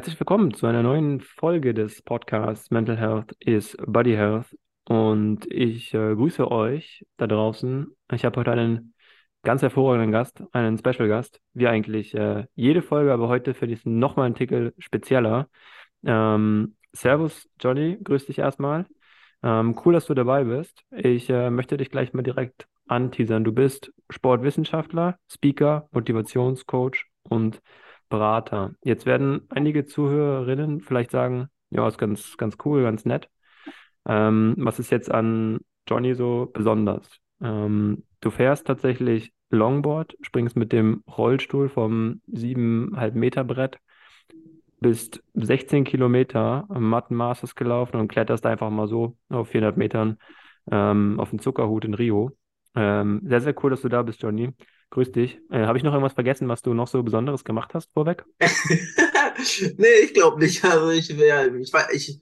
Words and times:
Herzlich 0.00 0.18
willkommen 0.18 0.54
zu 0.54 0.66
einer 0.66 0.82
neuen 0.82 1.20
Folge 1.20 1.74
des 1.74 2.00
Podcasts 2.00 2.70
Mental 2.70 2.96
Health 2.96 3.36
is 3.38 3.76
Body 3.86 4.14
Health. 4.14 4.46
Und 4.86 5.44
ich 5.52 5.92
äh, 5.92 6.14
grüße 6.14 6.50
euch 6.50 7.04
da 7.18 7.26
draußen. 7.26 7.86
Ich 8.10 8.24
habe 8.24 8.40
heute 8.40 8.52
einen 8.52 8.94
ganz 9.42 9.60
hervorragenden 9.60 10.10
Gast, 10.10 10.42
einen 10.52 10.78
Special 10.78 11.06
Gast, 11.06 11.42
wie 11.52 11.68
eigentlich 11.68 12.14
äh, 12.14 12.46
jede 12.54 12.80
Folge, 12.80 13.12
aber 13.12 13.28
heute 13.28 13.52
finde 13.52 13.74
ich 13.74 13.80
es 13.80 13.84
nochmal 13.84 14.24
einen 14.24 14.36
Titel 14.36 14.72
spezieller. 14.78 15.50
Ähm, 16.02 16.76
Servus, 16.92 17.50
Johnny, 17.60 17.98
grüß 18.02 18.24
dich 18.24 18.38
erstmal. 18.38 18.86
Ähm, 19.42 19.78
cool, 19.84 19.92
dass 19.92 20.06
du 20.06 20.14
dabei 20.14 20.44
bist. 20.44 20.82
Ich 20.92 21.28
äh, 21.28 21.50
möchte 21.50 21.76
dich 21.76 21.90
gleich 21.90 22.14
mal 22.14 22.22
direkt 22.22 22.66
anteasern. 22.86 23.44
Du 23.44 23.52
bist 23.52 23.92
Sportwissenschaftler, 24.08 25.18
Speaker, 25.30 25.90
Motivationscoach 25.92 27.04
und 27.24 27.60
Berater. 28.10 28.72
Jetzt 28.84 29.06
werden 29.06 29.46
einige 29.48 29.86
Zuhörerinnen 29.86 30.82
vielleicht 30.82 31.10
sagen, 31.10 31.48
ja, 31.70 31.88
ist 31.88 31.98
ganz, 31.98 32.36
ganz 32.36 32.56
cool, 32.64 32.82
ganz 32.82 33.06
nett. 33.06 33.30
Ähm, 34.06 34.54
was 34.58 34.78
ist 34.78 34.90
jetzt 34.90 35.10
an 35.10 35.60
Johnny 35.88 36.14
so 36.14 36.50
besonders? 36.52 37.08
Ähm, 37.40 38.04
du 38.20 38.30
fährst 38.30 38.66
tatsächlich 38.66 39.32
Longboard, 39.50 40.16
springst 40.20 40.56
mit 40.56 40.72
dem 40.72 41.02
Rollstuhl 41.06 41.68
vom 41.68 42.20
7,5 42.26 43.14
Meter 43.14 43.44
Brett, 43.44 43.78
bist 44.80 45.22
16 45.34 45.84
Kilometer 45.84 46.66
am 46.68 46.88
Mattenmasters 46.88 47.54
gelaufen 47.54 47.96
und 47.96 48.08
kletterst 48.08 48.46
einfach 48.46 48.70
mal 48.70 48.88
so 48.88 49.16
auf 49.28 49.48
400 49.48 49.76
Metern 49.76 50.18
ähm, 50.70 51.20
auf 51.20 51.30
den 51.30 51.38
Zuckerhut 51.38 51.84
in 51.84 51.94
Rio. 51.94 52.32
Ähm, 52.74 53.20
sehr, 53.24 53.40
sehr 53.40 53.54
cool, 53.62 53.70
dass 53.70 53.82
du 53.82 53.88
da 53.88 54.02
bist, 54.02 54.22
Johnny. 54.22 54.54
Grüß 54.90 55.12
dich. 55.12 55.38
Äh, 55.50 55.66
Habe 55.66 55.78
ich 55.78 55.84
noch 55.84 55.92
irgendwas 55.92 56.14
vergessen, 56.14 56.48
was 56.48 56.62
du 56.62 56.74
noch 56.74 56.88
so 56.88 57.02
Besonderes 57.02 57.44
gemacht 57.44 57.74
hast 57.74 57.92
vorweg? 57.92 58.24
nee, 58.40 59.86
ich 60.04 60.14
glaube 60.14 60.40
nicht. 60.40 60.64
Also 60.64 60.90
ich, 60.90 61.08
ja, 61.08 61.46
ich, 61.46 61.72
ich, 61.92 62.20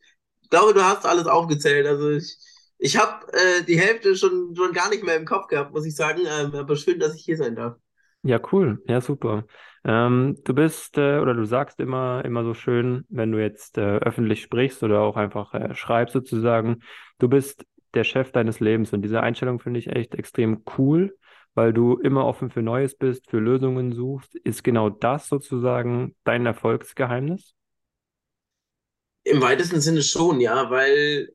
glaube, 0.51 0.75
du 0.75 0.83
hast 0.83 1.07
alles 1.07 1.27
aufgezählt. 1.27 1.87
Also 1.87 2.11
ich, 2.11 2.37
ich 2.79 2.97
habe 2.99 3.27
äh, 3.33 3.63
die 3.65 3.79
Hälfte 3.79 4.15
schon, 4.17 4.55
schon 4.55 4.73
gar 4.73 4.91
nicht 4.91 5.03
mehr 5.03 5.17
im 5.17 5.25
Kopf 5.25 5.49
gehabt, 5.49 5.73
muss 5.73 5.87
ich 5.87 5.97
sagen. 5.97 6.23
Ähm, 6.27 6.55
aber 6.55 6.77
schön, 6.77 7.01
dass 7.01 7.15
ich 7.15 7.25
hier 7.25 7.37
sein 7.37 7.57
darf. 7.57 7.77
Ja, 8.23 8.41
cool. 8.53 8.83
Ja, 8.87 9.01
super. 9.01 9.45
Ähm, 9.85 10.37
du 10.45 10.53
bist 10.53 10.99
äh, 10.99 11.19
oder 11.19 11.35
du 11.35 11.45
sagst 11.45 11.81
immer, 11.81 12.23
immer 12.25 12.45
so 12.45 12.53
schön, 12.53 13.05
wenn 13.09 13.33
du 13.33 13.41
jetzt 13.41 13.79
äh, 13.79 13.99
öffentlich 13.99 14.43
sprichst 14.43 14.83
oder 14.83 15.01
auch 15.01 15.17
einfach 15.17 15.55
äh, 15.55 15.75
schreibst 15.75 16.13
sozusagen, 16.13 16.83
du 17.19 17.29
bist 17.29 17.65
der 17.99 18.05
Chef 18.05 18.33
deines 18.33 18.61
Lebens. 18.61 18.93
Und 18.95 19.03
diese 19.03 19.23
Einstellung 19.23 19.61
finde 19.61 19.81
ich 19.81 19.89
echt 19.89 20.15
extrem 20.15 20.65
cool, 20.79 21.19
weil 21.55 21.73
du 21.75 21.99
immer 21.99 22.25
offen 22.27 22.51
für 22.51 22.63
Neues 22.63 22.97
bist, 22.97 23.29
für 23.31 23.41
Lösungen 23.41 23.93
suchst. 23.93 24.37
Ist 24.37 24.65
genau 24.65 24.89
das 24.91 25.29
sozusagen 25.29 26.17
dein 26.25 26.47
Erfolgsgeheimnis? 26.47 27.55
Im 29.25 29.43
weitesten 29.43 29.81
Sinne 29.81 30.03
schon, 30.03 30.41
ja, 30.41 30.71
weil 30.71 31.29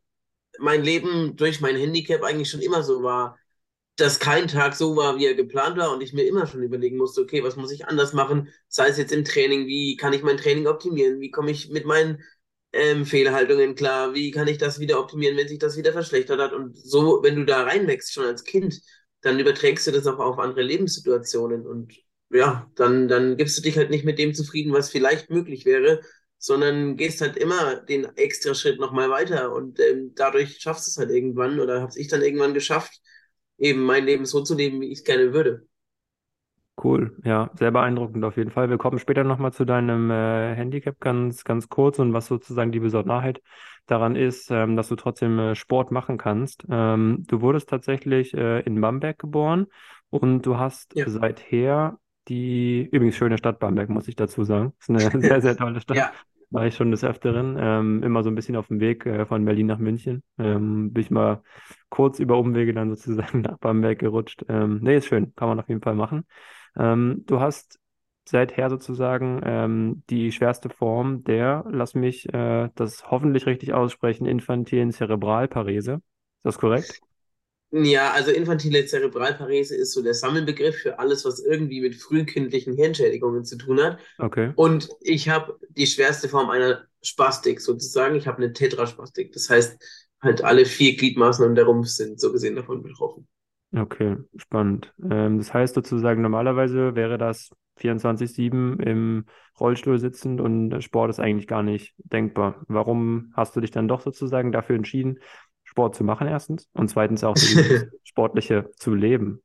mein 0.59 0.83
Leben 0.83 1.35
durch 1.37 1.61
mein 1.61 1.75
Handicap 1.77 2.23
eigentlich 2.23 2.49
schon 2.49 2.61
immer 2.61 2.83
so 2.83 3.03
war, 3.03 3.37
dass 3.97 4.19
kein 4.19 4.47
Tag 4.47 4.75
so 4.75 4.95
war, 4.95 5.17
wie 5.17 5.25
er 5.27 5.35
geplant 5.35 5.77
war 5.77 5.91
und 5.93 6.01
ich 6.01 6.13
mir 6.13 6.23
immer 6.23 6.47
schon 6.47 6.63
überlegen 6.63 6.97
musste, 6.97 7.21
okay, 7.21 7.43
was 7.43 7.57
muss 7.57 7.71
ich 7.71 7.87
anders 7.87 8.13
machen, 8.13 8.49
sei 8.69 8.87
es 8.89 8.97
jetzt 8.97 9.13
im 9.13 9.25
Training, 9.25 9.67
wie 9.67 9.97
kann 9.97 10.13
ich 10.13 10.23
mein 10.23 10.37
Training 10.37 10.67
optimieren, 10.67 11.19
wie 11.21 11.31
komme 11.31 11.51
ich 11.51 11.69
mit 11.69 11.85
meinen 11.85 12.23
ähm, 12.73 13.05
Fehlhaltungen 13.05 13.75
klar, 13.75 14.13
wie 14.13 14.31
kann 14.31 14.47
ich 14.47 14.57
das 14.57 14.79
wieder 14.79 14.99
optimieren, 14.99 15.37
wenn 15.37 15.47
sich 15.47 15.59
das 15.59 15.77
wieder 15.77 15.93
verschlechtert 15.93 16.39
hat? 16.39 16.53
Und 16.53 16.75
so, 16.77 17.21
wenn 17.23 17.35
du 17.35 17.45
da 17.45 17.63
reinwächst 17.63 18.13
schon 18.13 18.25
als 18.25 18.43
Kind, 18.43 18.81
dann 19.21 19.39
überträgst 19.39 19.87
du 19.87 19.91
das 19.91 20.07
auch 20.07 20.19
auf 20.19 20.39
andere 20.39 20.63
Lebenssituationen. 20.63 21.65
Und 21.67 21.93
ja, 22.31 22.69
dann, 22.75 23.07
dann 23.07 23.37
gibst 23.37 23.57
du 23.57 23.61
dich 23.61 23.77
halt 23.77 23.89
nicht 23.89 24.05
mit 24.05 24.19
dem 24.19 24.33
zufrieden, 24.33 24.73
was 24.73 24.89
vielleicht 24.89 25.29
möglich 25.29 25.65
wäre, 25.65 26.01
sondern 26.39 26.97
gehst 26.97 27.21
halt 27.21 27.37
immer 27.37 27.75
den 27.77 28.05
extra 28.17 28.53
Schritt 28.55 28.79
nochmal 28.79 29.09
weiter. 29.09 29.53
Und 29.53 29.79
ähm, 29.79 30.13
dadurch 30.15 30.59
schaffst 30.59 30.87
du 30.87 30.89
es 30.91 30.97
halt 30.97 31.11
irgendwann 31.11 31.59
oder 31.59 31.81
habe 31.81 31.93
ich 31.97 32.07
dann 32.07 32.21
irgendwann 32.21 32.53
geschafft, 32.53 32.99
eben 33.57 33.81
mein 33.83 34.05
Leben 34.05 34.25
so 34.25 34.41
zu 34.43 34.55
leben, 34.55 34.81
wie 34.81 34.91
ich 34.91 34.99
es 34.99 35.03
gerne 35.05 35.33
würde. 35.33 35.67
Cool, 36.81 37.15
ja, 37.23 37.51
sehr 37.53 37.71
beeindruckend 37.71 38.23
auf 38.25 38.35
jeden 38.35 38.49
Fall. 38.49 38.69
Wir 38.69 38.77
kommen 38.77 38.97
später 38.97 39.23
nochmal 39.23 39.53
zu 39.53 39.63
deinem 39.63 40.09
äh, 40.09 40.55
Handicap 40.55 40.99
ganz, 40.99 41.43
ganz 41.43 41.69
kurz 41.69 41.99
und 41.99 42.13
was 42.13 42.25
sozusagen 42.25 42.71
die 42.71 42.79
Besonderheit 42.79 43.41
daran 43.85 44.15
ist, 44.15 44.49
ähm, 44.49 44.75
dass 44.75 44.87
du 44.87 44.95
trotzdem 44.95 45.37
äh, 45.37 45.55
Sport 45.55 45.91
machen 45.91 46.17
kannst. 46.17 46.65
Ähm, 46.69 47.25
du 47.27 47.41
wurdest 47.41 47.69
tatsächlich 47.69 48.33
äh, 48.33 48.61
in 48.61 48.81
Bamberg 48.81 49.19
geboren 49.19 49.67
und 50.09 50.45
du 50.45 50.57
hast 50.57 50.95
ja. 50.95 51.07
seither 51.07 51.99
die, 52.27 52.89
übrigens 52.91 53.17
schöne 53.17 53.37
Stadt 53.37 53.59
Bamberg, 53.59 53.89
muss 53.89 54.07
ich 54.07 54.15
dazu 54.15 54.43
sagen. 54.43 54.73
Ist 54.79 54.89
eine 54.89 54.99
sehr, 55.21 55.41
sehr 55.41 55.55
tolle 55.55 55.79
Stadt. 55.79 55.97
Ja 55.97 56.11
war 56.53 56.67
ich 56.67 56.75
schon 56.75 56.91
des 56.91 57.03
Öfteren, 57.03 57.57
ähm, 57.59 58.03
immer 58.03 58.21
so 58.21 58.29
ein 58.29 58.35
bisschen 58.35 58.55
auf 58.55 58.67
dem 58.67 58.79
Weg 58.79 59.07
äh, 59.07 59.25
von 59.25 59.43
Berlin 59.43 59.65
nach 59.65 59.79
München. 59.79 60.21
Ähm, 60.37 60.93
bin 60.93 61.01
ich 61.01 61.09
mal 61.09 61.41
kurz 61.89 62.19
über 62.19 62.37
Umwege 62.37 62.73
dann 62.73 62.89
sozusagen 62.89 63.41
nach 63.41 63.57
Bamberg 63.57 63.97
gerutscht. 63.97 64.45
Ähm, 64.47 64.79
nee, 64.83 64.97
ist 64.97 65.07
schön, 65.07 65.33
kann 65.35 65.49
man 65.49 65.59
auf 65.59 65.67
jeden 65.67 65.81
Fall 65.81 65.95
machen. 65.95 66.25
Ähm, 66.77 67.23
du 67.25 67.39
hast 67.39 67.79
seither 68.27 68.69
sozusagen 68.69 69.41
ähm, 69.43 70.03
die 70.09 70.31
schwerste 70.31 70.69
Form 70.69 71.23
der, 71.23 71.65
lass 71.69 71.93
mich 71.93 72.33
äh, 72.33 72.69
das 72.75 73.09
hoffentlich 73.11 73.45
richtig 73.45 73.73
aussprechen, 73.73 74.25
infantilen 74.25 74.91
Zerebralparese. 74.91 75.95
Ist 75.95 76.01
das 76.43 76.57
korrekt? 76.57 77.01
Ja, 77.75 78.11
also 78.11 78.29
infantile 78.29 78.85
Zerebralparese 78.85 79.75
ist 79.75 79.93
so 79.93 80.03
der 80.03 80.13
Sammelbegriff 80.13 80.77
für 80.77 80.99
alles, 80.99 81.25
was 81.25 81.39
irgendwie 81.39 81.81
mit 81.81 81.95
frühkindlichen 81.95 82.75
Hirnschädigungen 82.75 83.45
zu 83.45 83.57
tun 83.57 83.81
hat. 83.81 83.97
Okay. 84.19 84.51
Und 84.55 84.89
ich 85.01 85.27
habe 85.27 85.59
die 85.69 85.87
schwerste 85.87 86.29
Form 86.29 86.51
einer 86.51 86.83
Spastik 87.01 87.59
sozusagen. 87.59 88.15
Ich 88.15 88.27
habe 88.27 88.37
eine 88.37 88.53
Tetraspastik. 88.53 89.31
Das 89.31 89.49
heißt, 89.49 89.81
halt 90.21 90.43
alle 90.43 90.65
vier 90.65 90.95
Gliedmaßen 90.95 91.45
und 91.45 91.55
der 91.55 91.65
Rumpf 91.65 91.87
sind 91.87 92.19
so 92.19 92.31
gesehen 92.31 92.55
davon 92.55 92.83
betroffen. 92.83 93.27
Okay, 93.75 94.17
spannend. 94.37 94.93
Ähm, 95.09 95.39
das 95.39 95.53
heißt 95.53 95.73
sozusagen, 95.73 96.21
normalerweise 96.21 96.95
wäre 96.95 97.17
das 97.17 97.49
24-7 97.77 98.79
im 98.79 99.25
Rollstuhl 99.59 99.97
sitzend 99.97 100.41
und 100.41 100.79
Sport 100.83 101.09
ist 101.09 101.19
eigentlich 101.19 101.47
gar 101.47 101.63
nicht 101.63 101.95
denkbar. 101.97 102.63
Warum 102.67 103.33
hast 103.35 103.55
du 103.55 103.61
dich 103.61 103.71
dann 103.71 103.87
doch 103.87 104.01
sozusagen 104.01 104.51
dafür 104.51 104.75
entschieden, 104.75 105.19
Sport 105.63 105.95
zu 105.95 106.03
machen, 106.03 106.27
erstens, 106.27 106.69
und 106.73 106.89
zweitens 106.89 107.23
auch 107.23 107.35
sportliche 108.03 108.69
zu 108.77 108.93
leben? 108.93 109.41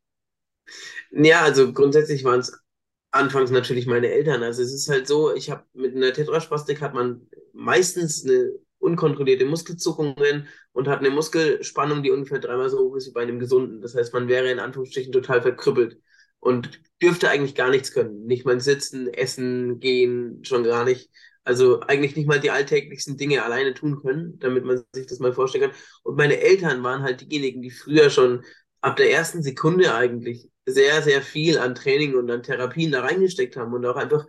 Ja, 1.11 1.41
also 1.41 1.73
grundsätzlich 1.73 2.23
waren 2.25 2.41
es 2.41 2.63
anfangs 3.11 3.51
natürlich 3.51 3.87
meine 3.87 4.09
Eltern. 4.09 4.43
Also 4.43 4.63
es 4.63 4.75
ist 4.75 4.91
halt 4.91 5.09
so, 5.09 5.35
ich 5.35 5.51
habe 5.51 5.65
mit 5.73 5.97
einer 5.97 6.13
Tetraspastik 6.13 6.83
hat 6.83 6.93
man 6.93 7.27
meistens 7.55 8.25
eine 8.25 8.51
unkontrollierte 8.89 9.45
Muskelzuckungen 9.45 10.49
und 10.73 10.89
hat 10.89 11.01
eine 11.01 11.11
Muskelspannung, 11.11 12.03
die 12.03 12.11
ungefähr 12.11 12.39
dreimal 12.39 12.71
so 12.71 12.79
hoch 12.79 12.97
ist 12.97 13.09
wie 13.09 13.13
bei 13.13 13.23
einem 13.23 13.39
gesunden. 13.39 13.81
Das 13.81 13.95
heißt, 13.95 14.15
man 14.15 14.29
wäre 14.29 14.51
in 14.51 14.59
Anführungsstrichen 14.59 15.13
total 15.13 15.43
verkrüppelt 15.43 15.99
und 16.41 16.81
dürfte 17.03 17.29
eigentlich 17.29 17.55
gar 17.55 17.71
nichts 17.71 17.93
können. 17.93 18.27
Nicht 18.27 18.47
mal 18.47 18.61
sitzen, 18.61 19.13
essen, 19.13 19.81
gehen, 19.81 20.45
schon 20.45 20.65
gar 20.65 20.85
nicht. 20.85 21.11
Also 21.45 21.81
eigentlich 21.81 22.17
nicht 22.17 22.29
mal 22.29 22.41
die 22.41 22.51
alltäglichsten 22.51 23.17
Dinge 23.17 23.43
alleine 23.43 23.75
tun 23.75 24.01
können, 24.03 24.39
damit 24.39 24.65
man 24.65 24.83
sich 24.93 25.07
das 25.07 25.19
mal 25.19 25.33
vorstellen 25.33 25.71
kann. 25.71 25.81
Und 26.03 26.17
meine 26.17 26.41
Eltern 26.41 26.83
waren 26.83 27.03
halt 27.03 27.23
diejenigen, 27.23 27.63
die 27.63 27.71
früher 27.71 28.11
schon 28.11 28.45
ab 28.81 28.97
der 28.97 29.11
ersten 29.11 29.43
Sekunde 29.43 29.95
eigentlich 29.95 30.51
sehr, 30.67 31.03
sehr 31.03 31.23
viel 31.23 31.59
an 31.59 31.75
Training 31.75 32.15
und 32.15 32.31
an 32.31 32.43
Therapien 32.43 32.93
da 32.93 33.01
reingesteckt 33.01 33.57
haben 33.57 33.73
und 33.73 33.87
auch 33.87 33.97
einfach 33.97 34.27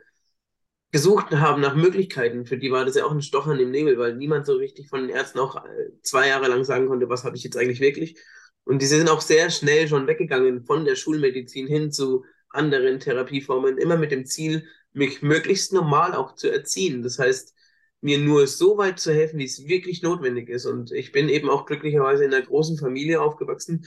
gesucht 0.92 1.32
haben 1.32 1.62
nach 1.62 1.76
Möglichkeiten. 1.76 2.46
Für 2.46 2.58
die 2.58 2.72
war 2.72 2.86
das 2.86 2.96
ja 2.96 3.06
auch 3.06 3.12
ein 3.12 3.22
Stochern 3.22 3.60
im 3.60 3.72
Nebel, 3.72 3.98
weil 3.98 4.16
niemand 4.16 4.46
so 4.46 4.56
richtig 4.56 4.90
von 4.90 5.02
den 5.02 5.10
Ärzten 5.10 5.40
auch 5.40 5.56
äh, 5.58 5.92
zwei 6.02 6.28
Jahre 6.28 6.48
lang 6.48 6.64
sagen 6.64 6.88
konnte, 6.88 7.10
was 7.10 7.24
habe 7.24 7.38
ich 7.38 7.44
jetzt 7.44 7.58
eigentlich 7.58 7.80
wirklich. 7.80 8.20
Und 8.64 8.82
die 8.82 8.88
sind 8.88 9.10
auch 9.10 9.22
sehr 9.22 9.50
schnell 9.50 9.88
schon 9.88 10.08
weggegangen 10.08 10.64
von 10.64 10.86
der 10.86 10.96
Schulmedizin 10.96 11.68
hin 11.68 11.92
zu 11.92 12.26
anderen 12.50 13.00
Therapieformen, 13.00 13.78
immer 13.78 13.98
mit 13.98 14.12
dem 14.12 14.26
Ziel, 14.26 14.68
mich 14.94 15.22
möglichst 15.22 15.74
normal 15.74 16.16
auch 16.16 16.36
zu 16.36 16.52
erziehen. 16.52 17.04
Das 17.04 17.20
heißt, 17.20 17.54
mir 18.02 18.18
nur 18.18 18.48
so 18.48 18.78
weit 18.78 19.00
zu 19.00 19.14
helfen, 19.14 19.40
wie 19.40 19.46
es 19.46 19.68
wirklich 19.68 20.02
notwendig 20.02 20.50
ist. 20.50 20.66
Und 20.66 20.92
ich 20.92 21.12
bin 21.12 21.30
eben 21.30 21.50
auch 21.50 21.66
glücklicherweise 21.66 22.24
in 22.24 22.34
einer 22.34 22.46
großen 22.46 22.78
Familie 22.78 23.22
aufgewachsen, 23.22 23.86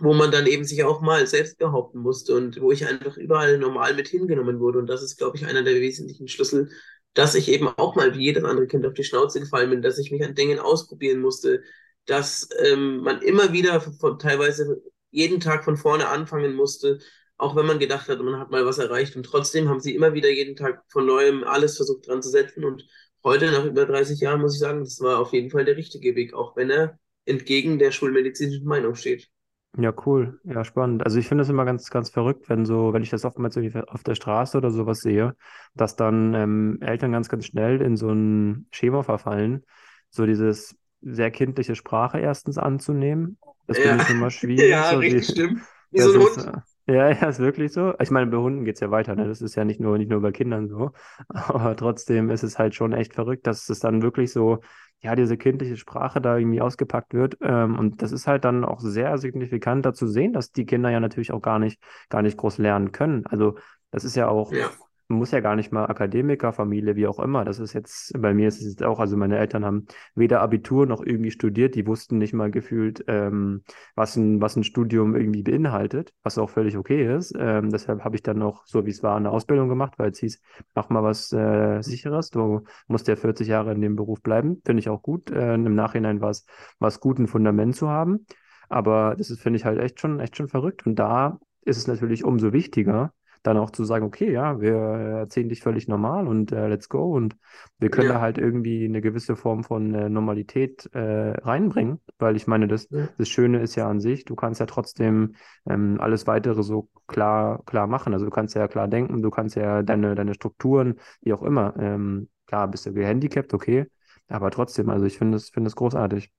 wo 0.00 0.12
man 0.14 0.30
dann 0.30 0.46
eben 0.46 0.64
sich 0.64 0.84
auch 0.84 1.00
mal 1.00 1.26
selbst 1.26 1.58
behaupten 1.58 1.98
musste 2.00 2.34
und 2.34 2.60
wo 2.60 2.72
ich 2.72 2.86
einfach 2.86 3.16
überall 3.16 3.58
normal 3.58 3.94
mit 3.94 4.08
hingenommen 4.08 4.60
wurde. 4.60 4.78
Und 4.78 4.86
das 4.88 5.02
ist, 5.02 5.18
glaube 5.18 5.36
ich, 5.36 5.46
einer 5.46 5.62
der 5.62 5.74
wesentlichen 5.76 6.28
Schlüssel, 6.28 6.70
dass 7.14 7.34
ich 7.34 7.48
eben 7.48 7.68
auch 7.68 7.94
mal 7.94 8.14
wie 8.14 8.24
jedes 8.24 8.44
andere 8.44 8.66
Kind 8.66 8.84
auf 8.86 8.94
die 8.94 9.04
Schnauze 9.04 9.40
gefallen 9.40 9.70
bin, 9.70 9.82
dass 9.82 9.98
ich 9.98 10.10
mich 10.10 10.24
an 10.24 10.34
Dingen 10.34 10.58
ausprobieren 10.58 11.20
musste, 11.20 11.62
dass 12.06 12.48
ähm, 12.64 12.98
man 12.98 13.22
immer 13.22 13.52
wieder 13.52 13.80
von, 13.80 14.18
teilweise 14.18 14.82
jeden 15.10 15.40
Tag 15.40 15.64
von 15.64 15.76
vorne 15.76 16.08
anfangen 16.08 16.54
musste 16.54 16.98
auch 17.36 17.56
wenn 17.56 17.66
man 17.66 17.78
gedacht 17.78 18.08
hat, 18.08 18.20
man 18.20 18.38
hat 18.38 18.50
mal 18.50 18.64
was 18.64 18.78
erreicht. 18.78 19.16
Und 19.16 19.24
trotzdem 19.24 19.68
haben 19.68 19.80
sie 19.80 19.94
immer 19.94 20.14
wieder 20.14 20.30
jeden 20.30 20.56
Tag 20.56 20.82
von 20.88 21.06
neuem 21.06 21.44
alles 21.44 21.76
versucht 21.76 22.06
dran 22.06 22.22
zu 22.22 22.30
setzen. 22.30 22.64
Und 22.64 22.86
heute, 23.24 23.50
nach 23.50 23.64
über 23.64 23.86
30 23.86 24.20
Jahren, 24.20 24.40
muss 24.40 24.54
ich 24.54 24.60
sagen, 24.60 24.80
das 24.84 25.00
war 25.00 25.18
auf 25.18 25.32
jeden 25.32 25.50
Fall 25.50 25.64
der 25.64 25.76
richtige 25.76 26.14
Weg, 26.14 26.34
auch 26.34 26.56
wenn 26.56 26.70
er 26.70 26.98
entgegen 27.24 27.78
der 27.78 27.90
schulmedizinischen 27.90 28.66
Meinung 28.66 28.94
steht. 28.94 29.28
Ja, 29.76 29.92
cool. 30.06 30.38
Ja, 30.44 30.64
spannend. 30.64 31.02
Also 31.04 31.18
ich 31.18 31.26
finde 31.26 31.42
es 31.42 31.48
immer 31.48 31.64
ganz, 31.64 31.90
ganz 31.90 32.08
verrückt, 32.10 32.48
wenn 32.48 32.64
so, 32.64 32.92
wenn 32.92 33.02
ich 33.02 33.10
das 33.10 33.24
oftmals 33.24 33.56
irgendwie 33.56 33.80
auf 33.88 34.04
der 34.04 34.14
Straße 34.14 34.56
oder 34.56 34.70
sowas 34.70 35.00
sehe, 35.00 35.34
dass 35.74 35.96
dann 35.96 36.32
ähm, 36.34 36.78
Eltern 36.80 37.10
ganz, 37.10 37.28
ganz 37.28 37.46
schnell 37.46 37.82
in 37.82 37.96
so 37.96 38.08
ein 38.10 38.68
Schema 38.70 39.02
verfallen, 39.02 39.64
so 40.10 40.26
dieses 40.26 40.76
sehr 41.00 41.32
kindliche 41.32 41.74
Sprache 41.74 42.20
erstens 42.20 42.56
anzunehmen. 42.56 43.36
Das 43.66 43.80
finde 43.80 43.98
Ja, 43.98 43.98
ich 43.98 44.08
immer 44.08 44.30
schwierig. 44.30 44.86
ja, 44.86 44.86
So 44.86 45.02
die, 45.02 45.20
richtig 45.20 45.34
schlimm. 45.34 45.62
Wie 45.90 46.00
so 46.00 46.10
ein 46.12 46.18
Hund. 46.18 46.48
Ja, 46.86 47.10
ja, 47.10 47.28
ist 47.28 47.38
wirklich 47.38 47.72
so. 47.72 47.94
Ich 48.00 48.10
meine, 48.10 48.30
bei 48.30 48.36
Hunden 48.38 48.64
geht 48.64 48.74
es 48.76 48.80
ja 48.80 48.90
weiter, 48.90 49.14
ne? 49.16 49.26
Das 49.26 49.40
ist 49.42 49.54
ja 49.54 49.64
nicht 49.64 49.80
nur, 49.80 49.98
nicht 49.98 50.10
nur 50.10 50.20
bei 50.20 50.32
Kindern 50.32 50.68
so. 50.68 50.92
Aber 51.28 51.76
trotzdem 51.76 52.30
ist 52.30 52.42
es 52.42 52.58
halt 52.58 52.74
schon 52.74 52.92
echt 52.92 53.14
verrückt, 53.14 53.46
dass 53.46 53.68
es 53.68 53.80
dann 53.80 54.02
wirklich 54.02 54.32
so, 54.32 54.60
ja, 55.00 55.14
diese 55.16 55.36
kindliche 55.36 55.76
Sprache 55.76 56.20
da 56.20 56.36
irgendwie 56.38 56.60
ausgepackt 56.60 57.14
wird. 57.14 57.36
Ähm, 57.42 57.78
und 57.78 58.02
das 58.02 58.12
ist 58.12 58.26
halt 58.26 58.44
dann 58.44 58.64
auch 58.64 58.80
sehr 58.80 59.18
signifikant 59.18 59.84
da 59.86 59.92
zu 59.94 60.06
sehen, 60.08 60.32
dass 60.32 60.52
die 60.52 60.66
Kinder 60.66 60.90
ja 60.90 61.00
natürlich 61.00 61.32
auch 61.32 61.42
gar 61.42 61.58
nicht, 61.58 61.82
gar 62.08 62.22
nicht 62.22 62.36
groß 62.36 62.58
lernen 62.58 62.92
können. 62.92 63.26
Also, 63.26 63.56
das 63.90 64.04
ist 64.04 64.16
ja 64.16 64.28
auch 64.28 64.52
Ja, 64.52 64.70
muss 65.08 65.30
ja 65.30 65.40
gar 65.40 65.56
nicht 65.56 65.72
mal 65.72 65.86
Akademikerfamilie, 65.86 66.96
wie 66.96 67.06
auch 67.06 67.18
immer. 67.18 67.44
Das 67.44 67.58
ist 67.58 67.72
jetzt, 67.72 68.12
bei 68.20 68.34
mir 68.34 68.48
ist 68.48 68.60
es 68.60 68.68
jetzt 68.68 68.82
auch, 68.82 69.00
also 69.00 69.16
meine 69.16 69.38
Eltern 69.38 69.64
haben 69.64 69.86
weder 70.14 70.40
Abitur 70.40 70.86
noch 70.86 71.02
irgendwie 71.04 71.30
studiert, 71.30 71.74
die 71.74 71.86
wussten 71.86 72.18
nicht 72.18 72.32
mal 72.32 72.50
gefühlt, 72.50 73.04
ähm, 73.08 73.62
was 73.94 74.16
ein, 74.16 74.40
was 74.40 74.56
ein 74.56 74.64
Studium 74.64 75.14
irgendwie 75.14 75.42
beinhaltet, 75.42 76.12
was 76.22 76.38
auch 76.38 76.50
völlig 76.50 76.76
okay 76.76 77.14
ist. 77.16 77.34
Ähm, 77.38 77.70
deshalb 77.70 78.04
habe 78.04 78.16
ich 78.16 78.22
dann 78.22 78.38
noch, 78.38 78.66
so 78.66 78.86
wie 78.86 78.90
es 78.90 79.02
war, 79.02 79.16
eine 79.16 79.30
Ausbildung 79.30 79.68
gemacht, 79.68 79.94
weil 79.98 80.10
es 80.10 80.18
hieß, 80.18 80.40
mach 80.74 80.88
mal 80.88 81.02
was 81.02 81.32
äh, 81.32 81.82
Sicheres, 81.82 82.30
du 82.30 82.64
musst 82.86 83.08
ja 83.08 83.16
40 83.16 83.48
Jahre 83.48 83.72
in 83.72 83.80
dem 83.80 83.96
Beruf 83.96 84.22
bleiben. 84.22 84.62
Finde 84.64 84.80
ich 84.80 84.88
auch 84.88 85.02
gut. 85.02 85.30
Äh, 85.30 85.54
im 85.54 85.74
Nachhinein 85.74 86.20
war 86.20 86.30
es, 86.30 86.46
war 86.78 86.90
gut, 87.00 87.18
ein 87.18 87.26
Fundament 87.26 87.76
zu 87.76 87.88
haben. 87.88 88.26
Aber 88.68 89.14
das 89.16 89.30
ist, 89.30 89.40
finde 89.40 89.58
ich 89.58 89.64
halt 89.64 89.78
echt 89.78 90.00
schon, 90.00 90.20
echt 90.20 90.36
schon 90.36 90.48
verrückt. 90.48 90.86
Und 90.86 90.96
da 90.96 91.38
ist 91.62 91.76
es 91.76 91.86
natürlich 91.86 92.24
umso 92.24 92.52
wichtiger, 92.52 93.12
dann 93.44 93.58
auch 93.58 93.70
zu 93.70 93.84
sagen, 93.84 94.06
okay, 94.06 94.32
ja, 94.32 94.60
wir 94.60 94.74
erzählen 94.74 95.48
dich 95.48 95.60
völlig 95.60 95.86
normal 95.86 96.26
und 96.26 96.50
äh, 96.50 96.66
let's 96.66 96.88
go. 96.88 97.12
Und 97.14 97.36
wir 97.78 97.90
können 97.90 98.08
da 98.08 98.14
ja, 98.14 98.20
halt 98.20 98.38
irgendwie 98.38 98.86
eine 98.86 99.02
gewisse 99.02 99.36
Form 99.36 99.64
von 99.64 99.94
äh, 99.94 100.08
Normalität 100.08 100.88
äh, 100.94 101.32
reinbringen, 101.32 102.00
weil 102.18 102.36
ich 102.36 102.46
meine, 102.46 102.66
das, 102.66 102.88
ja, 102.90 103.06
das 103.18 103.28
Schöne 103.28 103.60
ist 103.60 103.76
ja 103.76 103.88
an 103.88 104.00
sich, 104.00 104.24
du 104.24 104.34
kannst 104.34 104.60
ja 104.60 104.66
trotzdem 104.66 105.34
ähm, 105.68 106.00
alles 106.00 106.26
weitere 106.26 106.62
so 106.62 106.88
klar, 107.06 107.62
klar 107.66 107.86
machen. 107.86 108.14
Also 108.14 108.24
du 108.24 108.30
kannst 108.30 108.54
ja 108.54 108.66
klar 108.66 108.88
denken, 108.88 109.20
du 109.22 109.30
kannst 109.30 109.56
ja 109.56 109.82
deine, 109.82 110.14
deine 110.14 110.34
Strukturen, 110.34 110.98
wie 111.20 111.34
auch 111.34 111.42
immer, 111.42 111.74
ähm, 111.78 112.30
klar, 112.46 112.66
bist 112.68 112.86
du 112.86 112.94
gehandicapt, 112.94 113.52
okay, 113.52 113.86
aber 114.26 114.50
trotzdem, 114.50 114.88
also 114.88 115.04
ich 115.04 115.18
finde 115.18 115.36
es, 115.36 115.50
finde 115.50 115.68
es 115.68 115.76
großartig. 115.76 116.32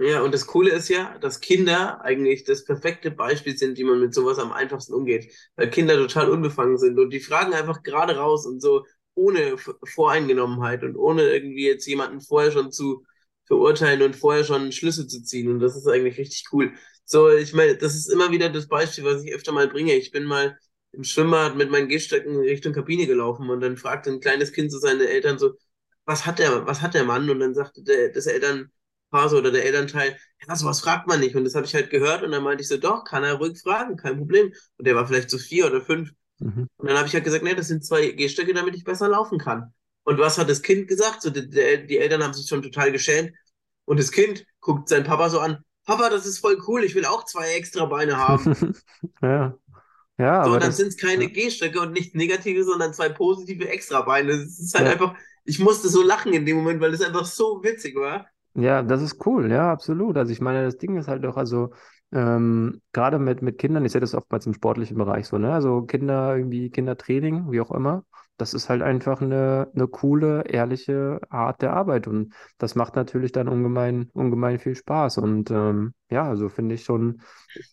Ja, 0.00 0.22
und 0.22 0.32
das 0.32 0.46
Coole 0.46 0.70
ist 0.70 0.88
ja, 0.88 1.18
dass 1.18 1.40
Kinder 1.40 2.00
eigentlich 2.02 2.44
das 2.44 2.64
perfekte 2.64 3.10
Beispiel 3.10 3.56
sind, 3.58 3.78
wie 3.78 3.84
man 3.84 3.98
mit 3.98 4.14
sowas 4.14 4.38
am 4.38 4.52
einfachsten 4.52 4.94
umgeht. 4.94 5.32
Weil 5.56 5.70
Kinder 5.70 5.96
total 5.96 6.30
unbefangen 6.30 6.78
sind 6.78 6.98
und 7.00 7.10
die 7.10 7.18
fragen 7.20 7.52
einfach 7.52 7.82
gerade 7.82 8.16
raus 8.16 8.46
und 8.46 8.60
so 8.60 8.84
ohne 9.14 9.56
Voreingenommenheit 9.84 10.84
und 10.84 10.96
ohne 10.96 11.22
irgendwie 11.24 11.66
jetzt 11.66 11.86
jemanden 11.86 12.20
vorher 12.20 12.52
schon 12.52 12.70
zu 12.70 13.04
verurteilen 13.46 14.02
und 14.02 14.14
vorher 14.14 14.44
schon 14.44 14.70
Schlüsse 14.70 15.08
zu 15.08 15.20
ziehen. 15.24 15.48
Und 15.50 15.58
das 15.58 15.76
ist 15.76 15.88
eigentlich 15.88 16.16
richtig 16.18 16.44
cool. 16.52 16.72
So, 17.04 17.28
ich 17.30 17.52
meine, 17.52 17.76
das 17.76 17.96
ist 17.96 18.06
immer 18.08 18.30
wieder 18.30 18.50
das 18.50 18.68
Beispiel, 18.68 19.02
was 19.04 19.24
ich 19.24 19.34
öfter 19.34 19.50
mal 19.50 19.66
bringe. 19.68 19.94
Ich 19.94 20.12
bin 20.12 20.22
mal 20.24 20.56
im 20.92 21.02
Schwimmbad 21.02 21.56
mit 21.56 21.70
meinen 21.72 21.88
Gehstöcken 21.88 22.36
Richtung 22.38 22.72
Kabine 22.72 23.06
gelaufen 23.06 23.50
und 23.50 23.60
dann 23.60 23.76
fragte 23.76 24.10
ein 24.10 24.20
kleines 24.20 24.52
Kind 24.52 24.70
so 24.70 24.78
seine 24.78 25.08
Eltern 25.08 25.38
so, 25.40 25.54
was 26.04 26.24
hat 26.24 26.38
der, 26.38 26.66
was 26.66 26.82
hat 26.82 26.94
der 26.94 27.04
Mann? 27.04 27.28
Und 27.30 27.40
dann 27.40 27.54
sagte 27.54 27.82
der, 27.82 28.10
das 28.10 28.26
Eltern 28.26 28.70
Phase 29.10 29.38
oder 29.38 29.50
der 29.50 29.64
Elternteil, 29.64 30.18
ja, 30.46 30.56
sowas 30.56 30.80
fragt 30.80 31.06
man 31.06 31.20
nicht. 31.20 31.34
Und 31.36 31.44
das 31.44 31.54
habe 31.54 31.66
ich 31.66 31.74
halt 31.74 31.90
gehört 31.90 32.22
und 32.22 32.32
dann 32.32 32.42
meinte 32.42 32.62
ich 32.62 32.68
so, 32.68 32.76
doch, 32.76 33.04
kann 33.04 33.24
er 33.24 33.34
ruhig 33.34 33.60
fragen, 33.60 33.96
kein 33.96 34.18
Problem. 34.18 34.52
Und 34.76 34.86
der 34.86 34.94
war 34.94 35.06
vielleicht 35.06 35.30
so 35.30 35.38
vier 35.38 35.66
oder 35.66 35.80
fünf. 35.80 36.10
Mhm. 36.38 36.68
Und 36.76 36.88
dann 36.88 36.96
habe 36.96 37.08
ich 37.08 37.14
halt 37.14 37.24
gesagt, 37.24 37.44
nee, 37.44 37.54
das 37.54 37.68
sind 37.68 37.84
zwei 37.84 38.08
Gehstöcke, 38.10 38.54
damit 38.54 38.76
ich 38.76 38.84
besser 38.84 39.08
laufen 39.08 39.38
kann. 39.38 39.72
Und 40.04 40.18
was 40.18 40.38
hat 40.38 40.48
das 40.48 40.62
Kind 40.62 40.88
gesagt? 40.88 41.22
So, 41.22 41.30
die, 41.30 41.48
die 41.50 41.98
Eltern 41.98 42.22
haben 42.22 42.34
sich 42.34 42.48
schon 42.48 42.62
total 42.62 42.92
geschämt. 42.92 43.32
Und 43.84 43.98
das 43.98 44.12
Kind 44.12 44.44
guckt 44.60 44.88
seinen 44.88 45.04
Papa 45.04 45.28
so 45.30 45.40
an, 45.40 45.64
Papa, 45.84 46.10
das 46.10 46.26
ist 46.26 46.38
voll 46.40 46.58
cool, 46.66 46.84
ich 46.84 46.94
will 46.94 47.06
auch 47.06 47.24
zwei 47.24 47.54
extra 47.54 47.86
Beine 47.86 48.16
haben. 48.18 48.74
Ja, 49.22 49.56
ja, 50.18 50.42
So, 50.42 50.50
aber 50.50 50.58
dann 50.58 50.72
sind 50.72 50.88
es 50.88 50.96
keine 50.96 51.24
ja. 51.24 51.30
Gehstöcke 51.32 51.80
und 51.80 51.92
nicht 51.92 52.14
negative, 52.14 52.64
sondern 52.64 52.94
zwei 52.94 53.08
positive 53.08 53.68
Extrabeine. 53.68 54.32
Es 54.32 54.58
ist 54.58 54.74
halt 54.74 54.86
Ja. 54.86 54.92
einfach, 54.92 55.14
ich 55.44 55.58
musste 55.58 55.88
so 55.88 56.02
lachen 56.02 56.32
in 56.32 56.46
dem 56.46 56.56
Moment, 56.56 56.80
weil 56.80 56.94
es 56.94 57.02
einfach 57.02 57.24
so 57.26 57.62
witzig 57.62 57.96
war. 57.96 58.26
Ja, 58.60 58.82
das 58.82 59.02
ist 59.02 59.24
cool, 59.24 59.50
ja, 59.52 59.70
absolut. 59.70 60.16
Also 60.16 60.32
ich 60.32 60.40
meine, 60.40 60.64
das 60.64 60.78
Ding 60.78 60.96
ist 60.96 61.06
halt 61.06 61.22
doch, 61.24 61.36
also 61.36 61.70
ähm, 62.10 62.80
gerade 62.92 63.18
mit, 63.20 63.40
mit 63.40 63.56
Kindern, 63.58 63.84
ich 63.84 63.92
sehe 63.92 64.00
das 64.00 64.14
oftmals 64.14 64.46
im 64.46 64.54
sportlichen 64.54 64.96
Bereich 64.96 65.28
so, 65.28 65.38
ne? 65.38 65.52
Also 65.52 65.82
Kinder, 65.82 66.36
irgendwie 66.36 66.68
Kindertraining, 66.70 67.52
wie 67.52 67.60
auch 67.60 67.70
immer, 67.70 68.04
das 68.36 68.54
ist 68.54 68.68
halt 68.68 68.82
einfach 68.82 69.20
eine, 69.22 69.70
eine 69.74 69.86
coole, 69.86 70.42
ehrliche 70.48 71.20
Art 71.28 71.62
der 71.62 71.72
Arbeit 71.74 72.08
und 72.08 72.34
das 72.58 72.74
macht 72.74 72.96
natürlich 72.96 73.30
dann 73.30 73.48
ungemein, 73.48 74.10
ungemein 74.12 74.58
viel 74.58 74.74
Spaß. 74.74 75.18
Und 75.18 75.50
ähm, 75.52 75.94
ja, 76.10 76.24
also 76.28 76.48
finde 76.48 76.74
ich 76.74 76.82
schon, 76.84 77.20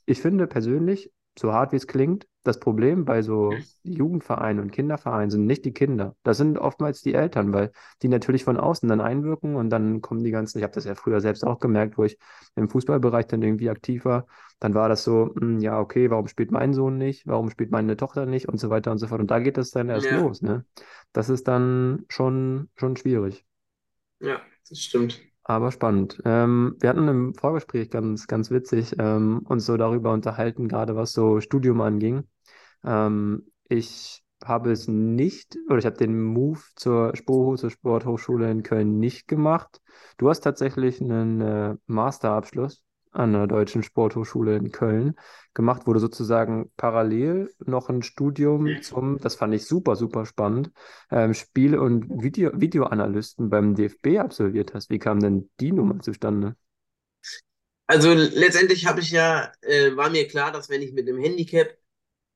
ich 0.05 0.21
finde 0.21 0.45
persönlich, 0.47 1.11
so 1.37 1.51
hart 1.53 1.71
wie 1.71 1.77
es 1.77 1.87
klingt, 1.87 2.27
das 2.47 2.59
Problem 2.59 3.05
bei 3.05 3.21
so 3.21 3.67
Jugendvereinen 3.83 4.63
und 4.63 4.71
Kindervereinen 4.71 5.29
sind 5.31 5.45
nicht 5.45 5.65
die 5.65 5.73
Kinder. 5.73 6.15
Das 6.23 6.37
sind 6.37 6.57
oftmals 6.57 7.01
die 7.01 7.13
Eltern, 7.13 7.53
weil 7.53 7.71
die 8.01 8.07
natürlich 8.07 8.43
von 8.45 8.57
außen 8.57 8.87
dann 8.89 9.01
einwirken 9.01 9.55
und 9.55 9.69
dann 9.69 10.01
kommen 10.01 10.23
die 10.23 10.31
ganzen, 10.31 10.59
ich 10.59 10.63
habe 10.63 10.73
das 10.73 10.85
ja 10.85 10.95
früher 10.95 11.21
selbst 11.21 11.45
auch 11.45 11.59
gemerkt, 11.59 11.97
wo 11.97 12.03
ich 12.05 12.17
im 12.55 12.69
Fußballbereich 12.69 13.27
dann 13.27 13.41
irgendwie 13.43 13.69
aktiv 13.69 14.05
war, 14.05 14.27
dann 14.59 14.73
war 14.73 14.89
das 14.89 15.03
so, 15.03 15.33
hm, 15.39 15.59
ja, 15.59 15.79
okay, 15.79 16.09
warum 16.11 16.27
spielt 16.27 16.51
mein 16.51 16.73
Sohn 16.73 16.97
nicht, 16.97 17.27
warum 17.27 17.49
spielt 17.49 17.71
meine 17.71 17.97
Tochter 17.97 18.25
nicht 18.25 18.47
und 18.49 18.59
so 18.59 18.69
weiter 18.69 18.91
und 18.91 18.97
so 18.99 19.07
fort. 19.07 19.21
Und 19.21 19.31
da 19.31 19.39
geht 19.39 19.57
es 19.57 19.71
dann 19.71 19.89
erst 19.89 20.11
Ja, 20.11 20.11
los, 20.11 20.41
ne? 20.41 20.65
Das 21.13 21.29
ist 21.29 21.47
dann 21.47 22.05
schon, 22.09 22.69
schon 22.75 22.95
schwierig, 22.97 23.45
ja, 24.19 24.41
das 24.69 24.79
stimmt. 24.83 25.21
aber 25.43 25.71
spannend. 25.71 26.21
Ähm, 26.25 26.75
wir 26.79 26.89
hatten 26.89 27.07
im 27.07 27.33
Vorgespräch 27.35 27.89
ganz, 27.89 28.27
ganz 28.27 28.49
witzig 28.51 28.95
ähm, 28.99 29.39
uns 29.45 29.65
so 29.65 29.77
darüber 29.77 30.11
unterhalten, 30.13 30.67
gerade 30.67 30.95
was 30.95 31.13
so 31.13 31.39
Studium 31.41 31.81
anging. 31.81 32.23
Ähm, 32.85 33.51
ich 33.67 34.23
habe 34.43 34.71
es 34.71 34.87
nicht, 34.87 35.57
oder 35.67 35.79
ich 35.79 35.85
habe 35.85 35.97
den 35.97 36.21
Move 36.21 36.59
zur 36.75 37.15
SPOHO, 37.15 37.55
zur 37.55 37.71
Sporthochschule 37.71 38.51
in 38.51 38.63
Köln 38.63 38.99
nicht 38.99 39.27
gemacht. 39.27 39.81
Du 40.17 40.29
hast 40.29 40.41
tatsächlich 40.41 41.01
einen 41.01 41.41
äh, 41.41 41.75
Masterabschluss 41.87 42.83
an 43.11 43.31
der 43.31 43.47
Deutschen 43.47 43.81
Sporthochschule 43.81 44.57
in 44.57 44.71
Köln 44.71 45.15
gemacht, 45.53 45.83
du 45.85 45.97
sozusagen 45.97 46.69
parallel 46.75 47.49
noch 47.65 47.89
ein 47.89 48.01
Studium 48.01 48.81
zum, 48.81 49.19
das 49.19 49.35
fand 49.35 49.53
ich 49.53 49.65
super, 49.65 49.95
super 49.95 50.25
spannend, 50.25 50.71
ähm, 51.09 51.33
Spiel- 51.33 51.77
und 51.77 52.21
Video, 52.21 52.51
Videoanalysten 52.53 53.49
beim 53.49 53.73
DFB 53.73 54.19
absolviert 54.19 54.73
hast. 54.73 54.89
Wie 54.89 54.99
kam 54.99 55.21
denn 55.21 55.49
die 55.61 55.71
Nummer 55.71 55.99
zustande? 56.01 56.55
Also 57.87 58.13
letztendlich 58.13 58.85
habe 58.85 58.99
ich 58.99 59.11
ja, 59.11 59.51
äh, 59.61 59.95
war 59.95 60.09
mir 60.09 60.27
klar, 60.27 60.51
dass 60.51 60.69
wenn 60.69 60.81
ich 60.81 60.91
mit 60.91 61.07
einem 61.07 61.19
Handicap 61.19 61.77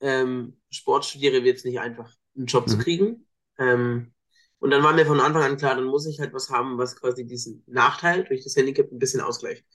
ähm, 0.01 0.60
Sport 0.70 1.06
studiere, 1.06 1.44
wird 1.44 1.58
es 1.58 1.65
nicht 1.65 1.79
einfach, 1.79 2.12
einen 2.36 2.46
Job 2.48 2.70
zu 2.70 2.77
Mhm. 2.77 2.84
kriegen. 2.84 3.27
Ähm, 3.58 4.13
und 4.60 4.72
dann 4.72 4.84
war 4.84 4.94
mir 4.94 5.06
von 5.06 5.20
Anfang 5.22 5.44
an 5.44 5.58
klar, 5.58 5.75
dann 5.75 5.86
muss 5.86 6.06
ich 6.06 6.20
halt 6.20 6.34
was 6.34 6.50
haben, 6.50 6.77
was 6.77 6.96
quasi 7.00 7.25
diesen 7.25 7.63
Nachteil 7.68 8.25
durch 8.25 8.44
das 8.44 8.56
Handicap 8.56 8.91
ein 8.91 9.00
bisschen 9.00 9.22
ausgleicht. 9.22 9.65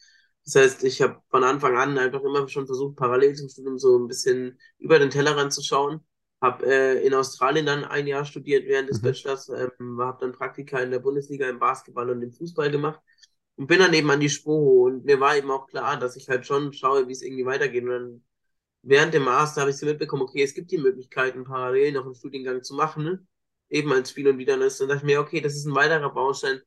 Das 0.44 0.56
heißt, 0.56 0.84
ich 0.84 1.00
habe 1.00 1.22
von 1.30 1.42
Anfang 1.44 1.76
an 1.76 1.96
einfach 1.98 2.22
immer 2.22 2.46
schon 2.48 2.66
versucht, 2.66 2.96
parallel 2.96 3.34
zum 3.34 3.48
Studium 3.48 3.78
so 3.78 3.98
ein 3.98 4.08
bisschen 4.08 4.58
über 4.78 4.98
den 4.98 5.10
Tellerrand 5.10 5.52
zu 5.54 5.62
schauen. 5.62 6.00
Habe 6.40 6.66
äh, 6.66 7.06
in 7.06 7.14
Australien 7.14 7.64
dann 7.64 7.84
ein 7.84 8.06
Jahr 8.06 8.26
studiert 8.26 8.66
während 8.66 8.90
des 8.90 9.00
Mhm. 9.00 9.00
Bachelors, 9.00 9.48
ähm, 9.48 9.98
habe 10.00 10.18
dann 10.20 10.32
Praktika 10.32 10.78
in 10.80 10.90
der 10.90 10.98
Bundesliga 10.98 11.48
im 11.48 11.58
Basketball 11.58 12.10
und 12.10 12.20
im 12.22 12.32
Fußball 12.32 12.70
gemacht 12.70 13.00
und 13.56 13.66
bin 13.66 13.78
dann 13.78 13.94
eben 13.94 14.10
an 14.10 14.20
die 14.20 14.28
Sporo 14.28 14.84
und 14.86 15.04
mir 15.04 15.20
war 15.20 15.36
eben 15.36 15.50
auch 15.50 15.66
klar, 15.68 15.98
dass 15.98 16.16
ich 16.16 16.28
halt 16.28 16.46
schon 16.46 16.72
schaue, 16.72 17.08
wie 17.08 17.12
es 17.12 17.22
irgendwie 17.22 17.46
weitergeht. 17.46 17.84
Und 17.84 17.90
dann 17.90 18.24
während 18.84 19.14
dem 19.14 19.24
Master 19.24 19.62
habe 19.62 19.70
ich 19.70 19.76
so 19.76 19.86
mitbekommen, 19.86 20.22
okay, 20.22 20.42
es 20.42 20.54
gibt 20.54 20.70
die 20.70 20.78
Möglichkeiten, 20.78 21.44
parallel 21.44 21.92
noch 21.92 22.04
einen 22.04 22.14
Studiengang 22.14 22.62
zu 22.62 22.74
machen, 22.74 23.04
ne? 23.04 23.26
eben 23.68 23.92
als 23.92 24.10
Spiel- 24.10 24.28
und 24.28 24.38
Wiederanalyst. 24.38 24.80
Und 24.82 24.88
dachte 24.88 25.00
ich 25.00 25.04
mir, 25.04 25.20
okay, 25.20 25.40
das 25.40 25.54
ist 25.54 25.66
ein 25.66 25.74
weiterer 25.74 26.12
Baustein, 26.12 26.60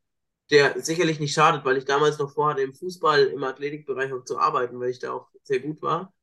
der 0.50 0.82
sicherlich 0.82 1.20
nicht 1.20 1.34
schadet, 1.34 1.66
weil 1.66 1.78
ich 1.78 1.86
damals 1.86 2.18
noch 2.18 2.32
vorhatte, 2.32 2.62
im 2.62 2.74
Fußball, 2.74 3.26
im 3.28 3.44
Athletikbereich 3.44 4.12
auch 4.14 4.24
zu 4.24 4.38
arbeiten, 4.38 4.80
weil 4.80 4.90
ich 4.90 5.00
da 5.00 5.14
auch 5.14 5.30
sehr 5.44 5.60
gut 5.60 5.82
war. 5.82 6.14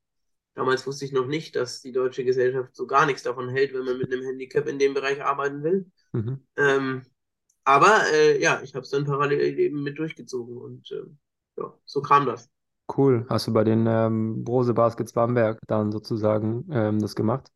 Damals 0.53 0.87
wusste 0.87 1.05
ich 1.05 1.11
noch 1.11 1.27
nicht, 1.27 1.55
dass 1.55 1.81
die 1.81 1.91
deutsche 1.91 2.23
Gesellschaft 2.23 2.75
so 2.75 2.87
gar 2.87 3.05
nichts 3.05 3.23
davon 3.23 3.49
hält, 3.49 3.73
wenn 3.73 3.83
man 3.83 3.97
mit 3.97 4.11
einem 4.11 4.23
Handicap 4.23 4.67
in 4.67 4.79
dem 4.79 4.93
Bereich 4.93 5.21
arbeiten 5.23 5.63
will. 5.63 5.91
Mhm. 6.13 6.45
Ähm, 6.55 7.01
aber 7.65 8.03
äh, 8.13 8.41
ja, 8.41 8.61
ich 8.61 8.73
habe 8.73 8.83
es 8.83 8.89
dann 8.89 9.05
parallel 9.05 9.59
eben 9.59 9.83
mit 9.83 9.97
durchgezogen 9.97 10.57
und 10.57 10.89
äh, 10.91 11.03
ja, 11.57 11.77
so 11.83 12.01
kam 12.01 12.25
das. 12.25 12.49
Cool. 12.87 13.25
Hast 13.29 13.47
du 13.47 13.53
bei 13.53 13.63
den 13.63 13.85
ähm, 13.87 14.43
Brose 14.43 14.73
Baskets 14.73 15.13
Bamberg 15.13 15.59
dann 15.67 15.91
sozusagen 15.91 16.67
ähm, 16.71 16.99
das 16.99 17.15
gemacht? 17.15 17.51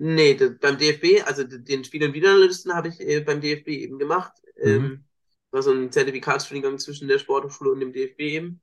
Nee, 0.00 0.34
d- 0.36 0.50
beim 0.60 0.78
DFB, 0.78 1.22
also 1.22 1.42
den 1.44 1.84
Spiel- 1.84 2.04
und 2.04 2.14
Videoanalysten 2.14 2.72
habe 2.74 2.88
ich 2.88 3.00
äh, 3.00 3.20
beim 3.20 3.40
DFB 3.40 3.68
eben 3.82 3.98
gemacht. 3.98 4.32
Mhm. 4.64 4.88
Ähm, 4.88 5.04
war 5.50 5.62
so 5.62 5.72
ein 5.72 5.90
Zertifikatsstudiengang 5.90 6.78
zwischen 6.78 7.08
der 7.08 7.18
Sporthochschule 7.18 7.72
und 7.72 7.80
dem 7.80 7.92
DFB 7.92 8.20
eben. 8.36 8.60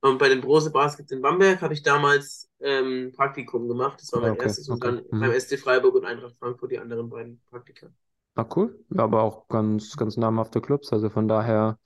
Und 0.00 0.18
bei 0.18 0.28
den 0.28 0.40
Brose 0.42 0.70
Baskets 0.70 1.10
in 1.10 1.22
Bamberg 1.22 1.60
habe 1.62 1.74
ich 1.74 1.82
damals 1.82 2.48
ähm, 2.60 3.12
Praktikum 3.16 3.66
gemacht. 3.68 4.00
Das 4.00 4.12
war 4.12 4.20
mein 4.20 4.30
Ja, 4.30 4.32
okay, 4.32 4.56
erstes. 4.56 4.68
Und 4.68 4.84
okay. 4.84 4.84
dann 4.84 5.02
Mhm. 5.10 5.18
beim 5.18 5.32
SC 5.32 5.56
Freiburg 5.56 5.94
und 5.96 6.04
Eintracht 6.04 6.36
Frankfurt 6.38 6.70
die 6.72 6.78
anderen 6.78 7.08
beiden 7.10 7.40
Praktika. 7.50 7.88
Ah, 8.34 8.44
cool. 8.54 8.84
Ja, 8.90 9.04
aber 9.04 9.22
auch 9.22 9.48
ganz, 9.48 9.96
ganz 9.96 10.16
namhafte 10.16 10.60
Clubs, 10.60 10.92
also 10.92 11.08
von 11.08 11.26
daher 11.26 11.78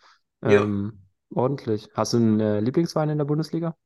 ähm, 0.43 1.00
ordentlich. 1.35 1.89
Hast 1.95 2.13
du 2.13 2.19
einen 2.19 2.41
äh, 2.41 2.61
Lieblingsverein 2.61 3.11
in 3.11 3.19
der 3.19 3.25
Bundesliga? 3.25 3.77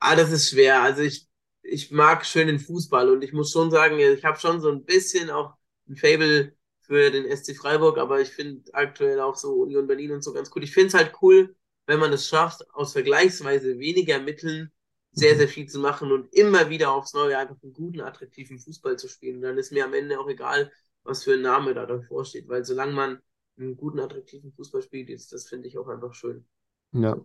Ah, 0.00 0.16
das 0.16 0.30
ist 0.30 0.50
schwer. 0.50 0.82
Also 0.82 1.02
ich, 1.02 1.28
ich 1.62 1.90
mag 1.90 2.24
schönen 2.24 2.58
Fußball 2.60 3.10
und 3.10 3.22
ich 3.22 3.32
muss 3.32 3.50
schon 3.52 3.70
sagen, 3.70 3.98
ich 3.98 4.24
habe 4.24 4.38
schon 4.38 4.60
so 4.60 4.70
ein 4.70 4.84
bisschen 4.84 5.30
auch 5.30 5.54
ein 5.88 5.96
Faible 5.96 6.56
für 6.82 7.10
den 7.10 7.26
SC 7.26 7.54
Freiburg, 7.56 7.98
aber 7.98 8.20
ich 8.20 8.30
finde 8.30 8.62
aktuell 8.74 9.20
auch 9.20 9.36
so 9.36 9.52
Union 9.54 9.86
Berlin 9.86 10.12
und 10.12 10.22
so 10.22 10.32
ganz 10.32 10.50
cool. 10.54 10.64
Ich 10.64 10.72
finde 10.72 10.88
es 10.88 10.94
halt 10.94 11.12
cool, 11.22 11.56
wenn 11.86 11.98
man 12.00 12.12
es 12.12 12.28
schafft, 12.28 12.62
aus 12.74 12.92
vergleichsweise 12.92 13.78
weniger 13.78 14.20
Mitteln 14.20 14.72
sehr, 15.12 15.36
sehr 15.36 15.48
viel 15.48 15.66
zu 15.68 15.80
machen 15.80 16.12
und 16.12 16.32
immer 16.32 16.70
wieder 16.70 16.92
aufs 16.92 17.14
Neue 17.14 17.36
einfach 17.38 17.56
einen 17.62 17.72
guten, 17.72 18.00
attraktiven 18.00 18.58
Fußball 18.58 18.96
zu 18.98 19.08
spielen. 19.08 19.36
Und 19.36 19.42
dann 19.42 19.58
ist 19.58 19.72
mir 19.72 19.84
am 19.84 19.94
Ende 19.94 20.18
auch 20.20 20.28
egal, 20.28 20.70
was 21.02 21.24
für 21.24 21.34
ein 21.34 21.42
Name 21.42 21.74
da 21.74 21.86
davor 21.86 22.24
steht, 22.24 22.48
weil 22.48 22.64
solange 22.64 22.92
man 22.92 23.18
einen 23.58 23.76
guten, 23.76 24.00
attraktiven 24.00 24.52
Fußball 24.52 24.82
spielt, 24.82 25.10
ist 25.10 25.32
das, 25.32 25.48
finde 25.48 25.68
ich, 25.68 25.78
auch 25.78 25.88
einfach 25.88 26.14
schön. 26.14 26.46
Ja, 26.92 27.16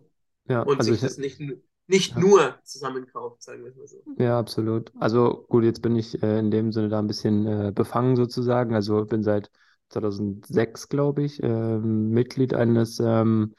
ja, 0.48 0.62
Und 0.62 0.78
also 0.78 0.92
sich 0.92 1.02
ich, 1.02 1.08
das 1.08 1.18
nicht, 1.18 1.40
nicht 1.86 2.14
ja. 2.14 2.20
nur 2.20 2.58
zusammenkauft, 2.64 3.42
sagen 3.42 3.62
wir 3.62 3.70
es 3.70 3.76
mal 3.76 3.86
so. 3.86 4.02
Ja, 4.18 4.38
absolut. 4.38 4.92
Also 4.98 5.44
gut, 5.48 5.64
jetzt 5.64 5.82
bin 5.82 5.96
ich 5.96 6.22
äh, 6.22 6.38
in 6.38 6.50
dem 6.50 6.72
Sinne 6.72 6.88
da 6.88 6.98
ein 6.98 7.06
bisschen 7.06 7.46
äh, 7.46 7.72
befangen 7.74 8.16
sozusagen. 8.16 8.74
Also 8.74 9.04
bin 9.04 9.22
seit 9.22 9.50
2006, 9.90 10.88
glaube 10.88 11.22
ich, 11.22 11.42
ähm, 11.42 12.10
Mitglied 12.10 12.54
eines 12.54 13.00
ähm, 13.00 13.54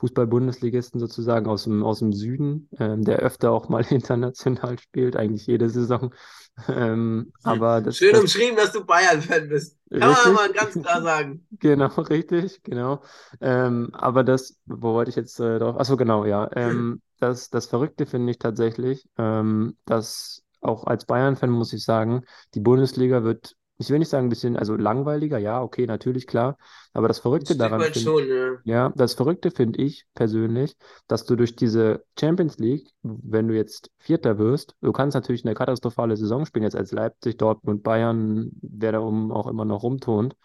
Fußball-Bundesligisten 0.00 0.98
sozusagen 0.98 1.46
aus 1.46 1.64
dem, 1.64 1.84
aus 1.84 1.98
dem 2.00 2.12
Süden, 2.12 2.68
ähm, 2.78 3.04
der 3.04 3.18
öfter 3.18 3.52
auch 3.52 3.68
mal 3.68 3.84
international 3.90 4.78
spielt, 4.78 5.16
eigentlich 5.16 5.46
jede 5.46 5.68
Saison. 5.70 6.12
Ähm, 6.68 7.32
aber 7.42 7.80
das, 7.80 7.96
Schön 7.96 8.12
das 8.12 8.20
umschrieben, 8.20 8.54
dass 8.54 8.72
du 8.72 8.84
Bayern-Fan 8.84 9.48
bist. 9.48 9.78
Kann 9.88 10.00
man 10.00 10.10
richtig, 10.10 10.34
mal 10.34 10.52
ganz 10.52 10.74
klar 10.74 11.00
sagen. 11.00 11.46
genau, 11.58 11.86
richtig, 12.02 12.62
genau. 12.64 13.02
Ähm, 13.40 13.88
aber 13.94 14.24
das, 14.24 14.58
wo 14.66 14.92
wollte 14.92 15.08
ich 15.08 15.16
jetzt 15.16 15.40
äh, 15.40 15.58
drauf? 15.58 15.78
Achso, 15.78 15.96
genau, 15.96 16.26
ja. 16.26 16.50
Ähm, 16.54 17.00
das, 17.18 17.48
das 17.48 17.64
Verrückte 17.66 18.04
finde 18.04 18.32
ich 18.32 18.38
tatsächlich, 18.38 19.08
ähm, 19.16 19.78
dass 19.86 20.42
auch 20.60 20.84
als 20.84 21.06
Bayern-Fan 21.06 21.50
muss 21.50 21.72
ich 21.72 21.84
sagen, 21.84 22.24
die 22.54 22.60
Bundesliga 22.60 23.22
wird, 23.24 23.54
ich 23.80 23.88
will 23.88 23.98
nicht 23.98 24.10
sagen 24.10 24.26
ein 24.26 24.28
bisschen, 24.28 24.58
also 24.58 24.76
langweiliger, 24.76 25.38
ja, 25.38 25.62
okay, 25.62 25.86
natürlich, 25.86 26.26
klar. 26.26 26.58
Aber 26.92 27.08
das 27.08 27.18
Verrückte 27.18 27.56
daran 27.56 27.80
finde 27.80 27.98
schon, 27.98 28.28
ja. 28.28 28.58
ja, 28.64 28.92
das 28.94 29.14
Verrückte 29.14 29.50
finde 29.50 29.80
ich 29.80 30.04
persönlich, 30.14 30.76
dass 31.08 31.24
du 31.24 31.34
durch 31.34 31.56
diese 31.56 32.04
Champions 32.18 32.58
League, 32.58 32.90
wenn 33.02 33.48
du 33.48 33.56
jetzt 33.56 33.90
Vierter 33.96 34.36
wirst, 34.36 34.76
du 34.82 34.92
kannst 34.92 35.14
natürlich 35.14 35.46
eine 35.46 35.54
katastrophale 35.54 36.18
Saison 36.18 36.44
spielen, 36.44 36.64
jetzt 36.64 36.76
als 36.76 36.92
Leipzig, 36.92 37.38
Dortmund, 37.38 37.82
Bayern, 37.82 38.50
wer 38.60 38.92
da 38.92 38.98
um 38.98 39.32
auch 39.32 39.46
immer 39.46 39.64
noch 39.64 39.82
rumturnt, 39.82 40.36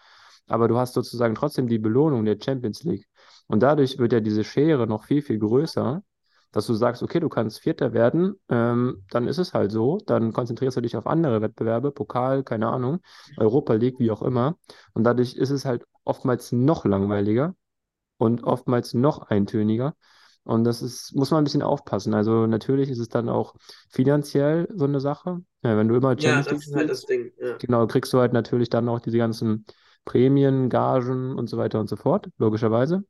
aber 0.48 0.70
du 0.70 0.78
hast 0.78 0.94
sozusagen 0.94 1.36
trotzdem 1.36 1.68
die 1.68 1.80
Belohnung 1.80 2.24
der 2.24 2.38
Champions 2.42 2.84
League. 2.84 3.06
Und 3.48 3.64
dadurch 3.64 4.00
wird 4.00 4.14
ja 4.14 4.22
diese 4.22 4.46
Schere 4.46 4.88
noch 4.88 5.04
viel, 5.04 5.22
viel 5.22 5.40
größer, 5.40 6.04
dass 6.56 6.68
du 6.68 6.74
sagst, 6.74 7.04
okay, 7.04 7.20
du 7.20 7.30
kannst 7.30 7.60
Vierter 7.60 7.94
werden, 7.94 8.40
ähm, 8.50 9.04
dann 9.12 9.28
ist 9.28 9.38
es 9.38 9.54
halt 9.54 9.72
so, 9.72 10.00
dann 10.06 10.34
konzentrierst 10.34 10.78
du 10.78 10.82
dich 10.82 10.98
auf 10.98 11.08
andere 11.08 11.42
Wettbewerbe, 11.42 11.92
Pokal, 11.92 12.44
keine 12.44 12.70
Ahnung, 12.70 13.00
Europa 13.38 13.74
League, 13.74 14.00
wie 14.00 14.12
auch 14.12 14.22
immer. 14.22 14.58
Und 14.94 15.04
dadurch 15.04 15.36
ist 15.36 15.52
es 15.52 15.66
halt 15.66 15.86
oftmals 16.06 16.52
noch 16.52 16.86
langweiliger 16.86 17.56
und 18.18 18.44
oftmals 18.44 18.94
noch 18.94 19.24
eintöniger. 19.24 19.96
Und 20.44 20.64
das 20.64 20.82
ist, 20.82 21.16
muss 21.16 21.32
man 21.32 21.40
ein 21.42 21.44
bisschen 21.44 21.64
aufpassen. 21.64 22.14
Also 22.14 22.46
natürlich 22.48 22.90
ist 22.90 23.00
es 23.00 23.10
dann 23.10 23.30
auch 23.30 23.56
finanziell 23.90 24.68
so 24.76 24.86
eine 24.86 25.00
Sache. 25.00 25.42
Ja, 25.64 25.78
wenn 25.78 25.88
du 25.88 25.96
immer 25.96 26.12
Ja, 26.20 26.42
Champions 26.42 26.50
League 26.50 26.60
das 26.60 26.68
ist 26.68 26.76
halt 26.76 26.90
das 26.90 27.06
Ding. 27.06 27.32
Ja. 27.40 27.58
genau, 27.60 27.88
kriegst 27.88 28.14
du 28.14 28.20
halt 28.20 28.34
natürlich 28.34 28.70
dann 28.70 28.88
auch 28.90 29.00
diese 29.00 29.18
ganzen 29.18 29.66
Prämien, 30.06 30.70
Gagen 30.70 31.36
und 31.36 31.50
so 31.50 31.58
weiter 31.58 31.80
und 31.80 31.90
so 31.90 31.96
fort, 31.96 32.30
logischerweise. 32.38 33.04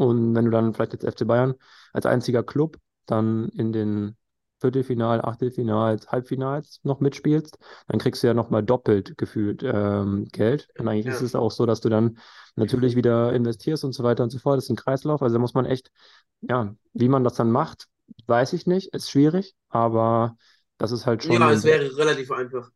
Und 0.00 0.34
wenn 0.34 0.44
du 0.46 0.50
dann 0.50 0.74
vielleicht 0.74 0.92
jetzt 0.94 1.04
FC 1.06 1.24
Bayern 1.24 1.54
als 1.92 2.06
einziger 2.06 2.42
Club 2.42 2.78
dann 3.06 3.48
in 3.50 3.72
den 3.72 4.16
Viertelfinal, 4.60 5.22
Achtelfinals, 5.22 6.08
Halbfinals 6.08 6.80
noch 6.82 7.00
mitspielst, 7.00 7.58
dann 7.88 7.98
kriegst 7.98 8.22
du 8.22 8.26
ja 8.26 8.34
nochmal 8.34 8.62
doppelt 8.62 9.16
gefühlt 9.16 9.62
ähm, 9.64 10.26
Geld. 10.32 10.68
Und 10.78 10.88
eigentlich 10.88 11.06
ist 11.06 11.20
Ja. 11.20 11.22
es 11.22 11.34
auch 11.34 11.50
so, 11.50 11.66
dass 11.66 11.80
du 11.80 11.88
dann 11.88 12.18
natürlich 12.56 12.94
wieder 12.96 13.32
investierst 13.32 13.84
und 13.84 13.92
so 13.92 14.02
weiter 14.04 14.22
und 14.22 14.30
so 14.30 14.38
fort. 14.38 14.56
Das 14.58 14.64
ist 14.64 14.70
ein 14.70 14.76
Kreislauf. 14.76 15.22
Also 15.22 15.34
da 15.34 15.40
muss 15.40 15.54
man 15.54 15.64
echt, 15.66 15.90
ja, 16.42 16.74
wie 16.92 17.08
man 17.08 17.24
das 17.24 17.34
dann 17.34 17.50
macht, 17.50 17.88
weiß 18.26 18.52
ich 18.54 18.66
nicht. 18.66 18.94
Ist 18.94 19.10
schwierig, 19.10 19.54
aber 19.70 20.36
das 20.78 20.92
ist 20.92 21.06
halt 21.06 21.22
schon 21.24 21.40
Ja, 21.40 21.50
es 21.52 21.64
wäre 21.64 21.96
relativ 21.96 22.30
einfach. 22.30 22.70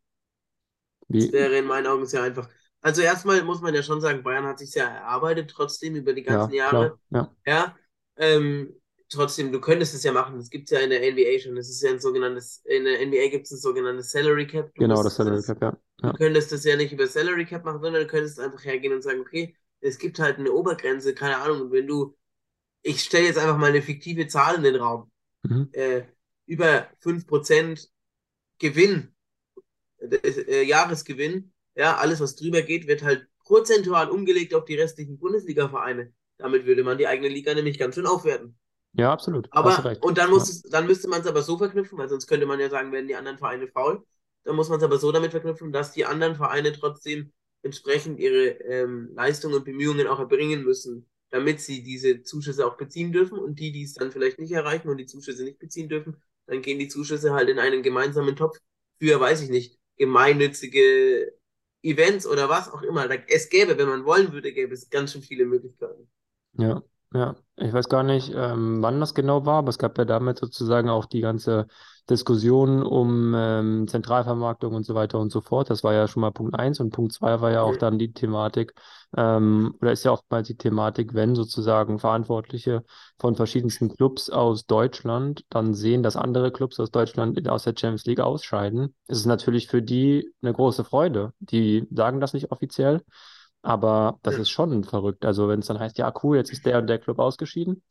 Es 1.16 1.33
wie, 1.33 1.33
wäre 1.33 1.59
in 1.59 1.66
meinen 1.66 1.87
Augen 1.88 2.07
sehr 2.07 2.23
einfach. 2.23 2.49
Also 2.85 3.00
erstmal 3.00 3.43
muss 3.45 3.62
man 3.62 3.75
ja 3.75 3.83
schon 3.83 4.03
sagen, 4.03 4.23
Bayern 4.23 4.45
hat 4.45 4.59
sich 4.59 4.75
ja 4.75 4.85
erarbeitet 4.85 5.50
trotzdem 5.50 5.97
über 5.97 6.12
die 6.12 6.23
ganzen 6.23 6.53
ja, 6.53 6.71
Jahre. 6.71 6.99
klar, 7.09 7.35
ja, 7.47 7.53
Ja, 7.53 7.76
ähm, 8.19 8.75
trotzdem, 9.09 9.53
du 9.53 9.59
könntest 9.59 9.95
es 9.95 10.03
ja 10.03 10.12
machen. 10.12 10.37
Das 10.37 10.50
gibt 10.50 10.71
es 10.71 10.79
ja 10.79 10.85
in 10.85 10.91
der 10.91 11.00
NBA 11.00 11.38
schon. 11.38 11.57
Das 11.57 11.71
ist 11.71 11.83
ja 11.83 11.88
ein 11.88 11.99
sogenanntes, 11.99 12.61
in 12.67 12.85
der 12.85 13.00
NBA 13.07 13.29
gibt 13.29 13.47
es 13.47 13.53
ein 13.53 13.59
sogenanntes 13.59 14.11
Salary 14.11 14.47
Cap. 14.47 14.75
Du 14.75 14.83
genau, 14.83 15.03
das 15.03 15.17
Salary 15.17 15.37
das, 15.37 15.47
Cap, 15.47 15.62
ja, 15.62 15.71
du 15.71 16.07
ja, 16.09 16.12
könntest 16.12 16.53
das 16.53 16.62
ja 16.64 16.76
nicht 16.76 16.93
über 16.93 17.07
Salary 17.07 17.47
Cap 17.47 17.64
machen, 17.64 17.81
sondern 17.81 18.03
du 18.03 18.07
könntest 18.07 18.38
einfach 18.38 18.62
hergehen 18.62 18.93
und 18.93 19.00
sagen, 19.00 19.21
okay, 19.21 19.57
es 19.81 19.99
gibt 19.99 20.19
halt 20.19 20.38
eine 20.38 20.53
Obergrenze, 20.53 21.14
keine 21.14 21.38
Ahnung. 21.38 21.62
Und 21.62 21.73
wenn 21.73 21.87
du, 21.87 22.14
ich 22.83 23.03
stelle 23.03 23.25
jetzt 23.25 23.38
einfach 23.38 23.57
mal 23.57 23.71
eine 23.71 23.81
fiktive 23.81 24.26
Zahl 24.26 24.57
in 24.57 24.62
den 24.62 24.76
Raum, 24.76 25.11
mhm. 25.43 25.71
äh, 25.73 26.03
über 26.45 26.91
5% 27.03 27.88
Gewinn, 28.59 29.14
äh, 30.00 30.64
Jahresgewinn, 30.64 31.54
ja, 31.76 31.97
alles, 31.97 32.21
was 32.21 32.37
drüber 32.37 32.62
geht, 32.62 32.87
wird 32.87 33.02
halt 33.02 33.26
prozentual 33.45 34.11
umgelegt 34.11 34.54
auf 34.54 34.64
die 34.64 34.76
restlichen 34.76 35.19
Bundesliga-Vereine. 35.19 36.12
Damit 36.38 36.66
würde 36.66 36.85
man 36.85 36.99
die 36.99 37.07
eigene 37.07 37.28
Liga 37.28 37.54
nämlich 37.54 37.78
ganz 37.78 37.95
schön 37.95 38.07
aufwerten. 38.07 38.59
Ja, 38.93 39.12
absolut, 39.12 39.50
Aber, 39.50 39.88
und 40.00 40.19
dann 40.19 40.31
Ja, 40.31 40.31
muss 40.31 40.49
es, 40.49 40.62
dann 40.62 40.87
müsste 40.87 41.09
man 41.09 41.21
es 41.21 41.26
aber 41.26 41.43
so 41.43 41.57
verknüpfen, 41.59 41.97
weil 41.99 42.09
sonst 42.09 42.26
könnte 42.26 42.47
man 42.47 42.61
ja 42.61 42.69
sagen, 42.71 42.93
werden 42.93 43.09
die 43.09 43.14
anderen 43.16 43.38
Vereine 43.38 43.69
faul. 43.69 44.04
Dann 44.45 44.57
muss 44.57 44.69
man 44.69 44.78
es 44.78 44.85
aber 44.85 44.99
so 44.99 45.12
damit 45.12 45.31
verknüpfen, 45.31 45.73
dass 45.73 45.93
die 45.93 46.04
anderen 46.04 46.35
Vereine 46.37 46.73
trotzdem 46.73 47.33
entsprechend 47.62 48.19
ihre 48.21 48.49
ähm, 48.64 49.11
Leistungen 49.14 49.54
und 49.54 49.64
Bemühungen 49.64 50.07
auch 50.07 50.19
erbringen 50.19 50.64
müssen, 50.64 51.09
damit 51.31 51.61
sie 51.61 51.83
diese 51.83 52.23
Zuschüsse 52.23 52.66
auch 52.66 52.76
beziehen 52.76 53.12
dürfen. 53.12 53.38
Und 53.38 53.59
die, 53.61 53.73
die 53.73 53.85
es 53.85 53.95
dann 53.95 54.12
vielleicht 54.12 54.38
nicht 54.38 54.52
erreichen 54.52 54.88
und 54.88 54.99
die 54.99 55.07
Zuschüsse 55.07 55.45
nicht 55.45 55.59
beziehen 55.59 55.88
dürfen, 55.88 56.16
dann 56.47 56.61
gehen 56.61 56.78
die 56.78 56.88
Zuschüsse 56.88 57.33
halt 57.33 57.49
in 57.49 57.59
einen 57.59 57.83
gemeinsamen 57.83 58.37
Topf 58.37 58.59
für, 58.99 59.19
weiß 59.21 59.40
ich 59.43 59.50
nicht, 59.50 59.78
gemeinnützige 59.97 61.33
Events 61.85 62.26
oder 62.26 62.49
was 62.49 62.73
auch 62.73 62.83
immer. 62.83 63.07
Es 63.29 63.49
gäbe, 63.49 63.76
wenn 63.79 63.88
man 63.88 64.05
wollen 64.05 64.33
würde, 64.33 64.53
gäbe 64.53 64.75
es 64.75 64.91
ganz 64.91 65.12
schön 65.12 65.23
viele 65.23 65.45
Möglichkeiten. 65.45 66.09
Ja, 66.55 66.83
ja. 67.12 67.37
Ich 67.57 67.73
weiß 67.73 67.88
gar 67.88 68.03
nicht, 68.03 68.33
ähm, 68.35 68.83
wann 68.83 69.00
das 69.00 69.14
genau 69.14 69.47
war, 69.47 69.59
aber 69.59 69.69
es 69.69 69.79
gab 69.79 69.99
ja 69.99 70.05
damit 70.05 70.38
sozusagen 70.38 70.88
auch 70.88 71.07
die 71.07 71.21
ganze 71.21 71.69
Diskussion 72.11 72.83
um 72.83 73.35
ähm, 73.35 73.89
Zentralvermarktung 73.89 74.75
und 74.75 74.85
so 74.85 74.95
weiter 74.95 75.19
und 75.19 75.33
so 75.33 75.41
fort. 75.41 75.71
Das 75.71 75.83
war 75.83 75.95
ja 75.95 76.07
schon 76.07 76.21
mal 76.21 76.33
Punkt 76.33 76.55
eins 76.55 76.79
und 76.81 76.91
Punkt 76.91 77.13
zwei 77.13 77.41
war 77.41 77.51
ja 77.51 77.63
auch 77.63 77.77
dann 77.77 77.99
die 77.99 78.13
Thematik, 78.13 78.75
ähm, 79.17 79.75
oder 79.81 79.93
ist 79.93 80.05
ja 80.05 80.13
oftmals 80.13 80.49
die 80.49 80.57
Thematik, 80.57 81.15
wenn 81.15 81.35
sozusagen 81.35 81.99
Verantwortliche 81.99 82.85
von 83.19 83.37
verschiedensten 83.37 83.89
Clubs 83.89 84.29
aus 84.29 84.67
Deutschland 84.67 85.45
dann 85.49 85.73
sehen, 85.75 86.03
dass 86.03 86.17
andere 86.17 86.53
Clubs 86.53 86.79
aus 86.79 86.91
Deutschland 86.91 87.49
aus 87.49 87.65
der 87.65 87.75
Champions 87.77 88.05
League 88.05 88.21
ausscheiden, 88.21 88.95
ist 89.09 89.19
es 89.19 89.27
natürlich 89.27 89.69
für 89.69 89.83
die 89.83 90.31
eine 90.43 90.53
große 90.53 90.85
Freude. 90.85 91.33
Die 91.39 91.87
sagen 91.91 92.21
das 92.21 92.35
nicht 92.35 92.53
offiziell. 92.53 93.03
Aber 93.63 94.19
das 94.23 94.37
ist 94.37 94.51
schon 94.51 94.85
verrückt. 94.85 95.25
Also 95.25 95.49
wenn 95.49 95.61
es 95.61 95.67
dann 95.67 95.79
heißt, 95.79 95.97
ja, 95.97 96.13
cool, 96.23 96.37
jetzt 96.37 96.53
ist 96.53 96.67
der 96.67 96.79
und 96.79 96.87
der 96.87 96.99
Club 96.99 97.19
ausgeschieden. 97.19 97.83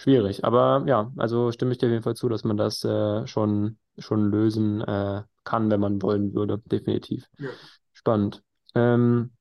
Schwierig. 0.00 0.44
Aber 0.44 0.82
ja, 0.86 1.12
also 1.18 1.52
stimme 1.52 1.72
ich 1.72 1.78
dir 1.78 1.86
auf 1.86 1.92
jeden 1.92 2.02
Fall 2.02 2.16
zu, 2.16 2.30
dass 2.30 2.42
man 2.42 2.56
das 2.56 2.82
äh, 2.84 3.26
schon, 3.26 3.76
schon 3.98 4.30
lösen 4.30 4.80
äh, 4.80 5.24
kann, 5.44 5.70
wenn 5.70 5.80
man 5.80 6.00
wollen 6.00 6.32
würde. 6.32 6.62
Definitiv. 6.64 7.28
Ja. 7.36 7.50
Spannend. 7.92 8.42
Ähm, 8.74 9.32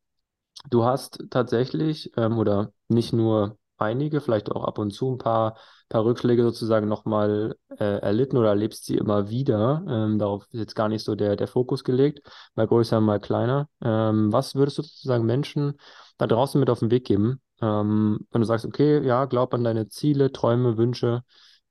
du 0.70 0.84
hast 0.84 1.24
tatsächlich, 1.30 2.12
ähm, 2.18 2.38
oder 2.38 2.74
nicht 2.90 3.14
nur 3.14 3.58
einige, 3.78 4.20
vielleicht 4.20 4.52
auch 4.52 4.66
ab 4.66 4.80
und 4.80 4.92
zu 4.92 5.14
ein 5.14 5.18
paar, 5.18 5.58
paar 5.88 6.04
Rückschläge 6.04 6.44
sozusagen 6.44 6.90
nochmal 6.90 7.56
äh, 7.78 8.00
erlitten 8.02 8.36
oder 8.36 8.50
erlebst 8.50 8.84
sie 8.84 8.98
immer 8.98 9.30
wieder. 9.30 9.86
Ähm, 9.88 10.20
darauf 10.20 10.44
ist 10.52 10.60
jetzt 10.60 10.76
gar 10.76 10.90
nicht 10.90 11.06
so 11.06 11.16
der, 11.16 11.38
der 11.38 11.48
Fokus 11.48 11.86
gelegt, 11.86 12.20
mal 12.56 12.68
größer, 12.68 13.00
mal 13.00 13.22
kleiner. 13.22 13.70
Ähm, 13.82 14.34
was 14.34 14.56
würdest 14.56 14.78
du 14.78 14.82
sozusagen 14.82 15.26
Menschen 15.26 15.80
da 16.18 16.28
draußen 16.28 16.60
mit 16.60 16.70
auf 16.70 16.80
den 16.80 16.92
Weg 16.92 17.06
geben, 17.06 17.40
ähm, 17.62 18.28
wenn 18.32 18.42
du 18.42 18.48
sagst, 18.48 18.66
okay, 18.66 19.06
ja, 19.06 19.26
glaub 19.26 19.54
an 19.54 19.64
deine 19.64 19.88
Ziele, 19.88 20.32
Träume, 20.32 20.78
Wünsche. 20.78 21.24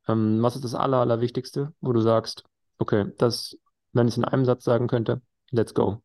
Ähm, 0.06 0.42
was 0.42 0.56
ist 0.56 0.64
das 0.64 0.74
Aller, 0.74 0.98
Allerwichtigste, 0.98 1.72
wo 1.80 1.92
du 1.92 2.00
sagst, 2.00 2.44
okay, 2.78 3.12
das, 3.18 3.56
wenn 3.92 4.08
ich 4.08 4.14
es 4.14 4.18
in 4.18 4.24
einem 4.24 4.44
Satz 4.44 4.64
sagen 4.64 4.88
könnte, 4.88 5.22
let's 5.50 5.74
go. 5.74 6.02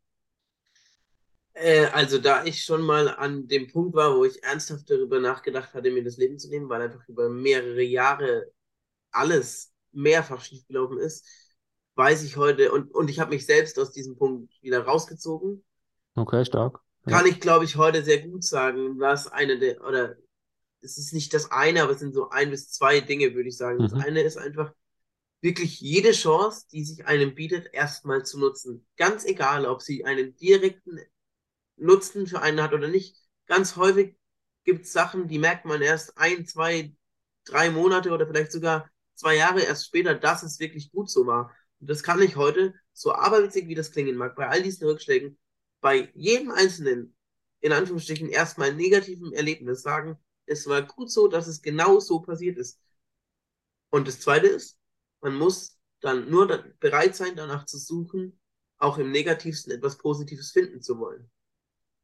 Äh, 1.53 1.85
also 1.87 2.17
da 2.17 2.43
ich 2.45 2.63
schon 2.63 2.81
mal 2.81 3.09
an 3.09 3.47
dem 3.47 3.67
Punkt 3.67 3.95
war, 3.95 4.15
wo 4.15 4.25
ich 4.25 4.43
ernsthaft 4.43 4.89
darüber 4.89 5.19
nachgedacht 5.19 5.73
hatte, 5.73 5.91
mir 5.91 6.03
das 6.03 6.17
Leben 6.17 6.37
zu 6.39 6.49
nehmen, 6.49 6.69
weil 6.69 6.81
einfach 6.81 7.07
über 7.07 7.29
mehrere 7.29 7.83
Jahre 7.83 8.51
alles 9.11 9.71
mehrfach 9.91 10.41
schiefgelaufen 10.41 10.97
ist, 10.99 11.25
weiß 11.95 12.23
ich 12.23 12.37
heute, 12.37 12.71
und, 12.71 12.93
und 12.93 13.09
ich 13.09 13.19
habe 13.19 13.31
mich 13.31 13.45
selbst 13.45 13.77
aus 13.79 13.91
diesem 13.91 14.17
Punkt 14.17 14.51
wieder 14.61 14.83
rausgezogen. 14.83 15.63
Okay, 16.17 16.43
stark. 16.45 16.82
Kann 17.05 17.25
ich, 17.25 17.39
glaube 17.39 17.65
ich, 17.65 17.75
heute 17.75 18.03
sehr 18.03 18.21
gut 18.21 18.43
sagen, 18.43 18.99
was 18.99 19.27
eine 19.27 19.59
der, 19.59 19.83
oder 19.83 20.15
es 20.81 20.97
ist 20.97 21.13
nicht 21.13 21.33
das 21.33 21.51
eine, 21.51 21.83
aber 21.83 21.93
es 21.93 21.99
sind 21.99 22.13
so 22.13 22.29
ein 22.29 22.49
bis 22.49 22.69
zwei 22.69 23.01
Dinge, 23.01 23.33
würde 23.33 23.49
ich 23.49 23.57
sagen. 23.57 23.77
Mhm. 23.77 23.83
Das 23.83 23.93
eine 23.93 24.21
ist 24.21 24.37
einfach 24.37 24.73
wirklich 25.41 25.81
jede 25.81 26.11
Chance, 26.11 26.67
die 26.71 26.85
sich 26.85 27.05
einem 27.05 27.35
bietet, 27.35 27.73
erstmal 27.73 28.25
zu 28.25 28.39
nutzen. 28.39 28.85
Ganz 28.95 29.25
egal, 29.25 29.65
ob 29.65 29.81
sie 29.81 30.05
einen 30.05 30.35
direkten 30.37 30.99
Nutzen 31.75 32.27
für 32.27 32.41
einen 32.41 32.61
hat 32.61 32.73
oder 32.73 32.87
nicht. 32.87 33.17
Ganz 33.47 33.75
häufig 33.75 34.15
gibt 34.63 34.85
es 34.85 34.93
Sachen, 34.93 35.27
die 35.27 35.39
merkt 35.39 35.65
man 35.65 35.81
erst 35.81 36.17
ein, 36.17 36.45
zwei, 36.45 36.95
drei 37.43 37.69
Monate 37.69 38.11
oder 38.11 38.25
vielleicht 38.25 38.53
sogar 38.53 38.89
zwei 39.15 39.35
Jahre 39.35 39.61
erst 39.61 39.87
später, 39.87 40.15
dass 40.15 40.43
es 40.43 40.59
wirklich 40.59 40.91
gut 40.91 41.09
so 41.09 41.27
war. 41.27 41.53
Und 41.81 41.89
das 41.89 42.03
kann 42.03 42.21
ich 42.21 42.37
heute, 42.37 42.73
so 42.93 43.11
aberwitzig 43.11 43.67
wie 43.67 43.75
das 43.75 43.91
klingen 43.91 44.15
mag, 44.15 44.35
bei 44.35 44.47
all 44.47 44.63
diesen 44.63 44.87
Rückschlägen, 44.87 45.37
bei 45.83 46.09
jedem 46.15 46.49
einzelnen, 46.49 47.13
in 47.59 47.73
Anführungsstrichen, 47.73 48.29
erstmal 48.29 48.73
negativen 48.73 49.33
Erlebnis 49.33 49.81
sagen, 49.81 50.17
es 50.45 50.65
war 50.65 50.81
gut 50.81 51.11
so, 51.11 51.27
dass 51.27 51.45
es 51.47 51.61
genau 51.61 51.99
so 51.99 52.21
passiert 52.21 52.57
ist. 52.57 52.79
Und 53.89 54.07
das 54.07 54.21
Zweite 54.21 54.47
ist, 54.47 54.79
man 55.19 55.35
muss 55.35 55.77
dann 55.99 56.29
nur 56.29 56.47
bereit 56.79 57.17
sein, 57.17 57.35
danach 57.35 57.65
zu 57.65 57.77
suchen, 57.77 58.39
auch 58.77 58.97
im 58.97 59.11
Negativsten 59.11 59.73
etwas 59.73 59.97
Positives 59.97 60.51
finden 60.51 60.81
zu 60.81 60.99
wollen. 60.99 61.29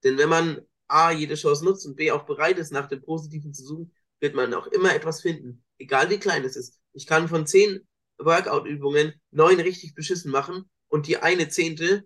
Denn 0.03 0.17
wenn 0.17 0.29
man 0.29 0.61
A, 0.87 1.11
jede 1.11 1.35
Chance 1.35 1.63
nutzt 1.63 1.85
und 1.85 1.95
B, 1.95 2.11
auch 2.11 2.25
bereit 2.25 2.57
ist, 2.57 2.73
nach 2.73 2.89
dem 2.89 3.01
Positiven 3.01 3.53
zu 3.53 3.63
suchen, 3.63 3.93
wird 4.19 4.35
man 4.35 4.53
auch 4.53 4.67
immer 4.67 4.93
etwas 4.93 5.21
finden. 5.21 5.63
Egal 5.77 6.09
wie 6.09 6.19
klein 6.19 6.43
es 6.43 6.57
ist. 6.57 6.81
Ich 6.91 7.07
kann 7.07 7.29
von 7.29 7.47
zehn 7.47 7.87
Workout-Übungen 8.17 9.13
neun 9.31 9.61
richtig 9.61 9.95
beschissen 9.95 10.31
machen 10.31 10.69
und 10.89 11.07
die 11.07 11.17
eine 11.17 11.47
zehnte 11.47 12.05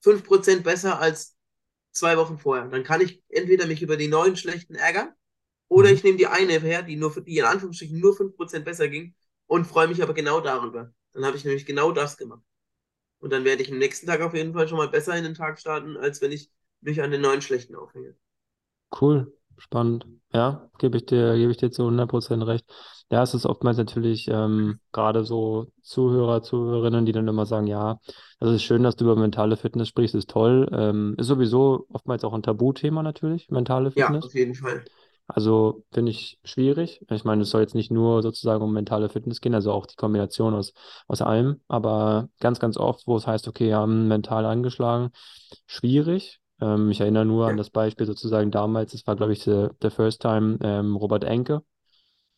fünf 0.00 0.24
Prozent 0.24 0.64
besser 0.64 1.00
als 1.00 1.36
zwei 1.92 2.16
Wochen 2.16 2.38
vorher. 2.38 2.68
Dann 2.68 2.84
kann 2.84 3.00
ich 3.00 3.22
entweder 3.28 3.66
mich 3.66 3.82
über 3.82 3.96
die 3.96 4.08
neun 4.08 4.36
schlechten 4.36 4.74
ärgern 4.74 5.12
oder 5.68 5.88
mhm. 5.88 5.94
ich 5.94 6.04
nehme 6.04 6.18
die 6.18 6.26
eine 6.26 6.60
her, 6.60 6.82
die 6.82 6.96
nur 6.96 7.12
die 7.20 7.38
in 7.38 7.44
Anführungsstrichen 7.44 7.98
nur 7.98 8.16
fünf 8.16 8.36
Prozent 8.36 8.64
besser 8.64 8.88
ging 8.88 9.14
und 9.46 9.66
freue 9.66 9.88
mich 9.88 10.02
aber 10.02 10.14
genau 10.14 10.40
darüber. 10.40 10.92
Dann 11.12 11.24
habe 11.24 11.36
ich 11.36 11.44
nämlich 11.44 11.66
genau 11.66 11.92
das 11.92 12.16
gemacht. 12.16 12.42
Und 13.18 13.32
dann 13.32 13.44
werde 13.44 13.62
ich 13.62 13.72
am 13.72 13.78
nächsten 13.78 14.06
Tag 14.06 14.20
auf 14.20 14.34
jeden 14.34 14.52
Fall 14.52 14.68
schon 14.68 14.78
mal 14.78 14.88
besser 14.88 15.16
in 15.16 15.24
den 15.24 15.34
Tag 15.34 15.58
starten, 15.58 15.96
als 15.96 16.20
wenn 16.20 16.32
ich 16.32 16.50
mich 16.80 17.02
an 17.02 17.10
den 17.10 17.22
neuen 17.22 17.40
schlechten 17.40 17.74
aufhänge. 17.74 18.14
Cool, 19.00 19.32
spannend. 19.56 20.06
Ja, 20.32 20.70
gebe 20.78 20.98
ich 20.98 21.06
dir, 21.06 21.34
gebe 21.36 21.50
ich 21.50 21.56
dir 21.56 21.70
zu 21.70 21.82
100% 21.82 22.46
recht. 22.46 22.66
Ja, 23.10 23.22
es 23.22 23.34
ist 23.34 23.46
oftmals 23.46 23.76
natürlich 23.76 24.26
ähm, 24.28 24.80
gerade 24.92 25.24
so 25.24 25.66
Zuhörer, 25.82 26.42
Zuhörerinnen, 26.42 27.06
die 27.06 27.12
dann 27.12 27.28
immer 27.28 27.46
sagen, 27.46 27.68
ja, 27.68 28.00
das 28.40 28.50
ist 28.50 28.64
schön, 28.64 28.82
dass 28.82 28.96
du 28.96 29.04
über 29.04 29.14
mentale 29.14 29.56
Fitness 29.56 29.88
sprichst, 29.88 30.16
ist 30.16 30.28
toll. 30.28 30.68
Ähm, 30.72 31.14
ist 31.16 31.28
sowieso 31.28 31.86
oftmals 31.92 32.24
auch 32.24 32.32
ein 32.32 32.42
Tabuthema 32.42 33.04
natürlich, 33.04 33.48
mentale 33.48 33.92
Fitness. 33.92 34.24
Ja, 34.24 34.28
auf 34.28 34.34
jeden 34.34 34.54
Fall. 34.54 34.84
Also 35.28 35.84
finde 35.92 36.10
ich 36.10 36.38
schwierig. 36.44 37.00
Ich 37.10 37.24
meine, 37.24 37.42
es 37.42 37.50
soll 37.50 37.60
jetzt 37.60 37.74
nicht 37.74 37.90
nur 37.90 38.22
sozusagen 38.22 38.62
um 38.62 38.72
mentale 38.72 39.08
Fitness 39.08 39.40
gehen, 39.40 39.54
also 39.54 39.72
auch 39.72 39.86
die 39.86 39.96
Kombination 39.96 40.54
aus, 40.54 40.72
aus 41.08 41.20
allem, 41.20 41.60
aber 41.68 42.28
ganz, 42.38 42.60
ganz 42.60 42.76
oft, 42.76 43.06
wo 43.06 43.16
es 43.16 43.26
heißt, 43.26 43.48
okay, 43.48 43.66
wir 43.66 43.76
haben 43.76 44.08
mental 44.08 44.44
angeschlagen, 44.46 45.10
schwierig. 45.66 46.40
Ähm, 46.60 46.90
ich 46.90 47.00
erinnere 47.00 47.24
nur 47.24 47.48
an 47.48 47.56
das 47.56 47.70
Beispiel 47.70 48.06
sozusagen 48.06 48.50
damals, 48.50 48.92
das 48.92 49.06
war, 49.06 49.16
glaube 49.16 49.32
ich, 49.32 49.44
der, 49.44 49.70
der 49.82 49.90
First 49.90 50.22
Time 50.22 50.58
ähm, 50.62 50.96
Robert 50.96 51.24
Enke. 51.24 51.62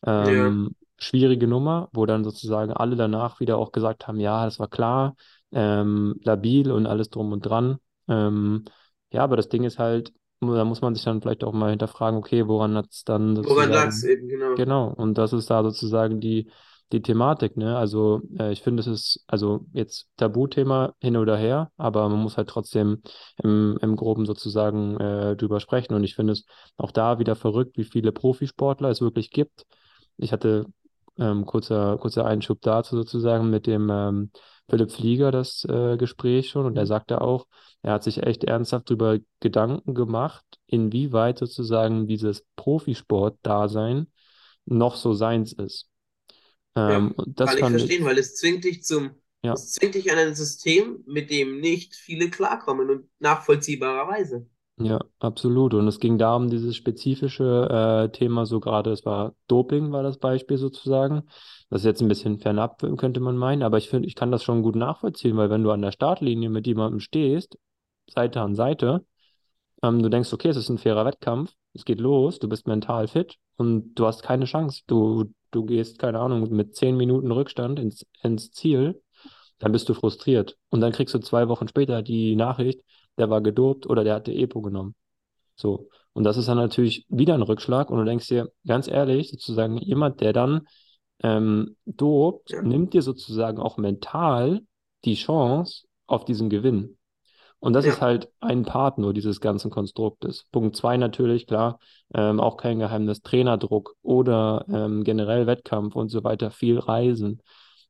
Ähm. 0.05 0.75
Schwierige 1.01 1.47
Nummer, 1.47 1.87
wo 1.93 2.05
dann 2.05 2.25
sozusagen 2.25 2.73
alle 2.73 2.97
danach 2.97 3.39
wieder 3.39 3.57
auch 3.57 3.71
gesagt 3.71 4.05
haben, 4.07 4.19
ja, 4.19 4.43
das 4.43 4.59
war 4.59 4.67
klar, 4.67 5.15
ähm, 5.53 6.19
labil 6.23 6.73
und 6.73 6.87
alles 6.87 7.09
drum 7.09 7.31
und 7.31 7.39
dran. 7.41 7.77
Ähm, 8.09 8.65
ja, 9.13 9.23
aber 9.23 9.37
das 9.37 9.47
Ding 9.47 9.63
ist 9.63 9.79
halt, 9.79 10.11
da 10.41 10.65
muss 10.65 10.81
man 10.81 10.95
sich 10.95 11.05
dann 11.05 11.21
vielleicht 11.21 11.45
auch 11.45 11.53
mal 11.53 11.69
hinterfragen, 11.69 12.19
okay, 12.19 12.47
woran 12.47 12.75
hat 12.75 12.87
es 12.91 13.05
dann. 13.05 13.37
Woran 13.45 13.69
lag 13.69 13.87
es 13.87 14.03
eben, 14.03 14.27
genau. 14.27 14.55
Genau, 14.55 14.87
und 14.89 15.17
das 15.17 15.31
ist 15.31 15.49
da 15.49 15.63
sozusagen 15.63 16.19
die, 16.19 16.49
die 16.91 17.01
Thematik, 17.01 17.55
ne? 17.55 17.77
Also 17.77 18.21
äh, 18.37 18.51
ich 18.51 18.61
finde, 18.61 18.81
es 18.81 18.87
ist 18.87 19.23
also 19.27 19.65
jetzt 19.73 20.07
Tabuthema 20.17 20.93
hin 20.99 21.17
oder 21.17 21.37
her, 21.37 21.71
aber 21.77 22.09
man 22.09 22.19
muss 22.19 22.37
halt 22.37 22.49
trotzdem 22.49 23.01
im, 23.41 23.77
im 23.81 23.95
Groben 23.95 24.25
sozusagen 24.25 24.99
äh, 24.99 25.35
drüber 25.35 25.59
sprechen. 25.59 25.93
Und 25.93 26.03
ich 26.03 26.15
finde 26.15 26.33
es 26.33 26.45
auch 26.77 26.91
da 26.91 27.19
wieder 27.19 27.35
verrückt, 27.35 27.77
wie 27.77 27.83
viele 27.83 28.11
Profisportler 28.11 28.89
es 28.89 29.01
wirklich 29.01 29.31
gibt. 29.31 29.65
Ich 30.19 30.31
hatte 30.31 30.65
ähm, 31.17 31.45
kurzer, 31.45 31.97
kurzer 31.97 32.25
Einschub 32.25 32.61
dazu 32.61 32.95
sozusagen 32.95 33.49
mit 33.49 33.67
dem 33.67 33.89
ähm, 33.91 34.31
Philipp 34.69 34.91
Flieger 34.91 35.31
das 35.31 35.65
äh, 35.65 35.97
Gespräch 35.97 36.49
schon 36.49 36.65
und 36.65 36.75
er 36.77 36.83
mhm. 36.83 36.87
sagte 36.87 37.21
auch, 37.21 37.47
er 37.81 37.93
hat 37.93 38.03
sich 38.03 38.23
echt 38.23 38.43
ernsthaft 38.43 38.89
darüber 38.89 39.17
Gedanken 39.39 39.93
gemacht, 39.93 40.45
inwieweit 40.67 41.39
sozusagen 41.39 42.07
dieses 42.07 42.45
Profisport-Dasein 42.55 44.07
noch 44.65 44.95
so 44.95 45.13
seins 45.13 45.53
ist. 45.53 45.87
Ähm, 46.75 47.15
ja, 47.17 47.23
das 47.27 47.55
kann 47.55 47.73
ich 47.73 47.79
verstehen, 47.79 48.01
ich, 48.01 48.05
weil 48.05 48.17
es 48.17 48.35
zwingt 48.35 48.63
dich 48.63 48.83
zum, 48.83 49.11
ja. 49.43 49.53
es 49.53 49.71
zwingt 49.71 49.95
dich 49.95 50.11
an 50.11 50.19
ein 50.19 50.35
System, 50.35 51.03
mit 51.07 51.31
dem 51.31 51.59
nicht 51.59 51.95
viele 51.95 52.29
klarkommen 52.29 52.89
und 52.89 53.09
nachvollziehbarerweise. 53.19 54.47
Ja, 54.81 54.99
absolut. 55.19 55.73
Und 55.73 55.87
es 55.89 55.99
ging 55.99 56.17
da 56.17 56.35
um 56.37 56.49
dieses 56.49 56.75
spezifische 56.77 58.07
äh, 58.07 58.11
Thema, 58.17 58.45
so 58.45 58.61
gerade, 58.61 58.91
es 58.91 59.05
war 59.05 59.35
Doping, 59.47 59.91
war 59.91 60.03
das 60.03 60.17
Beispiel 60.19 60.57
sozusagen. 60.57 61.23
Das 61.69 61.81
ist 61.81 61.85
jetzt 61.85 62.01
ein 62.01 62.07
bisschen 62.07 62.39
fernab, 62.39 62.79
könnte 62.97 63.19
man 63.19 63.35
meinen, 63.35 63.61
aber 63.61 63.77
ich 63.77 63.89
finde, 63.89 64.07
ich 64.07 64.15
kann 64.15 64.31
das 64.31 64.41
schon 64.43 64.63
gut 64.63 64.75
nachvollziehen, 64.75 65.35
weil 65.35 65.49
wenn 65.49 65.63
du 65.63 65.71
an 65.71 65.81
der 65.81 65.91
Startlinie 65.91 66.49
mit 66.49 66.65
jemandem 66.65 67.01
stehst, 67.01 67.57
Seite 68.09 68.39
an 68.41 68.55
Seite, 68.55 69.05
ähm, 69.83 70.03
du 70.03 70.09
denkst, 70.09 70.33
okay, 70.33 70.49
es 70.49 70.57
ist 70.57 70.69
ein 70.69 70.77
fairer 70.79 71.05
Wettkampf, 71.05 71.53
es 71.73 71.85
geht 71.85 71.99
los, 71.99 72.39
du 72.39 72.49
bist 72.49 72.67
mental 72.67 73.07
fit 73.07 73.37
und 73.57 73.95
du 73.95 74.05
hast 74.07 74.23
keine 74.23 74.45
Chance. 74.45 74.83
Du, 74.87 75.25
du 75.51 75.65
gehst, 75.65 75.99
keine 75.99 76.19
Ahnung, 76.19 76.49
mit 76.51 76.75
zehn 76.75 76.97
Minuten 76.97 77.31
Rückstand 77.31 77.79
ins, 77.79 78.05
ins 78.23 78.51
Ziel, 78.51 79.01
dann 79.59 79.71
bist 79.71 79.89
du 79.89 79.93
frustriert. 79.93 80.57
Und 80.69 80.81
dann 80.81 80.91
kriegst 80.91 81.13
du 81.13 81.19
zwei 81.19 81.47
Wochen 81.47 81.67
später 81.67 82.01
die 82.01 82.35
Nachricht, 82.35 82.81
der 83.19 83.29
war 83.29 83.41
gedopt 83.41 83.87
oder 83.87 84.03
der 84.03 84.15
hatte 84.15 84.33
EPO 84.33 84.61
genommen. 84.61 84.95
So. 85.55 85.89
Und 86.13 86.23
das 86.23 86.37
ist 86.37 86.47
dann 86.47 86.57
natürlich 86.57 87.05
wieder 87.09 87.33
ein 87.33 87.41
Rückschlag 87.41 87.91
und 87.91 87.99
du 87.99 88.05
denkst 88.05 88.27
dir, 88.27 88.51
ganz 88.65 88.87
ehrlich, 88.87 89.29
sozusagen, 89.29 89.77
jemand, 89.77 90.21
der 90.21 90.33
dann 90.33 90.67
ähm, 91.21 91.75
dopt, 91.85 92.51
ja. 92.51 92.61
nimmt 92.61 92.93
dir 92.93 93.01
sozusagen 93.01 93.59
auch 93.59 93.77
mental 93.77 94.61
die 95.05 95.15
Chance 95.15 95.85
auf 96.07 96.25
diesen 96.25 96.49
Gewinn. 96.49 96.97
Und 97.59 97.73
das 97.73 97.85
ja. 97.85 97.91
ist 97.91 98.01
halt 98.01 98.29
ein 98.39 98.63
Part 98.63 98.97
nur 98.97 99.13
dieses 99.13 99.41
ganzen 99.41 99.69
Konstruktes. 99.69 100.45
Punkt 100.51 100.77
zwei 100.77 100.95
natürlich, 100.95 101.45
klar, 101.45 101.79
ähm, 102.13 102.39
auch 102.39 102.55
kein 102.55 102.79
Geheimnis, 102.79 103.21
Trainerdruck 103.21 103.95
oder 104.01 104.65
ähm, 104.69 105.03
generell 105.03 105.45
Wettkampf 105.45 105.95
und 105.95 106.09
so 106.09 106.23
weiter, 106.23 106.51
viel 106.51 106.79
Reisen. 106.79 107.41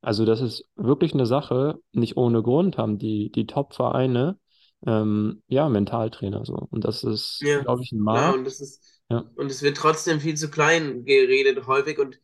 Also 0.02 0.26
das 0.26 0.42
ist 0.42 0.66
wirklich 0.76 1.14
eine 1.14 1.28
Sache, 1.28 1.80
nicht 1.92 2.18
ohne 2.18 2.42
Grund 2.42 2.78
haben 2.78 2.98
die, 2.98 3.32
die 3.32 3.46
Top-Vereine 3.46 4.38
ähm, 4.86 5.44
ja, 5.48 5.70
Mentaltrainer 5.70 6.46
so. 6.46 6.68
Und 6.72 6.86
das 6.86 7.04
ist, 7.04 7.42
ja, 7.42 7.62
glaube 7.62 7.84
ich, 7.84 7.92
ein 7.92 8.00
Markt. 8.00 8.22
Ja, 8.22 8.40
und 8.40 8.46
das 8.46 8.62
ist, 8.62 9.02
ja. 9.10 9.30
und 9.36 9.52
es 9.52 9.62
wird 9.62 9.78
trotzdem 9.78 10.20
viel 10.20 10.36
zu 10.36 10.50
klein 10.50 11.06
geredet 11.06 11.68
häufig. 11.68 12.00
Und 12.00 12.20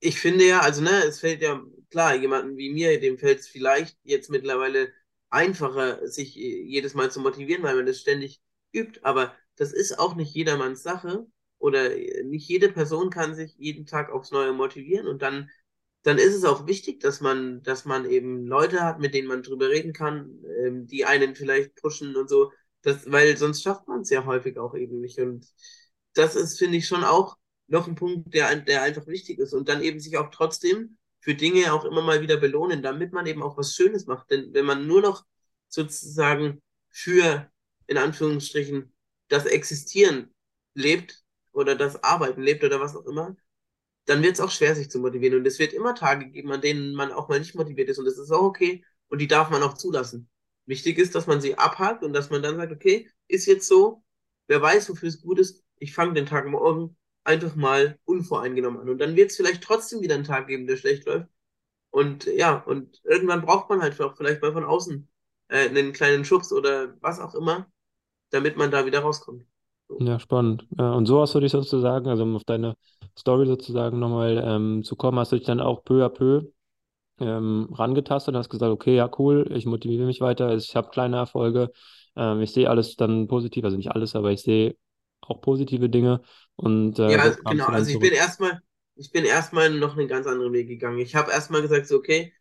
ich 0.00 0.18
finde 0.18 0.46
ja, 0.46 0.60
also 0.60 0.82
ne, 0.82 1.04
es 1.04 1.20
fällt 1.20 1.42
ja, 1.42 1.60
klar, 1.90 2.14
jemanden 2.14 2.56
wie 2.56 2.72
mir, 2.72 2.98
dem 3.00 3.18
fällt 3.18 3.40
es 3.40 3.48
vielleicht 3.48 3.96
jetzt 4.02 4.30
mittlerweile 4.30 4.92
einfacher, 5.30 6.06
sich 6.06 6.34
jedes 6.34 6.94
Mal 6.94 7.10
zu 7.10 7.20
motivieren, 7.20 7.62
weil 7.62 7.76
man 7.76 7.86
das 7.86 8.00
ständig 8.00 8.40
übt. 8.72 9.00
Aber 9.02 9.34
das 9.56 9.72
ist 9.72 9.98
auch 9.98 10.14
nicht 10.14 10.34
jedermanns 10.34 10.82
Sache. 10.82 11.26
Oder 11.58 11.90
nicht 12.24 12.48
jede 12.48 12.68
Person 12.70 13.08
kann 13.08 13.34
sich 13.34 13.54
jeden 13.56 13.86
Tag 13.86 14.10
aufs 14.10 14.32
Neue 14.32 14.52
motivieren 14.52 15.06
und 15.06 15.22
dann 15.22 15.48
dann 16.04 16.18
ist 16.18 16.34
es 16.34 16.44
auch 16.44 16.66
wichtig, 16.66 17.00
dass 17.00 17.20
man, 17.20 17.62
dass 17.62 17.86
man 17.86 18.04
eben 18.08 18.46
Leute 18.46 18.82
hat, 18.82 19.00
mit 19.00 19.14
denen 19.14 19.26
man 19.26 19.42
drüber 19.42 19.70
reden 19.70 19.92
kann, 19.94 20.44
ähm, 20.62 20.86
die 20.86 21.06
einen 21.06 21.34
vielleicht 21.34 21.74
pushen 21.76 22.14
und 22.14 22.28
so, 22.28 22.52
das, 22.82 23.10
weil 23.10 23.36
sonst 23.38 23.62
schafft 23.62 23.88
man 23.88 24.02
es 24.02 24.10
ja 24.10 24.26
häufig 24.26 24.58
auch 24.58 24.74
eben 24.74 25.00
nicht. 25.00 25.18
Und 25.18 25.46
das 26.12 26.36
ist, 26.36 26.58
finde 26.58 26.76
ich, 26.76 26.86
schon 26.86 27.04
auch 27.04 27.38
noch 27.66 27.88
ein 27.88 27.94
Punkt, 27.94 28.34
der, 28.34 28.54
der 28.56 28.82
einfach 28.82 29.06
wichtig 29.06 29.38
ist. 29.38 29.54
Und 29.54 29.68
dann 29.70 29.82
eben 29.82 29.98
sich 29.98 30.18
auch 30.18 30.30
trotzdem 30.30 30.98
für 31.20 31.34
Dinge 31.34 31.72
auch 31.72 31.86
immer 31.86 32.02
mal 32.02 32.20
wieder 32.20 32.36
belohnen, 32.36 32.82
damit 32.82 33.12
man 33.14 33.26
eben 33.26 33.42
auch 33.42 33.56
was 33.56 33.74
Schönes 33.74 34.06
macht. 34.06 34.30
Denn 34.30 34.52
wenn 34.52 34.66
man 34.66 34.86
nur 34.86 35.00
noch 35.00 35.24
sozusagen 35.68 36.62
für, 36.90 37.50
in 37.86 37.96
Anführungsstrichen, 37.96 38.92
das 39.28 39.46
Existieren 39.46 40.34
lebt 40.74 41.24
oder 41.52 41.74
das 41.76 42.04
Arbeiten 42.04 42.42
lebt 42.42 42.62
oder 42.62 42.78
was 42.80 42.94
auch 42.94 43.06
immer, 43.06 43.34
dann 44.06 44.22
wird 44.22 44.34
es 44.34 44.40
auch 44.40 44.50
schwer, 44.50 44.74
sich 44.74 44.90
zu 44.90 44.98
motivieren. 44.98 45.38
Und 45.38 45.46
es 45.46 45.58
wird 45.58 45.72
immer 45.72 45.94
Tage 45.94 46.28
geben, 46.30 46.52
an 46.52 46.60
denen 46.60 46.94
man 46.94 47.12
auch 47.12 47.28
mal 47.28 47.38
nicht 47.38 47.54
motiviert 47.54 47.88
ist. 47.88 47.98
Und 47.98 48.04
das 48.06 48.18
ist 48.18 48.30
auch 48.30 48.42
okay. 48.42 48.84
Und 49.08 49.20
die 49.20 49.28
darf 49.28 49.50
man 49.50 49.62
auch 49.62 49.74
zulassen. 49.74 50.28
Wichtig 50.66 50.98
ist, 50.98 51.14
dass 51.14 51.26
man 51.26 51.40
sie 51.40 51.56
abhakt 51.58 52.02
und 52.04 52.12
dass 52.12 52.30
man 52.30 52.42
dann 52.42 52.56
sagt, 52.56 52.72
okay, 52.72 53.10
ist 53.28 53.46
jetzt 53.46 53.68
so, 53.68 54.02
wer 54.46 54.60
weiß, 54.62 54.88
wofür 54.90 55.08
es 55.08 55.20
gut 55.22 55.38
ist, 55.38 55.62
ich 55.78 55.94
fange 55.94 56.14
den 56.14 56.26
Tag 56.26 56.46
morgen 56.46 56.96
einfach 57.24 57.54
mal 57.56 57.98
unvoreingenommen 58.04 58.80
an. 58.80 58.88
Und 58.88 58.98
dann 58.98 59.16
wird 59.16 59.30
es 59.30 59.36
vielleicht 59.36 59.62
trotzdem 59.62 60.00
wieder 60.02 60.14
einen 60.14 60.24
Tag 60.24 60.46
geben, 60.48 60.66
der 60.66 60.76
schlecht 60.76 61.06
läuft. 61.06 61.28
Und 61.90 62.26
ja, 62.26 62.56
und 62.56 63.00
irgendwann 63.04 63.42
braucht 63.42 63.70
man 63.70 63.80
halt 63.82 64.00
auch 64.00 64.16
vielleicht 64.16 64.42
mal 64.42 64.52
von 64.52 64.64
außen 64.64 65.08
äh, 65.48 65.68
einen 65.68 65.92
kleinen 65.92 66.24
Schubs 66.24 66.52
oder 66.52 66.96
was 67.00 67.20
auch 67.20 67.34
immer, 67.34 67.70
damit 68.30 68.56
man 68.56 68.70
da 68.70 68.86
wieder 68.86 69.00
rauskommt. 69.00 69.44
Ja, 70.00 70.18
spannend. 70.18 70.66
und 70.76 71.06
so 71.06 71.20
hast 71.20 71.34
du 71.34 71.40
dich 71.40 71.52
sozusagen, 71.52 72.08
also 72.08 72.22
um 72.22 72.36
auf 72.36 72.44
deine 72.44 72.76
Story 73.18 73.46
sozusagen 73.46 73.98
nochmal 73.98 74.42
ähm, 74.44 74.82
zu 74.82 74.96
kommen, 74.96 75.18
hast 75.18 75.32
du 75.32 75.36
dich 75.36 75.46
dann 75.46 75.60
auch 75.60 75.84
peu 75.84 76.04
à 76.04 76.08
peu 76.08 76.42
ähm, 77.20 77.68
rangetastet 77.72 78.34
und 78.34 78.38
hast 78.38 78.50
gesagt, 78.50 78.72
okay, 78.72 78.96
ja, 78.96 79.10
cool, 79.18 79.46
ich 79.54 79.66
motiviere 79.66 80.06
mich 80.06 80.20
weiter, 80.20 80.54
ich 80.54 80.74
habe 80.74 80.90
kleine 80.90 81.16
Erfolge, 81.16 81.70
ähm, 82.16 82.40
ich 82.40 82.52
sehe 82.52 82.68
alles 82.68 82.96
dann 82.96 83.28
positiv, 83.28 83.64
also 83.64 83.76
nicht 83.76 83.92
alles, 83.92 84.16
aber 84.16 84.32
ich 84.32 84.42
sehe 84.42 84.76
auch 85.20 85.40
positive 85.40 85.88
Dinge 85.88 86.20
und 86.56 86.98
äh, 86.98 87.12
ja, 87.12 87.18
also, 87.18 87.42
genau, 87.44 87.66
also 87.66 87.90
ich 87.90 87.98
bin 87.98 88.12
erstmal, 88.12 88.60
ich 88.96 89.10
bin 89.10 89.24
erstmal 89.24 89.70
noch 89.70 89.96
einen 89.96 90.08
ganz 90.08 90.26
anderen 90.26 90.52
Weg 90.52 90.68
gegangen. 90.68 90.98
Ich 90.98 91.14
habe 91.14 91.32
erstmal 91.32 91.62
gesagt, 91.62 91.86
so, 91.86 91.96
okay, 91.96 92.32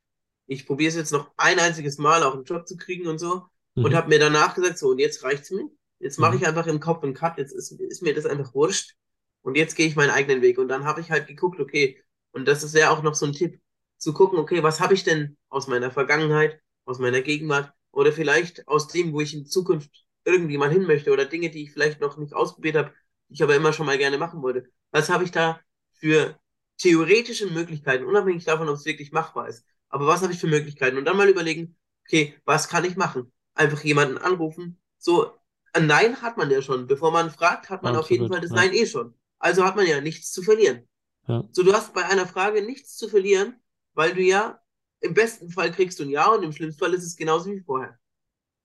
ich 0.47 0.65
probiere 0.65 0.89
es 0.89 0.95
jetzt 0.95 1.11
noch 1.11 1.31
ein 1.37 1.59
einziges 1.59 1.97
Mal 1.97 2.23
auch 2.23 2.33
einen 2.33 2.43
Job 2.43 2.67
zu 2.67 2.77
kriegen 2.77 3.07
und 3.07 3.19
so 3.19 3.43
mhm. 3.75 3.85
und 3.85 3.95
habe 3.95 4.09
mir 4.09 4.19
danach 4.19 4.55
gesagt, 4.55 4.77
so, 4.77 4.89
und 4.89 4.99
jetzt 4.99 5.23
reicht's 5.23 5.51
mir. 5.51 5.69
Jetzt 6.03 6.19
mache 6.19 6.33
mhm. 6.35 6.41
ich 6.41 6.47
einfach 6.47 6.67
im 6.67 6.79
Kopf 6.79 7.03
einen 7.03 7.13
Cut, 7.13 7.37
jetzt 7.37 7.53
ist, 7.53 7.71
ist 7.71 8.01
mir 8.01 8.13
das 8.13 8.25
einfach 8.25 8.53
wurscht 8.53 8.95
und 9.41 9.55
jetzt 9.55 9.75
gehe 9.75 9.87
ich 9.87 9.95
meinen 9.95 10.09
eigenen 10.09 10.41
Weg 10.41 10.57
und 10.57 10.67
dann 10.67 10.83
habe 10.83 11.01
ich 11.01 11.11
halt 11.11 11.27
geguckt, 11.27 11.59
okay, 11.59 12.01
und 12.31 12.45
das 12.47 12.63
ist 12.63 12.75
ja 12.75 12.89
auch 12.89 13.03
noch 13.03 13.15
so 13.15 13.25
ein 13.25 13.33
Tipp, 13.33 13.61
zu 13.97 14.13
gucken, 14.13 14.37
okay, 14.37 14.63
was 14.63 14.81
habe 14.81 14.93
ich 14.93 15.03
denn 15.03 15.37
aus 15.49 15.67
meiner 15.67 15.91
Vergangenheit, 15.91 16.59
aus 16.85 16.99
meiner 16.99 17.21
Gegenwart 17.21 17.71
oder 17.91 18.11
vielleicht 18.11 18.67
aus 18.67 18.89
dem, 18.89 19.13
wo 19.13 19.21
ich 19.21 19.33
in 19.33 19.45
Zukunft 19.45 19.91
irgendwie 20.25 20.57
mal 20.57 20.69
hin 20.69 20.83
möchte 20.83 21.11
oder 21.13 21.25
Dinge, 21.25 21.49
die 21.49 21.63
ich 21.63 21.71
vielleicht 21.71 22.01
noch 22.01 22.17
nicht 22.17 22.33
ausprobiert 22.33 22.75
habe, 22.75 22.91
die 23.29 23.35
ich 23.35 23.43
aber 23.43 23.55
immer 23.55 23.71
schon 23.71 23.85
mal 23.85 23.97
gerne 23.97 24.17
machen 24.17 24.41
wollte. 24.41 24.65
Was 24.91 25.09
habe 25.09 25.23
ich 25.23 25.31
da 25.31 25.61
für 25.93 26.37
theoretische 26.77 27.47
Möglichkeiten, 27.47 28.03
unabhängig 28.05 28.43
davon, 28.43 28.67
ob 28.67 28.75
es 28.75 28.85
wirklich 28.85 29.11
machbar 29.13 29.47
ist. 29.47 29.65
Aber 29.89 30.07
was 30.07 30.21
habe 30.21 30.33
ich 30.33 30.39
für 30.39 30.47
Möglichkeiten? 30.47 30.97
Und 30.97 31.05
dann 31.05 31.15
mal 31.17 31.29
überlegen, 31.29 31.77
okay, 32.05 32.35
was 32.45 32.67
kann 32.67 32.83
ich 32.83 32.97
machen? 32.97 33.31
Einfach 33.53 33.81
jemanden 33.83 34.17
anrufen. 34.17 34.81
So, 34.97 35.31
Nein 35.79 36.21
hat 36.21 36.37
man 36.37 36.51
ja 36.51 36.61
schon. 36.61 36.87
Bevor 36.87 37.11
man 37.11 37.31
fragt, 37.31 37.69
hat 37.69 37.83
man 37.83 37.95
Absolut, 37.95 38.03
auf 38.03 38.11
jeden 38.11 38.27
Fall 38.27 38.41
das 38.41 38.51
ja. 38.51 38.55
Nein 38.57 38.73
eh 38.73 38.85
schon. 38.85 39.13
Also 39.39 39.63
hat 39.63 39.75
man 39.75 39.87
ja 39.87 40.01
nichts 40.01 40.31
zu 40.31 40.43
verlieren. 40.43 40.87
Ja. 41.27 41.43
So, 41.51 41.63
du 41.63 41.73
hast 41.73 41.93
bei 41.93 42.05
einer 42.05 42.27
Frage 42.27 42.61
nichts 42.61 42.95
zu 42.95 43.07
verlieren, 43.07 43.59
weil 43.93 44.13
du 44.13 44.21
ja 44.21 44.59
im 45.01 45.13
besten 45.13 45.49
Fall 45.49 45.71
kriegst 45.71 45.99
du 45.99 46.03
ein 46.03 46.09
Ja 46.09 46.31
und 46.33 46.43
im 46.43 46.51
schlimmsten 46.51 46.79
Fall 46.79 46.93
ist 46.93 47.03
es 47.03 47.15
genauso 47.15 47.51
wie 47.51 47.59
vorher. 47.59 47.97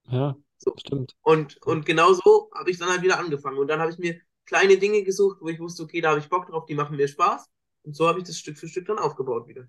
Ja, 0.08 0.36
so. 0.56 0.74
stimmt. 0.78 1.14
Und, 1.22 1.60
und 1.66 1.84
genau 1.84 2.12
so 2.12 2.50
habe 2.54 2.70
ich 2.70 2.78
dann 2.78 2.88
halt 2.88 3.02
wieder 3.02 3.18
angefangen. 3.18 3.58
Und 3.58 3.68
dann 3.68 3.80
habe 3.80 3.90
ich 3.90 3.98
mir 3.98 4.20
kleine 4.44 4.78
Dinge 4.78 5.02
gesucht, 5.02 5.38
wo 5.40 5.48
ich 5.48 5.60
wusste, 5.60 5.82
okay, 5.82 6.00
da 6.00 6.10
habe 6.10 6.20
ich 6.20 6.28
Bock 6.28 6.46
drauf, 6.46 6.64
die 6.66 6.74
machen 6.74 6.96
mir 6.96 7.08
Spaß. 7.08 7.48
Und 7.82 7.96
so 7.96 8.06
habe 8.06 8.18
ich 8.20 8.24
das 8.24 8.38
Stück 8.38 8.56
für 8.56 8.68
Stück 8.68 8.86
dann 8.86 8.98
aufgebaut 8.98 9.46
wieder. 9.48 9.66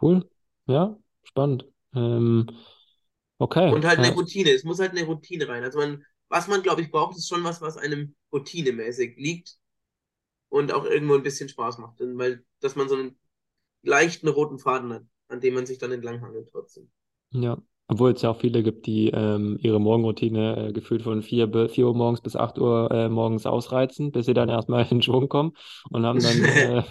Cool. 0.00 0.28
Ja, 0.66 0.98
spannend. 1.22 1.66
Ähm, 1.94 2.48
okay. 3.38 3.72
Und 3.72 3.84
halt 3.84 3.98
eine 3.98 4.14
Routine. 4.14 4.50
Es 4.50 4.64
muss 4.64 4.78
halt 4.78 4.92
eine 4.92 5.04
Routine 5.04 5.48
rein. 5.48 5.64
Also 5.64 5.78
man, 5.78 6.04
was 6.28 6.48
man, 6.48 6.62
glaube 6.62 6.82
ich, 6.82 6.90
braucht, 6.90 7.16
ist 7.16 7.28
schon 7.28 7.44
was, 7.44 7.60
was 7.60 7.76
einem 7.76 8.14
routinemäßig 8.32 9.16
liegt 9.16 9.58
und 10.50 10.72
auch 10.72 10.84
irgendwo 10.84 11.14
ein 11.14 11.22
bisschen 11.22 11.48
Spaß 11.48 11.78
macht. 11.78 12.00
Weil, 12.00 12.44
dass 12.60 12.76
man 12.76 12.88
so 12.88 12.96
einen 12.96 13.18
leichten 13.82 14.28
roten 14.28 14.58
Faden 14.58 14.92
hat, 14.92 15.04
an 15.28 15.40
dem 15.40 15.54
man 15.54 15.66
sich 15.66 15.78
dann 15.78 15.92
entlanghangelt 15.92 16.50
trotzdem. 16.50 16.90
Ja, 17.30 17.58
obwohl 17.88 18.12
es 18.12 18.20
ja 18.20 18.30
auch 18.30 18.36
viele 18.38 18.62
gibt, 18.62 18.86
die 18.86 19.08
ähm, 19.08 19.58
ihre 19.62 19.80
Morgenroutine 19.80 20.68
äh, 20.68 20.72
gefühlt 20.72 21.02
von 21.02 21.22
4, 21.22 21.68
4 21.70 21.86
Uhr 21.86 21.94
morgens 21.94 22.20
bis 22.20 22.36
8 22.36 22.58
Uhr 22.58 22.90
äh, 22.90 23.08
morgens 23.08 23.46
ausreizen, 23.46 24.12
bis 24.12 24.26
sie 24.26 24.34
dann 24.34 24.48
erstmal 24.50 24.86
in 24.90 25.00
Schwung 25.00 25.28
kommen 25.28 25.52
und 25.90 26.04
haben 26.04 26.20
dann 26.20 26.44
äh, 26.44 26.82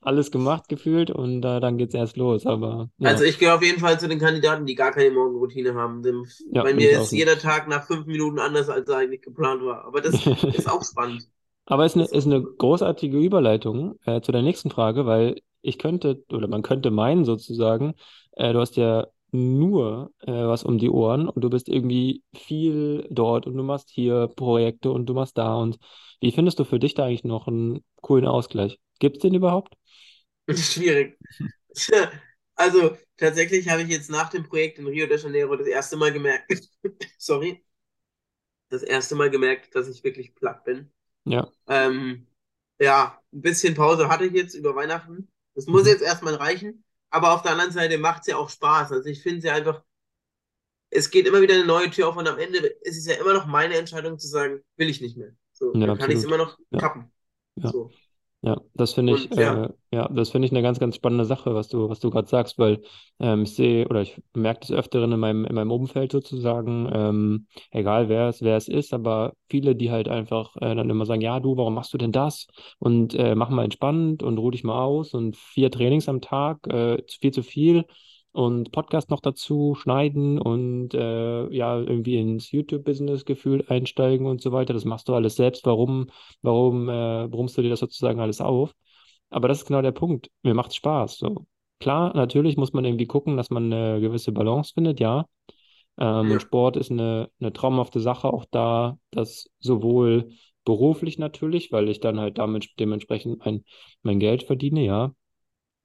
alles 0.00 0.30
gemacht 0.30 0.68
gefühlt 0.68 1.10
und 1.10 1.44
äh, 1.44 1.60
dann 1.60 1.76
geht 1.76 1.90
es 1.90 1.94
erst 1.94 2.16
los. 2.16 2.46
Aber, 2.46 2.88
ja. 2.96 3.10
Also 3.10 3.24
ich 3.24 3.38
gehe 3.38 3.52
auf 3.52 3.62
jeden 3.62 3.78
Fall 3.78 4.00
zu 4.00 4.08
den 4.08 4.18
Kandidaten, 4.18 4.64
die 4.64 4.74
gar 4.74 4.92
keine 4.92 5.10
Morgenroutine 5.10 5.74
haben. 5.74 6.02
Denn 6.02 6.24
ja, 6.50 6.62
bei 6.62 6.72
mir 6.72 6.92
ist 6.92 7.12
jeder 7.12 7.38
Tag 7.38 7.68
nach 7.68 7.86
fünf 7.86 8.06
Minuten 8.06 8.38
anders, 8.38 8.70
als 8.70 8.88
er 8.88 8.96
eigentlich 8.96 9.20
geplant 9.20 9.62
war. 9.62 9.84
Aber 9.84 10.00
das 10.00 10.14
ist 10.54 10.68
auch 10.68 10.82
spannend. 10.82 11.28
Aber 11.66 11.84
es 11.84 11.94
ist 11.94 11.96
eine, 11.96 12.18
ist 12.18 12.26
eine 12.26 12.42
großartige 12.42 13.18
Überleitung 13.18 13.98
äh, 14.06 14.22
zu 14.22 14.32
der 14.32 14.40
nächsten 14.40 14.70
Frage, 14.70 15.04
weil 15.04 15.42
ich 15.60 15.78
könnte, 15.78 16.24
oder 16.32 16.48
man 16.48 16.62
könnte 16.62 16.90
meinen 16.90 17.26
sozusagen, 17.26 17.94
äh, 18.32 18.54
du 18.54 18.60
hast 18.60 18.76
ja 18.76 19.06
nur 19.32 20.12
äh, 20.20 20.32
was 20.32 20.64
um 20.64 20.78
die 20.78 20.90
Ohren 20.90 21.28
und 21.28 21.42
du 21.42 21.50
bist 21.50 21.68
irgendwie 21.68 22.22
viel 22.34 23.06
dort 23.10 23.46
und 23.46 23.56
du 23.56 23.62
machst 23.62 23.90
hier 23.90 24.28
Projekte 24.28 24.90
und 24.90 25.06
du 25.06 25.14
machst 25.14 25.38
da 25.38 25.56
und 25.56 25.78
wie 26.20 26.32
findest 26.32 26.58
du 26.58 26.64
für 26.64 26.78
dich 26.78 26.94
da 26.94 27.04
eigentlich 27.04 27.24
noch 27.24 27.46
einen 27.46 27.84
coolen 28.00 28.26
Ausgleich? 28.26 28.78
Gibt 28.98 29.16
es 29.16 29.22
den 29.22 29.34
überhaupt? 29.34 29.74
Schwierig. 30.50 31.18
Also 32.60 32.98
tatsächlich 33.16 33.68
habe 33.68 33.82
ich 33.82 33.88
jetzt 33.88 34.10
nach 34.10 34.30
dem 34.30 34.42
Projekt 34.42 34.80
in 34.80 34.88
Rio 34.88 35.06
de 35.06 35.16
Janeiro 35.16 35.54
das 35.54 35.68
erste 35.68 35.96
Mal 35.96 36.12
gemerkt, 36.12 36.52
sorry, 37.16 37.64
das 38.68 38.82
erste 38.82 39.14
Mal 39.14 39.30
gemerkt, 39.30 39.76
dass 39.76 39.86
ich 39.86 40.02
wirklich 40.02 40.34
platt 40.34 40.64
bin. 40.64 40.90
Ja. 41.24 41.48
Ähm, 41.68 42.26
ja, 42.80 43.22
ein 43.32 43.42
bisschen 43.42 43.74
Pause 43.74 44.08
hatte 44.08 44.26
ich 44.26 44.32
jetzt 44.32 44.54
über 44.54 44.74
Weihnachten. 44.74 45.30
Das 45.54 45.66
muss 45.66 45.84
mhm. 45.84 45.90
jetzt 45.90 46.02
erstmal 46.02 46.34
reichen. 46.34 46.84
Aber 47.10 47.34
auf 47.34 47.42
der 47.42 47.52
anderen 47.52 47.72
Seite 47.72 47.98
macht 47.98 48.22
es 48.22 48.26
ja 48.28 48.36
auch 48.36 48.50
Spaß. 48.50 48.92
Also 48.92 49.08
ich 49.08 49.22
finde 49.22 49.38
es 49.38 49.44
ja 49.44 49.54
einfach, 49.54 49.82
es 50.90 51.10
geht 51.10 51.26
immer 51.26 51.40
wieder 51.40 51.54
eine 51.54 51.66
neue 51.66 51.90
Tür 51.90 52.08
auf 52.08 52.16
und 52.16 52.28
am 52.28 52.38
Ende 52.38 52.58
ist 52.58 52.96
es 52.98 53.06
ja 53.06 53.14
immer 53.14 53.34
noch 53.34 53.46
meine 53.46 53.76
Entscheidung 53.76 54.18
zu 54.18 54.28
sagen, 54.28 54.62
will 54.76 54.88
ich 54.88 55.00
nicht 55.00 55.16
mehr. 55.16 55.32
So, 55.52 55.74
ja, 55.74 55.86
dann 55.86 55.98
kann 55.98 56.10
ich 56.10 56.18
es 56.18 56.24
immer 56.24 56.38
noch 56.38 56.58
kappen. 56.78 57.10
So. 57.56 57.90
Ja, 58.40 58.56
das 58.74 58.92
finde 58.94 59.14
ich, 59.14 59.30
Und, 59.32 59.38
ja. 59.38 59.64
Äh, 59.64 59.68
ja, 59.90 60.08
das 60.08 60.30
finde 60.30 60.46
ich 60.46 60.52
eine 60.52 60.62
ganz, 60.62 60.78
ganz 60.78 60.94
spannende 60.94 61.24
Sache, 61.24 61.54
was 61.54 61.68
du, 61.68 61.88
was 61.88 61.98
du 61.98 62.08
gerade 62.10 62.28
sagst, 62.28 62.56
weil 62.58 62.80
ähm, 63.18 63.42
ich 63.42 63.54
sehe 63.54 63.88
oder 63.88 64.00
ich 64.02 64.20
merke 64.32 64.60
des 64.60 64.70
Öfteren 64.70 65.10
in 65.10 65.18
meinem, 65.18 65.44
in 65.44 65.54
meinem 65.56 65.72
Umfeld 65.72 66.12
sozusagen, 66.12 66.88
ähm, 66.94 67.46
egal 67.72 68.08
wer 68.08 68.28
es, 68.28 68.40
wer 68.40 68.56
es 68.56 68.68
ist, 68.68 68.94
aber 68.94 69.32
viele, 69.50 69.74
die 69.74 69.90
halt 69.90 70.08
einfach 70.08 70.54
äh, 70.56 70.72
dann 70.76 70.88
immer 70.88 71.04
sagen, 71.04 71.20
ja, 71.20 71.40
du, 71.40 71.56
warum 71.56 71.74
machst 71.74 71.92
du 71.92 71.98
denn 71.98 72.12
das? 72.12 72.46
Und 72.78 73.12
äh, 73.14 73.34
mach 73.34 73.48
mal 73.50 73.64
entspannt 73.64 74.22
und 74.22 74.38
ruh 74.38 74.52
dich 74.52 74.62
mal 74.62 74.80
aus 74.84 75.14
und 75.14 75.36
vier 75.36 75.70
Trainings 75.72 76.08
am 76.08 76.20
Tag, 76.20 76.64
äh, 76.68 77.02
viel 77.20 77.32
zu 77.32 77.42
viel 77.42 77.86
und 78.32 78.72
Podcast 78.72 79.10
noch 79.10 79.20
dazu 79.20 79.74
schneiden 79.74 80.38
und 80.38 80.94
äh, 80.94 81.48
ja, 81.52 81.78
irgendwie 81.78 82.18
ins 82.18 82.52
YouTube-Business 82.52 83.24
gefühlt 83.24 83.70
einsteigen 83.70 84.26
und 84.26 84.40
so 84.40 84.52
weiter. 84.52 84.74
Das 84.74 84.84
machst 84.84 85.08
du 85.08 85.14
alles 85.14 85.36
selbst. 85.36 85.66
Warum, 85.66 86.10
warum 86.42 86.88
äh, 86.88 87.26
brummst 87.28 87.56
du 87.58 87.62
dir 87.62 87.70
das 87.70 87.80
sozusagen 87.80 88.20
alles 88.20 88.40
auf? 88.40 88.74
Aber 89.30 89.48
das 89.48 89.58
ist 89.58 89.66
genau 89.66 89.82
der 89.82 89.92
Punkt. 89.92 90.30
Mir 90.42 90.54
macht 90.54 90.74
Spaß. 90.74 91.18
So. 91.18 91.46
Klar, 91.80 92.14
natürlich 92.16 92.56
muss 92.56 92.72
man 92.72 92.84
irgendwie 92.84 93.06
gucken, 93.06 93.36
dass 93.36 93.50
man 93.50 93.72
eine 93.72 94.00
gewisse 94.00 94.32
Balance 94.32 94.72
findet, 94.74 95.00
ja. 95.00 95.26
Ähm, 95.98 96.30
ja. 96.30 96.40
Sport 96.40 96.76
ist 96.76 96.90
eine, 96.90 97.28
eine 97.40 97.52
traumhafte 97.52 98.00
Sache, 98.00 98.32
auch 98.32 98.44
da, 98.50 98.98
das 99.10 99.50
sowohl 99.58 100.30
beruflich 100.64 101.18
natürlich, 101.18 101.72
weil 101.72 101.88
ich 101.88 102.00
dann 102.00 102.20
halt 102.20 102.38
damit 102.38 102.70
dementsprechend 102.78 103.44
mein, 103.44 103.64
mein 104.02 104.20
Geld 104.20 104.42
verdiene, 104.42 104.84
ja. 104.84 105.12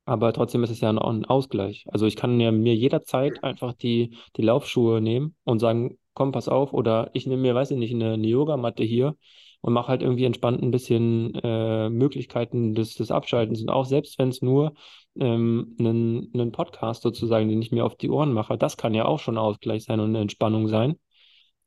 Aber 0.05 0.33
trotzdem 0.33 0.63
ist 0.63 0.69
es 0.69 0.81
ja 0.81 0.95
auch 0.95 1.09
ein 1.09 1.25
Ausgleich. 1.25 1.85
Also 1.89 2.05
ich 2.05 2.15
kann 2.15 2.39
ja 2.39 2.51
mir 2.51 2.75
jederzeit 2.75 3.43
einfach 3.43 3.73
die, 3.73 4.17
die 4.35 4.41
Laufschuhe 4.41 4.99
nehmen 5.01 5.35
und 5.45 5.59
sagen, 5.59 5.97
komm, 6.13 6.31
pass 6.31 6.49
auf, 6.49 6.73
oder 6.73 7.09
ich 7.13 7.25
nehme 7.25 7.41
mir, 7.41 7.55
weiß 7.55 7.71
ich 7.71 7.77
nicht, 7.77 7.93
eine, 7.93 8.13
eine 8.13 8.27
Yogamatte 8.27 8.83
hier 8.83 9.15
und 9.61 9.73
mache 9.73 9.87
halt 9.87 10.01
irgendwie 10.01 10.25
entspannt 10.25 10.61
ein 10.61 10.71
bisschen 10.71 11.33
äh, 11.35 11.89
Möglichkeiten 11.89 12.75
des, 12.75 12.95
des 12.95 13.11
Abschaltens. 13.11 13.61
Und 13.61 13.69
auch 13.69 13.85
selbst 13.85 14.19
wenn 14.19 14.29
es 14.29 14.41
nur 14.41 14.73
ähm, 15.17 15.75
einen, 15.79 16.31
einen 16.33 16.51
Podcast 16.51 17.01
sozusagen, 17.01 17.47
den 17.47 17.61
ich 17.61 17.71
mir 17.71 17.85
auf 17.85 17.95
die 17.95 18.09
Ohren 18.09 18.33
mache, 18.33 18.57
das 18.57 18.75
kann 18.75 18.93
ja 18.93 19.05
auch 19.05 19.19
schon 19.19 19.37
Ausgleich 19.37 19.85
sein 19.85 20.01
und 20.01 20.09
eine 20.09 20.19
Entspannung 20.19 20.67
sein. 20.67 20.99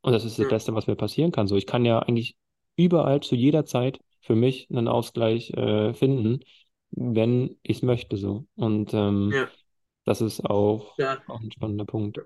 Und 0.03 0.13
das 0.13 0.25
ist 0.27 0.39
das 0.39 0.49
Beste, 0.49 0.75
was 0.75 0.87
mir 0.87 0.97
passieren 0.97 1.33
kann. 1.33 1.47
So, 1.47 1.57
ich 1.57 1.67
kann 1.67 1.87
ja 1.87 1.99
eigentlich 2.01 2.37
überall 2.77 3.21
zu 3.21 3.35
jeder 3.35 3.65
Zeit 3.65 3.99
für 4.21 4.37
mich 4.37 4.69
einen 4.71 4.89
Ausgleich 4.89 5.51
äh, 5.53 5.95
finden 5.95 6.41
wenn 6.91 7.59
ich 7.63 7.79
es 7.79 7.83
möchte 7.83 8.17
so. 8.17 8.47
Und 8.55 8.93
ähm, 8.95 9.31
ja. 9.33 9.49
das 10.05 10.21
ist 10.21 10.45
auch, 10.45 10.97
ja. 10.99 11.23
auch 11.27 11.41
ein 11.41 11.53
spannender 11.53 11.85
Punkt. 11.85 12.21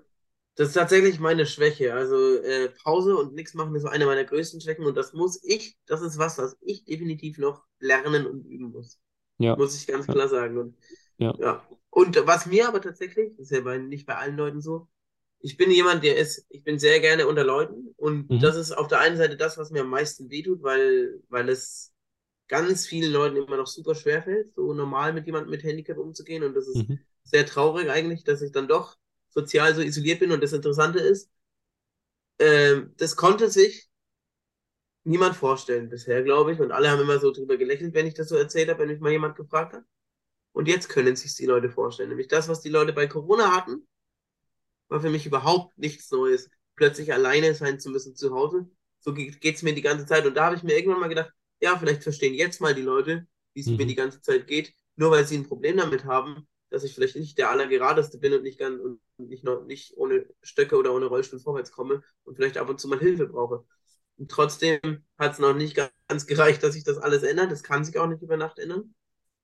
Das 0.55 0.69
ist 0.69 0.73
tatsächlich 0.73 1.19
meine 1.19 1.45
Schwäche. 1.45 1.93
Also 1.93 2.15
äh, 2.37 2.69
Pause 2.83 3.15
und 3.15 3.33
nichts 3.33 3.53
machen 3.53 3.75
ist 3.75 3.85
eine 3.85 4.05
meiner 4.05 4.25
größten 4.25 4.61
Schwächen 4.61 4.85
und 4.85 4.95
das 4.95 5.13
muss 5.13 5.41
ich, 5.43 5.77
das 5.85 6.01
ist 6.01 6.17
was, 6.17 6.37
was 6.37 6.57
ich 6.61 6.83
definitiv 6.83 7.37
noch 7.37 7.63
lernen 7.79 8.25
und 8.25 8.45
üben 8.45 8.71
muss. 8.71 8.99
Ja. 9.37 9.55
Muss 9.55 9.75
ich 9.75 9.87
ganz 9.87 10.05
klar 10.07 10.27
sagen. 10.27 10.57
Und, 10.57 10.77
ja. 11.17 11.33
ja. 11.39 11.63
Und 11.89 12.15
was 12.25 12.45
mir 12.45 12.67
aber 12.67 12.81
tatsächlich, 12.81 13.31
das 13.37 13.47
ist 13.47 13.51
ja 13.51 13.61
bei, 13.61 13.77
nicht 13.77 14.05
bei 14.05 14.15
allen 14.15 14.37
Leuten 14.37 14.61
so, 14.61 14.87
ich 15.39 15.57
bin 15.57 15.71
jemand, 15.71 16.03
der 16.03 16.17
ist, 16.17 16.45
ich 16.49 16.63
bin 16.63 16.77
sehr 16.77 16.99
gerne 16.99 17.27
unter 17.27 17.43
Leuten 17.43 17.93
und 17.97 18.29
mhm. 18.29 18.39
das 18.39 18.55
ist 18.55 18.71
auf 18.71 18.87
der 18.87 18.99
einen 18.99 19.17
Seite 19.17 19.37
das, 19.37 19.57
was 19.57 19.71
mir 19.71 19.81
am 19.81 19.89
meisten 19.89 20.29
wehtut, 20.29 20.61
weil, 20.61 21.19
weil 21.29 21.49
es 21.49 21.93
ganz 22.51 22.85
vielen 22.85 23.13
Leuten 23.13 23.37
immer 23.37 23.55
noch 23.55 23.65
super 23.65 23.95
schwer 23.95 24.21
fällt, 24.21 24.53
so 24.53 24.73
normal 24.73 25.13
mit 25.13 25.25
jemandem 25.25 25.51
mit 25.51 25.63
Handicap 25.63 25.97
umzugehen. 25.97 26.43
Und 26.43 26.53
das 26.53 26.67
ist 26.67 26.89
mhm. 26.89 26.99
sehr 27.23 27.45
traurig 27.45 27.89
eigentlich, 27.89 28.25
dass 28.25 28.41
ich 28.41 28.51
dann 28.51 28.67
doch 28.67 28.97
sozial 29.29 29.73
so 29.73 29.81
isoliert 29.81 30.19
bin. 30.19 30.33
Und 30.33 30.43
das 30.43 30.51
Interessante 30.51 30.99
ist, 30.99 31.31
äh, 32.39 32.81
das 32.97 33.15
konnte 33.15 33.49
sich 33.49 33.89
niemand 35.05 35.37
vorstellen 35.37 35.87
bisher, 35.87 36.23
glaube 36.23 36.51
ich. 36.51 36.59
Und 36.59 36.73
alle 36.73 36.91
haben 36.91 36.99
immer 36.99 37.19
so 37.19 37.31
drüber 37.31 37.55
gelächelt, 37.55 37.93
wenn 37.93 38.05
ich 38.05 38.15
das 38.15 38.27
so 38.27 38.35
erzählt 38.35 38.69
habe, 38.69 38.79
wenn 38.79 38.89
mich 38.89 38.99
mal 38.99 39.13
jemand 39.13 39.37
gefragt 39.37 39.73
hat. 39.73 39.85
Und 40.51 40.67
jetzt 40.67 40.89
können 40.89 41.15
sich 41.15 41.33
die 41.35 41.45
Leute 41.45 41.69
vorstellen. 41.69 42.09
Nämlich 42.09 42.27
das, 42.27 42.49
was 42.49 42.59
die 42.59 42.69
Leute 42.69 42.91
bei 42.91 43.07
Corona 43.07 43.55
hatten, 43.55 43.87
war 44.89 44.99
für 44.99 45.09
mich 45.09 45.25
überhaupt 45.25 45.77
nichts 45.77 46.11
Neues. 46.11 46.49
Plötzlich 46.75 47.13
alleine 47.13 47.55
sein 47.55 47.79
zu 47.79 47.89
müssen 47.89 48.13
zu 48.13 48.35
Hause. 48.35 48.69
So 48.99 49.13
geht 49.13 49.41
es 49.41 49.63
mir 49.63 49.73
die 49.73 49.81
ganze 49.81 50.05
Zeit. 50.05 50.25
Und 50.25 50.35
da 50.35 50.47
habe 50.47 50.57
ich 50.57 50.63
mir 50.63 50.75
irgendwann 50.75 50.99
mal 50.99 51.07
gedacht, 51.07 51.31
ja, 51.61 51.77
vielleicht 51.77 52.03
verstehen 52.03 52.33
jetzt 52.33 52.59
mal 52.59 52.75
die 52.75 52.81
Leute, 52.81 53.27
wie 53.53 53.61
es 53.61 53.67
mhm. 53.67 53.77
mir 53.77 53.85
die 53.85 53.95
ganze 53.95 54.21
Zeit 54.21 54.47
geht, 54.47 54.73
nur 54.95 55.11
weil 55.11 55.25
sie 55.25 55.37
ein 55.37 55.47
Problem 55.47 55.77
damit 55.77 56.05
haben, 56.05 56.47
dass 56.69 56.83
ich 56.83 56.93
vielleicht 56.93 57.15
nicht 57.15 57.37
der 57.37 57.49
Allergeradeste 57.49 58.17
bin 58.17 58.33
und 58.33 58.43
nicht, 58.43 58.57
ganz, 58.57 58.81
und 58.81 59.01
nicht, 59.17 59.43
noch, 59.43 59.65
nicht 59.65 59.95
ohne 59.97 60.25
Stöcke 60.41 60.77
oder 60.77 60.93
ohne 60.93 61.05
Rollstuhl 61.05 61.39
vorwärts 61.39 61.71
komme 61.71 62.01
und 62.23 62.35
vielleicht 62.35 62.57
ab 62.57 62.69
und 62.69 62.79
zu 62.79 62.87
mal 62.87 62.99
Hilfe 62.99 63.27
brauche. 63.27 63.65
Und 64.17 64.31
trotzdem 64.31 64.79
hat 65.17 65.33
es 65.33 65.39
noch 65.39 65.53
nicht 65.53 65.75
ganz 66.07 66.27
gereicht, 66.27 66.63
dass 66.63 66.73
sich 66.73 66.83
das 66.83 66.97
alles 66.97 67.23
ändert. 67.23 67.51
Das 67.51 67.63
kann 67.63 67.83
sich 67.83 67.97
auch 67.97 68.07
nicht 68.07 68.21
über 68.21 68.37
Nacht 68.37 68.59
ändern. 68.59 68.93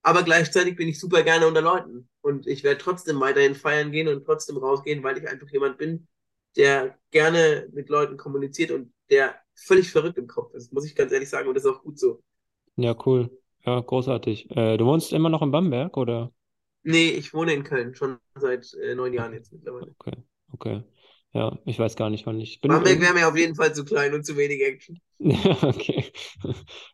Aber 0.04 0.24
gleichzeitig 0.24 0.76
bin 0.76 0.88
ich 0.88 1.00
super 1.00 1.24
gerne 1.24 1.48
unter 1.48 1.62
Leuten. 1.62 2.08
Und 2.22 2.48
ich 2.48 2.64
werde 2.64 2.80
trotzdem 2.80 3.20
weiterhin 3.20 3.56
feiern 3.56 3.92
gehen 3.92 4.08
und 4.08 4.24
trotzdem 4.24 4.58
rausgehen, 4.58 5.04
weil 5.04 5.18
ich 5.18 5.28
einfach 5.28 5.50
jemand 5.50 5.78
bin, 5.78 6.08
der 6.56 6.98
gerne 7.12 7.68
mit 7.74 7.90
Leuten 7.90 8.18
kommuniziert 8.18 8.72
und 8.72 8.94
der 9.10 9.36
völlig 9.58 9.91
verrückt 9.91 10.17
im 10.17 10.28
Kopf 10.28 10.54
ist, 10.54 10.72
muss 10.72 10.86
ich 10.86 10.96
ganz 10.96 11.12
ehrlich 11.12 11.30
sagen. 11.30 11.48
Und 11.48 11.56
das 11.56 11.65
ist 11.65 11.72
auch 11.72 11.82
gut 11.84 12.00
so. 12.00 12.24
Ja, 12.76 12.96
cool. 13.06 13.30
Ja, 13.65 13.80
großartig. 13.80 14.52
Äh, 14.52 14.78
du 14.78 14.86
wohnst 14.86 15.12
immer 15.12 15.30
noch 15.30 15.41
in 15.41 15.52
Bamberg, 15.52 15.98
oder? 15.98 16.32
Nee, 16.84 17.10
ich 17.10 17.34
wohne 17.34 17.54
in 17.54 17.63
Köln, 17.63 17.96
schon 17.96 18.17
seit 18.36 18.74
äh, 18.76 18.96
neun 18.96 19.13
Jahren 19.13 19.34
jetzt 19.34 19.52
mittlerweile. 19.52 19.93
Okay, 20.00 20.24
okay. 20.54 20.84
Ja, 21.34 21.60
ich 21.65 21.78
weiß 21.78 21.96
gar 21.98 22.10
nicht, 22.10 22.26
wann 22.26 22.39
ich 22.39 22.62
bin. 22.62 22.70
Bamberg 22.70 23.02
wäre 23.02 23.13
mir 23.13 23.28
auf 23.28 23.36
jeden 23.38 23.56
Fall 23.56 23.76
zu 23.76 23.84
klein 23.84 24.13
und 24.13 24.26
zu 24.26 24.38
wenig 24.38 24.62
Action. 24.63 25.02
Ja, 25.20 25.58
okay. 25.63 26.06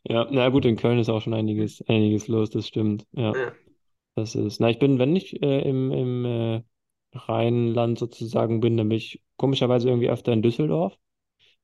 Ja, 0.03 0.27
na 0.31 0.49
gut, 0.49 0.65
in 0.65 0.77
Köln 0.77 0.97
ist 0.97 1.09
auch 1.09 1.21
schon 1.21 1.33
einiges, 1.33 1.83
einiges 1.87 2.27
los, 2.27 2.49
das 2.49 2.67
stimmt. 2.67 3.05
Ja. 3.11 3.35
Ja. 3.35 3.53
Das 4.15 4.35
ist, 4.35 4.59
na, 4.59 4.69
ich 4.69 4.79
bin, 4.79 4.99
wenn 4.99 5.15
ich 5.15 5.41
äh, 5.41 5.61
im, 5.67 5.91
im 5.91 6.25
äh, 6.25 6.63
Rheinland 7.13 7.99
sozusagen 7.99 8.59
bin, 8.59 8.77
dann 8.77 8.89
bin 8.89 8.97
ich 8.97 9.23
komischerweise 9.37 9.89
irgendwie 9.89 10.09
öfter 10.09 10.33
in 10.33 10.41
Düsseldorf. 10.41 10.97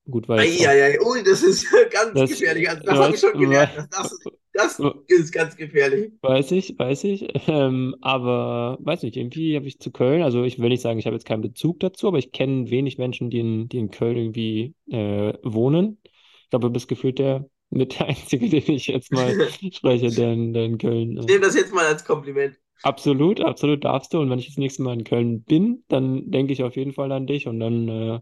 Gut, 0.10 0.28
weil 0.30 0.44
ich 0.44 0.68
Eieiei, 0.68 1.00
ui, 1.02 1.24
das 1.24 1.44
ist 1.44 1.66
ganz 1.92 2.14
das, 2.14 2.26
gefährlich. 2.26 2.70
Also 2.70 2.84
das 2.84 3.00
habe 3.00 3.14
ich 3.14 3.20
schon 3.20 3.38
gelernt. 3.38 3.72
Das, 3.92 4.20
das, 4.54 4.82
ist 5.08 5.32
ganz 5.32 5.56
gefährlich. 5.56 6.12
weiß 6.22 6.52
ich, 6.52 6.78
weiß 6.78 7.06
ich. 7.06 7.28
Ähm, 7.48 7.96
aber 8.02 8.78
weiß 8.82 9.04
nicht, 9.04 9.16
irgendwie 9.18 9.56
habe 9.56 9.68
ich 9.68 9.80
zu 9.80 9.92
Köln, 9.92 10.22
also 10.22 10.44
ich 10.44 10.60
will 10.60 10.70
nicht 10.70 10.82
sagen, 10.82 11.00
ich 11.00 11.06
habe 11.06 11.16
jetzt 11.16 11.26
keinen 11.26 11.42
Bezug 11.42 11.80
dazu, 11.80 12.08
aber 12.08 12.18
ich 12.18 12.32
kenne 12.32 12.70
wenig 12.70 12.98
Menschen, 12.98 13.30
die 13.30 13.40
in, 13.40 13.70
die 13.70 13.78
in 13.80 13.92
Köln 13.92 14.18
irgendwie 14.18 14.76
äh, 14.92 15.34
wohnen. 15.44 16.00
Ich 16.44 16.50
glaube, 16.50 16.68
du 16.68 16.74
bist 16.74 16.88
gefühlt 16.88 17.20
der 17.20 17.50
mit 17.70 18.00
der 18.00 18.08
Einzige, 18.10 18.50
den 18.50 18.70
ich 18.76 18.88
jetzt 18.88 19.12
mal 19.12 19.40
spreche, 19.72 20.12
der 20.12 20.34
in, 20.34 20.54
der 20.54 20.66
in 20.66 20.78
Köln. 20.78 21.18
Ich 21.20 21.26
Äh, 21.26 21.28
nehme 21.28 21.42
das 21.46 21.56
jetzt 21.56 21.74
mal 21.74 21.86
als 21.86 22.04
Kompliment. 22.04 22.58
absolut, 22.82 23.42
absolut 23.42 23.84
darfst 23.84 24.14
du. 24.14 24.20
Und 24.20 24.30
wenn 24.30 24.40
ich 24.40 24.48
das 24.48 24.58
nächste 24.58 24.84
Mal 24.84 24.94
in 24.94 25.04
Köln 25.04 25.44
bin, 25.44 25.84
dann 25.88 26.30
denke 26.32 26.54
ich 26.54 26.64
auf 26.64 26.76
jeden 26.76 26.94
Fall 26.94 27.12
an 27.12 27.28
dich 27.28 27.48
und 27.48 27.60
dann, 27.60 27.88
äh, 27.90 28.20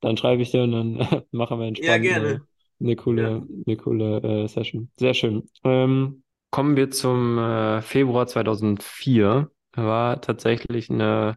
dann 0.00 0.16
schreibe 0.16 0.42
ich 0.42 0.50
dir 0.50 0.62
und 0.62 0.72
dann 0.72 1.24
machen 1.32 1.58
wir 1.60 1.66
Ja, 1.76 1.96
entspannt 1.96 2.10
eine, 2.10 2.38
gerne. 2.38 2.46
eine 2.80 2.96
Ja. 3.14 3.30
coole, 3.30 3.46
eine 3.66 3.76
coole 3.76 4.44
äh, 4.44 4.48
Session. 4.48 4.90
Sehr 4.98 5.14
schön. 5.14 5.48
Ähm, 5.64 6.22
kommen 6.50 6.76
wir 6.76 6.90
zum 6.90 7.38
äh, 7.38 7.82
Februar 7.82 8.26
2004. 8.26 9.50
War 9.74 10.20
tatsächlich 10.22 10.90
eine 10.90 11.36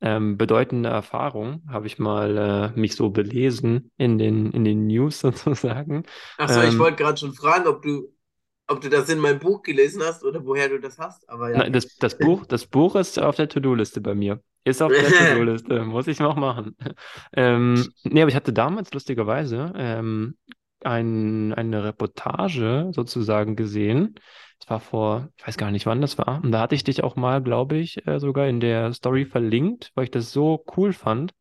ähm, 0.00 0.38
bedeutende 0.38 0.88
Erfahrung, 0.90 1.62
habe 1.68 1.86
ich 1.86 1.98
mal 1.98 2.72
äh, 2.76 2.78
mich 2.80 2.94
so 2.94 3.10
belesen 3.10 3.90
in 3.96 4.16
den, 4.18 4.52
in 4.52 4.64
den 4.64 4.86
News 4.86 5.20
sozusagen. 5.22 6.04
Ach 6.36 6.48
so, 6.50 6.60
ich 6.62 6.76
Ähm, 6.76 6.80
wollte 6.80 6.96
gerade 7.04 7.18
schon 7.18 7.34
fragen, 7.34 7.66
ob 7.68 7.82
du, 7.82 8.12
ob 8.66 8.80
du 8.80 8.88
das 8.90 9.08
in 9.10 9.18
meinem 9.20 9.38
Buch 9.40 9.62
gelesen 9.62 10.02
hast 10.02 10.24
oder 10.24 10.44
woher 10.44 10.68
du 10.68 10.80
das 10.80 10.98
hast. 10.98 11.28
Aber 11.28 11.50
ja. 11.50 11.62
Nein, 11.62 11.72
das, 11.72 11.96
das 11.98 12.18
Buch, 12.18 12.44
das 12.46 12.66
Buch 12.66 12.94
ist 12.96 13.18
auf 13.18 13.36
der 13.36 13.48
To-Do-Liste 13.48 14.00
bei 14.00 14.14
mir. 14.14 14.42
Ist 14.64 14.82
auf 14.82 14.96
der 14.96 15.12
To-Do-Liste, 15.14 15.84
muss 15.84 16.06
ich 16.06 16.20
noch 16.20 16.36
machen. 16.36 16.76
Ähm, 17.34 17.92
nee, 18.04 18.20
aber 18.22 18.28
ich 18.28 18.36
hatte 18.36 18.52
damals 18.52 18.92
lustigerweise 18.92 19.72
ähm, 19.76 20.36
ein, 20.82 21.52
eine 21.54 21.84
Reportage 21.84 22.90
sozusagen 22.92 23.56
gesehen. 23.56 24.14
Das 24.60 24.68
war 24.70 24.80
vor, 24.80 25.28
ich 25.36 25.46
weiß 25.46 25.56
gar 25.56 25.70
nicht, 25.70 25.86
wann 25.86 26.00
das 26.02 26.18
war. 26.18 26.42
Und 26.42 26.52
da 26.52 26.60
hatte 26.60 26.74
ich 26.74 26.84
dich 26.84 27.02
auch 27.02 27.16
mal, 27.16 27.42
glaube 27.42 27.76
ich, 27.78 28.06
äh, 28.06 28.18
sogar 28.20 28.48
in 28.48 28.60
der 28.60 28.92
Story 28.92 29.24
verlinkt, 29.24 29.90
weil 29.94 30.04
ich 30.04 30.10
das 30.10 30.32
so 30.32 30.64
cool 30.76 30.92
fand, 30.92 31.32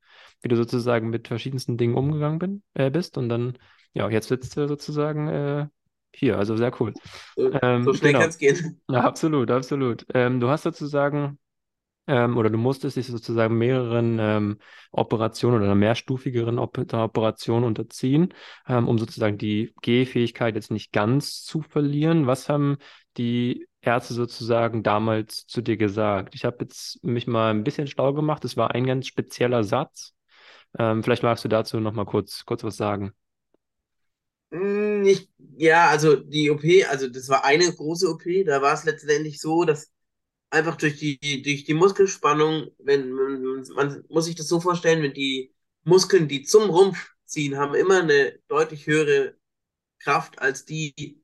wie 0.41 0.47
du 0.47 0.55
sozusagen 0.55 1.09
mit 1.09 1.27
verschiedensten 1.27 1.77
Dingen 1.77 1.95
umgegangen 1.95 2.39
bin, 2.39 2.63
äh, 2.73 2.89
bist. 2.89 3.17
Und 3.17 3.27
dann, 3.29 3.57
ja, 3.93 4.09
jetzt 4.09 4.29
sitzt 4.29 4.55
du 4.55 4.67
sozusagen 4.67 5.27
äh, 5.27 5.67
hier. 6.15 6.37
Also 6.37 6.55
sehr 6.55 6.71
cool. 6.81 6.95
So, 7.35 7.51
so 7.79 7.93
Ähm, 7.93 7.93
schnell 7.93 8.11
genau. 8.11 8.19
kann 8.19 8.29
es 8.29 8.37
gehen. 8.37 8.81
Ja, 8.89 9.01
absolut, 9.01 9.51
absolut. 9.51 10.05
Ähm, 10.13 10.39
du 10.39 10.49
hast 10.49 10.63
sozusagen, 10.63 11.39
ähm, 12.09 12.37
oder 12.37 12.49
du 12.49 12.57
musstest 12.57 12.97
dich 12.97 13.07
sozusagen 13.07 13.57
mehreren 13.57 14.17
ähm, 14.19 14.57
Operationen 14.91 15.57
oder 15.57 15.65
einer 15.67 15.75
mehrstufigeren 15.75 16.59
Op 16.59 16.77
Operation 16.93 17.63
unterziehen, 17.63 18.33
ähm, 18.67 18.87
um 18.87 18.97
sozusagen 18.99 19.37
die 19.37 19.73
Gehfähigkeit 19.81 20.55
jetzt 20.55 20.71
nicht 20.71 20.91
ganz 20.91 21.43
zu 21.43 21.61
verlieren. 21.61 22.27
Was 22.27 22.49
haben 22.49 22.77
die 23.17 23.67
Ärzte 23.81 24.15
sozusagen 24.15 24.83
damals 24.83 25.45
zu 25.47 25.61
dir 25.61 25.77
gesagt? 25.77 26.35
Ich 26.35 26.45
habe 26.45 26.57
jetzt 26.61 27.03
mich 27.03 27.27
mal 27.27 27.51
ein 27.51 27.63
bisschen 27.63 27.87
schlau 27.87 28.13
gemacht. 28.13 28.43
Es 28.45 28.57
war 28.57 28.71
ein 28.71 28.85
ganz 28.87 29.07
spezieller 29.07 29.63
Satz. 29.63 30.13
Ähm, 30.79 31.03
vielleicht 31.03 31.23
magst 31.23 31.43
du 31.45 31.49
dazu 31.49 31.79
noch 31.79 31.93
mal 31.93 32.05
kurz, 32.05 32.45
kurz 32.45 32.63
was 32.63 32.77
sagen. 32.77 33.13
Hm, 34.51 35.01
Nicht, 35.03 35.29
ja, 35.57 35.89
also 35.89 36.15
die 36.15 36.49
OP, 36.49 36.63
also 36.89 37.07
das 37.07 37.29
war 37.29 37.45
eine 37.45 37.71
große 37.71 38.09
OP, 38.09 38.43
da 38.43 38.61
war 38.61 38.73
es 38.73 38.83
letztendlich 38.83 39.39
so, 39.39 39.63
dass 39.63 39.91
einfach 40.49 40.75
durch 40.77 40.97
die, 40.97 41.19
durch 41.43 41.63
die 41.65 41.73
Muskelspannung, 41.73 42.71
wenn 42.79 43.11
man, 43.11 43.63
man 43.75 44.03
muss 44.09 44.25
sich 44.25 44.35
das 44.35 44.47
so 44.47 44.59
vorstellen, 44.59 45.03
wenn 45.03 45.13
die 45.13 45.53
Muskeln, 45.83 46.27
die 46.27 46.43
zum 46.43 46.69
Rumpf 46.69 47.13
ziehen, 47.25 47.57
haben 47.57 47.75
immer 47.75 48.01
eine 48.01 48.39
deutlich 48.47 48.87
höhere 48.87 49.35
Kraft 49.99 50.39
als 50.39 50.65
die, 50.65 51.23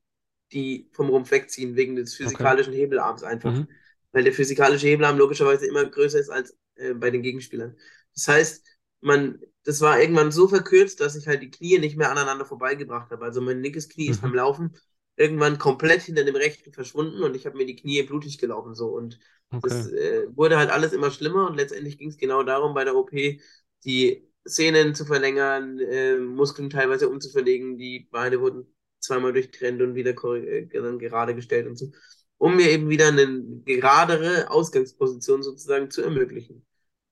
die 0.52 0.88
vom 0.92 1.08
Rumpf 1.08 1.30
wegziehen, 1.30 1.76
wegen 1.76 1.96
des 1.96 2.14
Okay. 2.24 2.52
physikalischen 2.54 2.72
Hebelarms 2.72 3.22
einfach. 3.22 3.58
Mhm. 3.58 3.80
Weil 4.12 4.24
der 4.24 4.32
physikalische 4.32 4.86
Hebelarm 4.88 5.18
logischerweise 5.18 5.66
immer 5.66 5.84
größer 5.84 6.18
ist 6.18 6.30
als 6.30 6.56
äh, 6.76 6.94
bei 6.94 7.10
den 7.10 7.22
Gegenspielern. 7.22 7.76
Das 8.14 8.28
heißt, 8.28 8.66
man, 9.00 9.40
das 9.64 9.80
war 9.80 10.00
irgendwann 10.00 10.32
so 10.32 10.48
verkürzt, 10.48 11.00
dass 11.00 11.16
ich 11.16 11.26
halt 11.26 11.42
die 11.42 11.50
Knie 11.50 11.78
nicht 11.78 11.96
mehr 11.96 12.10
aneinander 12.10 12.46
vorbeigebracht 12.46 13.10
habe. 13.10 13.24
Also 13.24 13.40
mein 13.40 13.62
linkes 13.62 13.88
Knie 13.88 14.08
ist 14.08 14.20
beim 14.22 14.34
Mhm. 14.34 14.36
Laufen 14.36 14.76
irgendwann 15.16 15.58
komplett 15.58 16.02
hinter 16.02 16.24
dem 16.24 16.36
rechten 16.36 16.72
verschwunden 16.72 17.22
und 17.22 17.34
ich 17.36 17.46
habe 17.46 17.56
mir 17.56 17.66
die 17.66 17.76
Knie 17.76 18.02
blutig 18.02 18.38
gelaufen 18.38 18.74
so. 18.74 18.88
Und 18.88 19.18
das 19.62 19.84
Okay. 19.84 19.86
äh, 19.86 20.26
wurde 20.36 20.58
halt 20.58 20.70
alles 20.70 20.92
immer 20.92 21.10
schlimmer 21.10 21.46
und 21.48 21.56
letztendlich 21.56 21.98
ging 21.98 22.08
es 22.10 22.18
genau 22.18 22.42
darum, 22.42 22.74
bei 22.74 22.84
der 22.84 22.94
OP 22.96 23.40
die 23.84 24.28
Sehnen 24.44 24.94
zu 24.94 25.04
verlängern, 25.04 25.78
äh, 25.80 26.16
Muskeln 26.18 26.70
teilweise 26.70 27.08
umzuverlegen, 27.08 27.78
die 27.78 28.00
Beine 28.10 28.40
wurden 28.40 28.66
zweimal 29.00 29.32
durchtrennt 29.32 29.82
und 29.82 29.94
wieder 29.94 30.10
äh, 30.36 30.66
gerade 30.66 31.34
gestellt 31.34 31.66
und 31.66 31.76
so, 31.76 31.90
um 32.38 32.56
mir 32.56 32.70
eben 32.70 32.88
wieder 32.88 33.08
eine 33.08 33.42
geradere 33.64 34.50
Ausgangsposition 34.50 35.42
sozusagen 35.42 35.90
zu 35.90 36.02
ermöglichen. 36.02 36.64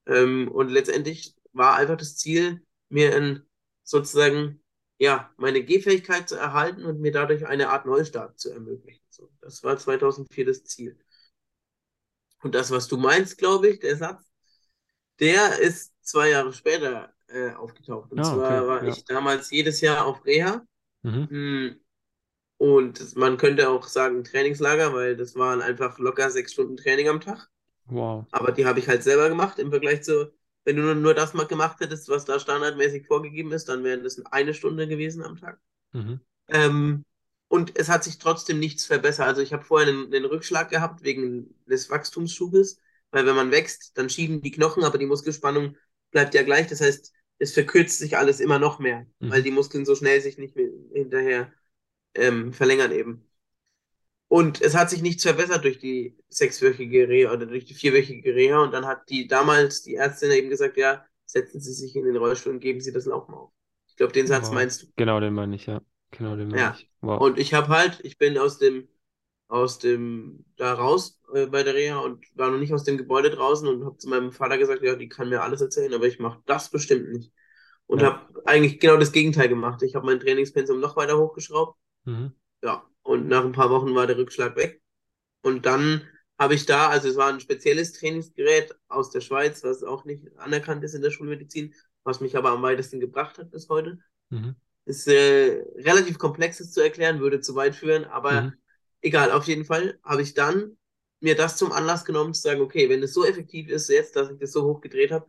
Ähm, 0.07 0.47
und 0.49 0.69
letztendlich 0.69 1.35
war 1.53 1.75
einfach 1.77 1.97
das 1.97 2.17
Ziel, 2.17 2.63
mir 2.89 3.15
ein, 3.15 3.43
sozusagen, 3.83 4.61
ja, 4.99 5.31
meine 5.37 5.63
Gehfähigkeit 5.63 6.29
zu 6.29 6.35
erhalten 6.35 6.85
und 6.85 7.01
mir 7.01 7.11
dadurch 7.11 7.45
eine 7.47 7.69
Art 7.69 7.85
Neustart 7.85 8.39
zu 8.39 8.51
ermöglichen. 8.51 9.01
So, 9.09 9.29
das 9.41 9.63
war 9.63 9.77
2004 9.77 10.45
das 10.45 10.63
Ziel. 10.65 10.97
Und 12.41 12.55
das, 12.55 12.71
was 12.71 12.87
du 12.87 12.97
meinst, 12.97 13.37
glaube 13.37 13.69
ich, 13.69 13.79
der 13.79 13.97
Satz, 13.97 14.23
der 15.19 15.59
ist 15.59 15.93
zwei 16.01 16.29
Jahre 16.31 16.53
später 16.53 17.13
äh, 17.27 17.51
aufgetaucht. 17.53 18.11
Und 18.11 18.19
Ah, 18.19 18.23
zwar 18.25 18.51
okay. 18.61 18.67
war 18.67 18.83
Ja. 18.83 18.89
ich 18.89 19.05
damals 19.05 19.51
jedes 19.51 19.81
Jahr 19.81 20.05
auf 20.05 20.25
Reha. 20.25 20.65
Mhm. 21.03 21.27
Hm, 21.29 21.79
Und 22.57 23.15
man 23.17 23.37
könnte 23.37 23.69
auch 23.69 23.87
sagen 23.87 24.23
Trainingslager, 24.23 24.93
weil 24.93 25.17
das 25.17 25.35
waren 25.35 25.61
einfach 25.61 25.99
locker 25.99 26.31
sechs 26.31 26.53
Stunden 26.53 26.77
Training 26.77 27.09
am 27.09 27.21
Tag. 27.21 27.49
Wow. 27.87 28.27
Aber 28.31 28.51
die 28.51 28.65
habe 28.65 28.79
ich 28.79 28.87
halt 28.89 29.03
selber 29.03 29.29
gemacht 29.29 29.59
im 29.59 29.71
Vergleich 29.71 30.03
zu, 30.03 30.33
wenn 30.65 30.77
du 30.77 30.95
nur, 30.95 31.13
das 31.15 31.33
mal 31.35 31.47
gemacht 31.47 31.79
hättest, 31.81 32.09
was 32.09 32.25
da 32.25 32.39
standardmäßig 32.39 33.07
vorgegeben 33.07 33.51
ist, 33.53 33.69
dann 33.69 33.83
wären 33.83 34.03
das 34.03 34.23
eine 34.27 34.53
Stunde 34.53 34.87
gewesen 34.87 35.23
am 35.23 35.37
Tag. 35.37 35.59
Mhm. 35.93 36.19
Ähm, 36.47 37.05
und 37.47 37.77
es 37.77 37.89
hat 37.89 38.03
sich 38.03 38.17
trotzdem 38.17 38.59
nichts 38.59 38.85
verbessert. 38.85 39.27
Also 39.27 39.41
ich 39.41 39.53
habe 39.53 39.63
vorher 39.63 39.89
einen, 39.89 40.13
einen 40.13 40.25
Rückschlag 40.25 40.69
gehabt 40.69 41.03
wegen 41.03 41.55
des 41.65 41.89
Wachstumsschubes, 41.89 42.79
weil 43.11 43.25
wenn 43.25 43.35
man 43.35 43.51
wächst, 43.51 43.97
dann 43.97 44.09
schieben 44.09 44.41
die 44.41 44.51
Knochen, 44.51 44.83
aber 44.83 44.97
die 44.97 45.05
Muskelspannung 45.05 45.77
bleibt 46.11 46.33
ja 46.33 46.43
gleich. 46.43 46.67
Das 46.67 46.81
heißt, 46.81 47.13
es 47.39 47.53
verkürzt 47.53 47.99
sich 47.99 48.17
alles 48.17 48.39
immer 48.39 48.59
noch 48.59 48.79
mehr, 48.79 49.05
weil 49.27 49.41
Mhm. 49.41 49.43
die 49.43 49.51
Muskeln 49.51 49.85
so 49.85 49.95
schnell 49.95 50.21
sich 50.21 50.37
nicht 50.37 50.55
mehr 50.55 50.69
hinterher 50.93 51.51
ähm, 52.15 52.53
verlängern 52.53 52.91
eben. 52.91 53.27
Und 54.27 54.61
es 54.61 54.75
hat 54.75 54.89
sich 54.89 55.01
nichts 55.01 55.23
verbessert 55.23 55.63
durch 55.63 55.79
die 55.79 56.17
sechswöchige 56.29 57.07
Reha 57.07 57.31
oder 57.31 57.45
durch 57.45 57.65
die 57.65 57.73
vierwöchige 57.75 58.33
Reha. 58.35 58.59
Und 58.63 58.73
dann 58.73 58.85
hat 58.85 59.09
die 59.09 59.27
damals 59.27 59.83
die 59.83 59.95
Ärztin 59.95 60.31
eben 60.31 60.49
gesagt, 60.49 60.77
ja, 60.77 61.05
setzen 61.25 61.61
Sie 61.61 61.73
sich 61.73 61.95
in 61.95 62.05
den 62.05 62.17
Rollstuhl 62.17 62.53
und 62.53 62.59
geben 62.59 62.81
Sie 62.81 62.91
das 62.91 63.05
Laufen 63.05 63.33
auf. 63.33 63.51
Ich 63.87 63.95
glaube, 63.95 64.13
den 64.13 64.27
Satz 64.27 64.47
Wow. 64.47 64.51
meinst 64.51 64.83
du. 64.83 64.87
Genau, 64.95 65.19
den 65.19 65.33
meine 65.33 65.55
ich, 65.55 65.65
ja. 65.67 65.81
Genau, 66.11 66.35
den 66.35 66.49
meine 66.49 66.61
Ja. 66.61 66.69
ich. 66.69 66.89
Wow. 67.01 67.19
Und 67.21 67.39
ich 67.39 67.53
habe 67.53 67.69
halt, 67.69 67.99
ich 68.03 68.17
bin 68.17 68.37
aus 68.37 68.57
dem, 68.57 68.87
aus 69.47 69.79
dem, 69.79 70.45
da 70.57 70.73
raus 70.73 71.19
äh, 71.33 71.45
bei 71.47 71.63
der 71.63 71.75
Reha 71.75 71.99
und 71.99 72.25
war 72.35 72.51
noch 72.51 72.57
nicht 72.59 72.73
aus 72.73 72.83
dem 72.83 72.97
Gebäude 72.97 73.29
draußen 73.29 73.67
und 73.67 73.85
habe 73.85 73.97
zu 73.97 74.09
meinem 74.09 74.31
Vater 74.31 74.57
gesagt, 74.57 74.83
ja, 74.83 74.95
die 74.95 75.09
kann 75.09 75.29
mir 75.29 75.41
alles 75.43 75.61
erzählen, 75.61 75.93
aber 75.93 76.05
ich 76.07 76.19
mache 76.19 76.41
das 76.45 76.69
bestimmt 76.69 77.09
nicht. 77.11 77.31
Und 77.87 78.01
Ja. 78.01 78.03
habe 78.03 78.43
eigentlich 78.45 78.79
genau 78.79 78.97
das 78.97 79.11
Gegenteil 79.11 79.49
gemacht. 79.49 79.83
Ich 79.83 79.95
habe 79.95 80.05
mein 80.05 80.19
Trainingspensum 80.19 80.79
noch 80.79 80.95
weiter 80.97 81.17
hochgeschraubt. 81.19 81.77
Mhm. 82.05 82.33
Ja, 82.63 82.85
und 83.05 83.29
nach 83.29 83.45
ein 83.45 83.53
paar 83.53 83.71
Wochen 83.71 83.95
war 83.95 84.07
der 84.07 84.17
Rückschlag 84.19 84.57
weg. 84.57 84.83
Und 85.43 85.65
dann 85.65 86.07
habe 86.39 86.55
ich 86.55 86.65
da, 86.65 86.89
also 86.89 87.09
es 87.09 87.17
war 87.17 87.29
ein 87.33 87.39
spezielles 87.41 87.93
Trainingsgerät 87.93 88.75
aus 88.89 89.11
der 89.11 89.21
Schweiz, 89.21 89.63
was 89.63 89.83
auch 89.83 90.05
nicht 90.05 90.25
anerkannt 90.37 90.83
ist 90.83 90.95
in 90.95 91.01
der 91.01 91.11
Schulmedizin, 91.11 91.73
was 92.03 92.21
mich 92.21 92.37
aber 92.37 92.51
am 92.51 92.63
weitesten 92.63 92.99
gebracht 92.99 93.37
hat 93.39 93.51
bis 93.51 93.69
heute. 93.69 93.99
Mhm. 94.31 94.55
Ist 94.85 95.07
äh, 95.07 95.63
relativ 95.77 96.19
komplex 96.19 96.59
das 96.59 96.71
zu 96.71 96.81
erklären, 96.81 97.19
würde 97.19 97.41
zu 97.41 97.55
weit 97.55 97.75
führen, 97.75 98.05
aber 98.05 98.51
Mhm. 98.51 98.57
egal, 99.01 99.31
auf 99.31 99.45
jeden 99.47 99.65
Fall 99.65 99.99
habe 100.03 100.21
ich 100.21 100.33
dann 100.35 100.77
mir 101.21 101.35
das 101.35 101.57
zum 101.57 101.71
Anlass 101.71 102.05
genommen 102.05 102.33
zu 102.35 102.41
sagen, 102.41 102.61
okay, 102.61 102.89
wenn 102.89 103.01
es 103.03 103.13
so 103.13 103.25
effektiv 103.25 103.69
ist 103.69 103.89
jetzt, 103.89 104.15
dass 104.15 104.29
ich 104.31 104.37
das 104.39 104.51
so 104.51 104.63
hoch 104.63 104.81
gedreht 104.81 105.11
habe, 105.11 105.27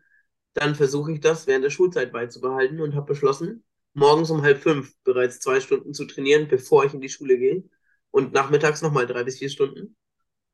dann 0.54 0.74
versuche 0.74 1.12
ich 1.12 1.20
das 1.20 1.46
während 1.46 1.64
der 1.64 1.70
Schulzeit 1.70 2.12
beizubehalten 2.12 2.80
und 2.80 2.94
habe 2.94 3.06
beschlossen, 3.06 3.64
morgens 3.96 4.30
um 4.30 4.42
halb 4.42 4.58
fünf 4.62 4.94
bereits 5.04 5.40
zwei 5.40 5.60
Stunden 5.60 5.94
zu 5.94 6.06
trainieren, 6.06 6.48
bevor 6.48 6.84
ich 6.84 6.94
in 6.94 7.00
die 7.02 7.08
Schule 7.10 7.38
gehe 7.38 7.64
und 8.12 8.32
nachmittags 8.32 8.82
nochmal 8.82 9.06
drei 9.06 9.24
bis 9.24 9.38
vier 9.38 9.50
Stunden 9.50 9.96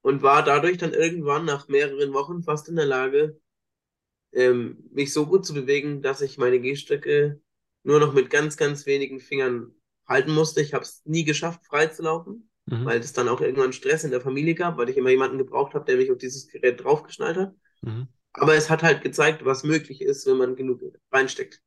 und 0.03 0.23
war 0.23 0.45
dadurch 0.45 0.79
dann 0.79 0.95
irgendwann 0.95 1.45
nach 1.47 1.69
mehreren 1.69 2.13
Wochen 2.15 2.43
fast 2.43 2.69
in 2.69 2.77
der 2.77 2.87
Lage, 2.87 3.41
ähm, 4.33 4.79
mich 4.93 5.13
so 5.13 5.27
gut 5.27 5.45
zu 5.47 5.55
bewegen, 5.55 6.03
dass 6.03 6.21
ich 6.21 6.39
meine 6.39 6.61
Gehstöcke 6.61 7.41
nur 7.85 8.01
noch 8.01 8.13
mit 8.15 8.31
ganz, 8.31 8.57
ganz 8.57 8.87
wenigen 8.87 9.21
Fingern 9.21 9.75
halten 10.07 10.33
musste. 10.33 10.61
Ich 10.61 10.75
habe 10.75 10.85
es 10.85 11.03
nie 11.05 11.25
geschafft, 11.25 11.67
frei 11.67 11.87
zu 11.87 12.03
laufen, 12.03 12.49
Mhm. 12.67 12.85
weil 12.87 13.01
es 13.01 13.13
dann 13.13 13.29
auch 13.29 13.41
irgendwann 13.41 13.73
Stress 13.73 14.05
in 14.05 14.11
der 14.11 14.21
Familie 14.21 14.55
gab, 14.55 14.77
weil 14.79 14.89
ich 14.89 14.97
immer 14.97 15.11
jemanden 15.11 15.39
gebraucht 15.39 15.75
habe, 15.75 15.85
der 15.85 15.97
mich 15.97 16.11
auf 16.11 16.19
dieses 16.19 16.49
Gerät 16.49 16.83
draufgeschnallt 16.83 17.37
hat. 17.37 17.55
Mhm. 17.83 18.09
Aber 18.33 18.55
es 18.55 18.71
hat 18.71 18.83
halt 18.83 19.03
gezeigt, 19.03 19.45
was 19.45 19.65
möglich 19.65 20.01
ist, 20.01 20.27
wenn 20.27 20.39
man 20.39 20.57
genug 20.57 20.81
reinsteckt. 21.13 21.61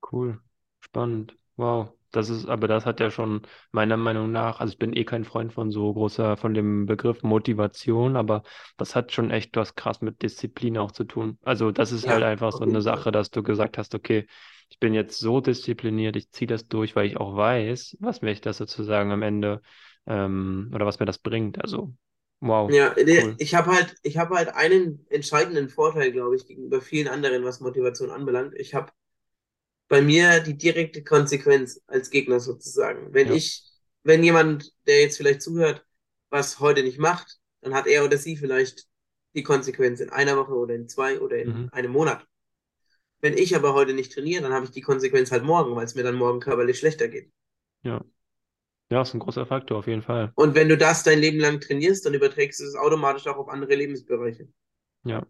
Cool. 0.00 0.40
Spannend. 0.80 1.36
Wow. 1.56 1.92
Das 2.12 2.30
ist, 2.30 2.46
aber 2.46 2.66
das 2.68 2.86
hat 2.86 3.00
ja 3.00 3.10
schon 3.10 3.42
meiner 3.72 3.96
Meinung 3.98 4.32
nach, 4.32 4.60
also 4.60 4.72
ich 4.72 4.78
bin 4.78 4.96
eh 4.96 5.04
kein 5.04 5.24
Freund 5.24 5.52
von 5.52 5.70
so 5.70 5.92
großer, 5.92 6.36
von 6.38 6.54
dem 6.54 6.86
Begriff 6.86 7.22
Motivation, 7.22 8.16
aber 8.16 8.42
das 8.78 8.94
hat 8.94 9.12
schon 9.12 9.30
echt 9.30 9.54
was 9.56 9.74
krass 9.74 10.00
mit 10.00 10.22
Disziplin 10.22 10.78
auch 10.78 10.92
zu 10.92 11.04
tun. 11.04 11.38
Also 11.42 11.72
das 11.72 11.92
ist 11.92 12.08
halt 12.08 12.22
Ja, 12.22 12.24
einfach 12.24 12.52
auf 12.52 12.62
so 12.64 12.64
eine. 12.64 12.80
Sache, 12.80 13.12
dass 13.12 13.30
du 13.30 13.42
gesagt 13.42 13.76
hast, 13.76 13.94
okay, 13.94 14.26
ich 14.70 14.78
bin 14.78 14.94
jetzt 14.94 15.18
so 15.18 15.40
diszipliniert, 15.40 16.16
ich 16.16 16.30
ziehe 16.30 16.46
das 16.48 16.68
durch, 16.68 16.96
weil 16.96 17.06
ich 17.06 17.16
auch 17.18 17.36
weiß, 17.36 17.96
was 18.00 18.22
mir 18.22 18.34
das 18.36 18.56
sozusagen 18.58 19.10
am 19.12 19.22
Ende, 19.22 19.60
ähm, 20.06 20.70
oder 20.74 20.86
was 20.86 20.98
mir 21.00 21.06
das 21.06 21.18
bringt. 21.18 21.60
Also, 21.62 21.92
wow, 22.40 22.74
Ja, 22.74 22.96
cool. 23.16 23.38
ich 23.38 23.54
habe 23.54 23.70
halt, 23.72 23.94
ich 24.02 24.16
habe 24.18 24.34
halt 24.36 24.48
einen 24.48 25.06
entscheidenden 25.10 25.68
Vorteil, 25.68 26.10
glaube 26.10 26.34
ich, 26.36 26.46
gegenüber 26.48 26.80
vielen 26.80 27.06
anderen, 27.08 27.44
was 27.44 27.60
Motivation 27.60 28.10
anbelangt. 28.10 28.54
Ich 28.56 28.74
habe 28.74 28.90
bei 29.88 30.02
mir 30.02 30.40
die 30.40 30.56
direkte 30.56 31.04
Konsequenz 31.04 31.80
als 31.86 32.10
Gegner 32.10 32.40
sozusagen. 32.40 33.12
Wenn 33.14 33.28
Ja. 33.28 33.34
ich, 33.34 33.64
wenn 34.02 34.22
jemand, 34.24 34.72
der 34.86 35.00
jetzt 35.00 35.16
vielleicht 35.16 35.42
zuhört, 35.42 35.84
was 36.30 36.60
heute 36.60 36.82
nicht 36.82 36.98
macht, 36.98 37.38
dann 37.60 37.74
hat 37.74 37.86
er 37.86 38.04
oder 38.04 38.18
sie 38.18 38.36
vielleicht 38.36 38.86
die 39.34 39.42
Konsequenz 39.42 40.00
in 40.00 40.10
einer 40.10 40.36
Woche 40.36 40.54
oder 40.54 40.74
in 40.74 40.88
zwei 40.88 41.20
oder 41.20 41.36
in 41.38 41.48
Mhm. 41.48 41.68
einem 41.72 41.92
Monat. 41.92 42.26
Wenn 43.20 43.36
ich 43.36 43.54
aber 43.56 43.74
heute 43.74 43.92
nicht 43.94 44.12
trainiere, 44.12 44.42
dann 44.42 44.52
habe 44.52 44.64
ich 44.66 44.70
die 44.70 44.80
Konsequenz 44.82 45.30
halt 45.32 45.44
morgen, 45.44 45.74
weil 45.76 45.84
es 45.84 45.94
mir 45.94 46.02
dann 46.02 46.14
morgen 46.16 46.40
körperlich 46.40 46.78
schlechter 46.78 47.08
geht. 47.08 47.30
Ja. 47.82 48.04
Ja, 48.90 49.02
ist 49.02 49.14
ein 49.14 49.20
großer 49.20 49.46
Faktor 49.46 49.78
auf 49.78 49.86
jeden 49.88 50.02
Fall. 50.02 50.32
Und 50.36 50.54
wenn 50.54 50.68
du 50.68 50.76
das 50.76 51.02
dein 51.02 51.18
Leben 51.18 51.38
lang 51.40 51.60
trainierst, 51.60 52.06
dann 52.06 52.14
überträgst 52.14 52.60
du 52.60 52.64
es 52.64 52.76
automatisch 52.76 53.26
auch 53.26 53.36
auf 53.36 53.48
andere 53.48 53.74
Lebensbereiche. 53.74 54.48
Ja. 55.04 55.26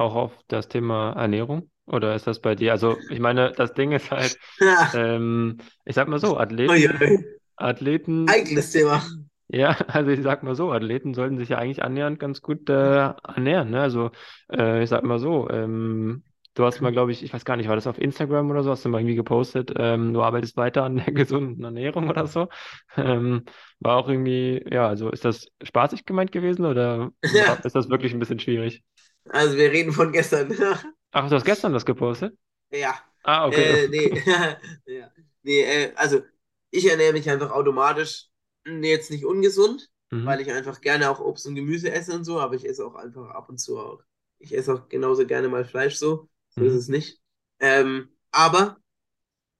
Auch 0.00 0.14
auf 0.14 0.32
das 0.48 0.68
Thema 0.68 1.12
Ernährung? 1.12 1.70
Oder 1.86 2.14
ist 2.14 2.26
das 2.26 2.40
bei 2.40 2.54
dir? 2.54 2.72
Also, 2.72 2.96
ich 3.10 3.20
meine, 3.20 3.52
das 3.52 3.74
Ding 3.74 3.92
ist 3.92 4.10
halt, 4.10 4.38
ähm, 4.94 5.58
ich 5.84 5.94
sag 5.94 6.08
mal 6.08 6.18
so, 6.18 6.38
Athleten, 6.38 6.72
Uiui. 6.72 7.18
Athleten, 7.56 8.28
Heikles 8.30 8.70
Thema. 8.72 9.02
ja, 9.48 9.70
also 9.88 10.10
ich 10.10 10.22
sag 10.22 10.42
mal 10.42 10.54
so, 10.54 10.72
Athleten 10.72 11.14
sollten 11.14 11.38
sich 11.38 11.50
ja 11.50 11.58
eigentlich 11.58 11.82
annähernd 11.82 12.18
ganz 12.18 12.40
gut 12.42 12.68
äh, 12.70 12.72
ernähren, 12.72 13.70
ne? 13.70 13.80
Also, 13.82 14.10
äh, 14.52 14.82
ich 14.82 14.88
sag 14.88 15.02
mal 15.04 15.18
so, 15.18 15.50
ähm, 15.50 16.22
du 16.54 16.64
hast 16.64 16.80
mal, 16.80 16.92
glaube 16.92 17.12
ich, 17.12 17.22
ich 17.22 17.32
weiß 17.32 17.44
gar 17.44 17.56
nicht, 17.56 17.68
war 17.68 17.76
das 17.76 17.86
auf 17.86 17.98
Instagram 17.98 18.50
oder 18.50 18.62
so, 18.62 18.70
hast 18.70 18.84
du 18.84 18.88
mal 18.88 19.00
irgendwie 19.00 19.16
gepostet, 19.16 19.72
ähm, 19.76 20.14
du 20.14 20.22
arbeitest 20.22 20.56
weiter 20.56 20.84
an 20.84 20.96
der 20.96 21.06
gesunden 21.12 21.62
Ernährung 21.64 22.08
oder 22.08 22.26
so. 22.26 22.48
Ähm, 22.96 23.44
war 23.80 23.96
auch 23.96 24.08
irgendwie, 24.08 24.64
ja, 24.70 24.86
also 24.88 25.10
ist 25.10 25.24
das 25.24 25.48
spaßig 25.62 26.06
gemeint 26.06 26.32
gewesen 26.32 26.64
oder 26.66 27.10
Ja. 27.32 27.54
ist 27.64 27.74
das 27.74 27.88
wirklich 27.90 28.12
ein 28.12 28.18
bisschen 28.20 28.38
schwierig? 28.40 28.82
Also 29.28 29.56
wir 29.56 29.70
reden 29.70 29.92
von 29.92 30.12
gestern. 30.12 30.56
Ach, 31.12 31.28
du 31.28 31.34
hast 31.36 31.44
gestern 31.44 31.72
das 31.72 31.84
gepostet? 31.86 32.36
Ja. 32.70 32.94
Ah, 33.24 33.46
okay. 33.46 33.78
Äh, 33.84 33.88
nee. 33.88 34.22
ja. 34.86 35.10
Nee, 35.42 35.62
äh, 35.62 35.92
also 35.96 36.22
ich 36.70 36.86
ernähre 36.88 37.12
mich 37.12 37.28
einfach 37.28 37.50
automatisch 37.50 38.28
mh, 38.64 38.86
jetzt 38.86 39.10
nicht 39.10 39.24
ungesund, 39.24 39.90
Mhm. 40.12 40.26
weil 40.26 40.40
ich 40.40 40.50
einfach 40.52 40.80
gerne 40.80 41.10
auch 41.10 41.20
Obst 41.20 41.46
und 41.46 41.54
Gemüse 41.54 41.90
esse 41.90 42.12
und 42.14 42.24
so, 42.24 42.40
aber 42.40 42.54
ich 42.54 42.66
esse 42.68 42.84
auch 42.86 42.94
einfach 42.94 43.30
ab 43.30 43.48
und 43.48 43.58
zu 43.58 43.78
auch. 43.78 44.02
Ich 44.38 44.54
esse 44.56 44.72
auch 44.74 44.88
genauso 44.88 45.26
gerne 45.26 45.48
mal 45.48 45.64
Fleisch 45.64 45.96
so. 45.96 46.28
So 46.50 46.64
ist 46.64 46.72
Mhm. 46.72 46.78
es 46.78 46.88
nicht. 46.88 47.20
Ähm, 47.60 48.10
aber 48.30 48.78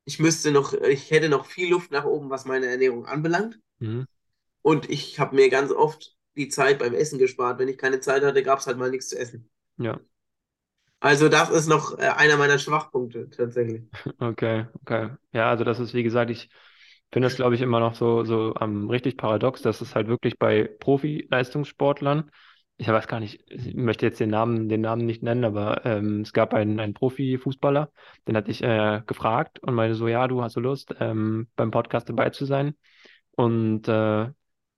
ich 0.04 0.18
müsste 0.20 0.52
noch, 0.52 0.74
ich 0.74 1.10
hätte 1.10 1.28
noch 1.28 1.46
viel 1.46 1.70
Luft 1.70 1.90
nach 1.92 2.04
oben, 2.04 2.30
was 2.30 2.44
meine 2.46 2.66
Ernährung 2.66 3.06
anbelangt. 3.06 3.60
Mhm. 3.80 4.04
Und 4.62 4.88
ich 4.90 5.18
habe 5.18 5.36
mir 5.36 5.48
ganz 5.50 5.70
oft 5.72 6.16
die 6.36 6.48
Zeit 6.48 6.78
beim 6.78 6.94
Essen 6.94 7.18
gespart. 7.18 7.58
Wenn 7.58 7.68
ich 7.68 7.78
keine 7.78 8.00
Zeit 8.00 8.22
hatte, 8.24 8.42
gab 8.42 8.58
es 8.60 8.66
halt 8.66 8.78
mal 8.78 8.90
nichts 8.90 9.08
zu 9.08 9.18
essen. 9.18 9.50
Ja, 9.78 10.00
Also 11.00 11.28
das 11.28 11.50
ist 11.50 11.66
noch 11.66 11.98
äh, 11.98 12.08
einer 12.08 12.36
meiner 12.38 12.58
Schwachpunkte 12.58 13.28
tatsächlich. 13.30 13.82
okay, 14.18 14.66
okay. 14.82 15.10
Ja, 15.32 15.50
also 15.50 15.64
das 15.64 15.78
ist, 15.80 15.94
wie 15.94 16.02
gesagt, 16.02 16.30
ich 16.30 16.50
finde 17.12 17.26
das, 17.26 17.36
glaube 17.36 17.54
ich, 17.54 17.60
immer 17.60 17.80
noch 17.80 17.94
so, 17.94 18.24
so 18.24 18.54
ähm, 18.60 18.88
richtig 18.90 19.16
paradox, 19.16 19.62
dass 19.62 19.80
es 19.80 19.94
halt 19.94 20.08
wirklich 20.08 20.38
bei 20.38 20.64
Profi-Leistungssportlern, 20.80 22.30
ich 22.76 22.88
weiß 22.88 23.08
gar 23.08 23.20
nicht, 23.20 23.42
ich 23.50 23.74
möchte 23.74 24.06
jetzt 24.06 24.20
den 24.20 24.30
Namen, 24.30 24.68
den 24.68 24.80
Namen 24.80 25.04
nicht 25.04 25.22
nennen, 25.22 25.44
aber 25.44 25.84
ähm, 25.84 26.22
es 26.22 26.32
gab 26.32 26.54
einen, 26.54 26.80
einen 26.80 26.94
Profi-Fußballer, 26.94 27.90
den 28.26 28.36
hatte 28.36 28.50
ich 28.50 28.62
äh, 28.62 29.02
gefragt 29.06 29.58
und 29.60 29.74
meinte 29.74 29.94
so, 29.96 30.08
ja, 30.08 30.26
du 30.28 30.42
hast 30.42 30.56
du 30.56 30.60
Lust, 30.60 30.94
ähm, 31.00 31.48
beim 31.56 31.70
Podcast 31.70 32.08
dabei 32.08 32.30
zu 32.30 32.44
sein? 32.46 32.74
Und 33.32 33.88
äh, 33.88 34.28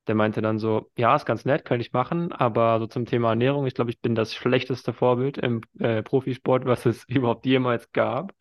der 0.08 0.14
meinte 0.14 0.42
dann 0.42 0.58
so, 0.58 0.90
ja, 0.96 1.14
ist 1.16 1.26
ganz 1.26 1.44
nett, 1.44 1.64
könnte 1.64 1.86
ich 1.86 1.92
machen, 1.92 2.32
aber 2.32 2.78
so 2.80 2.86
zum 2.86 3.06
Thema 3.06 3.30
Ernährung, 3.30 3.66
ich 3.66 3.74
glaube, 3.74 3.90
ich 3.90 4.00
bin 4.00 4.14
das 4.14 4.34
schlechteste 4.34 4.92
Vorbild 4.92 5.38
im 5.38 5.60
äh, 5.78 6.02
Profisport, 6.02 6.64
was 6.66 6.86
es 6.86 7.04
überhaupt 7.08 7.46
jemals 7.46 7.92
gab, 7.92 8.32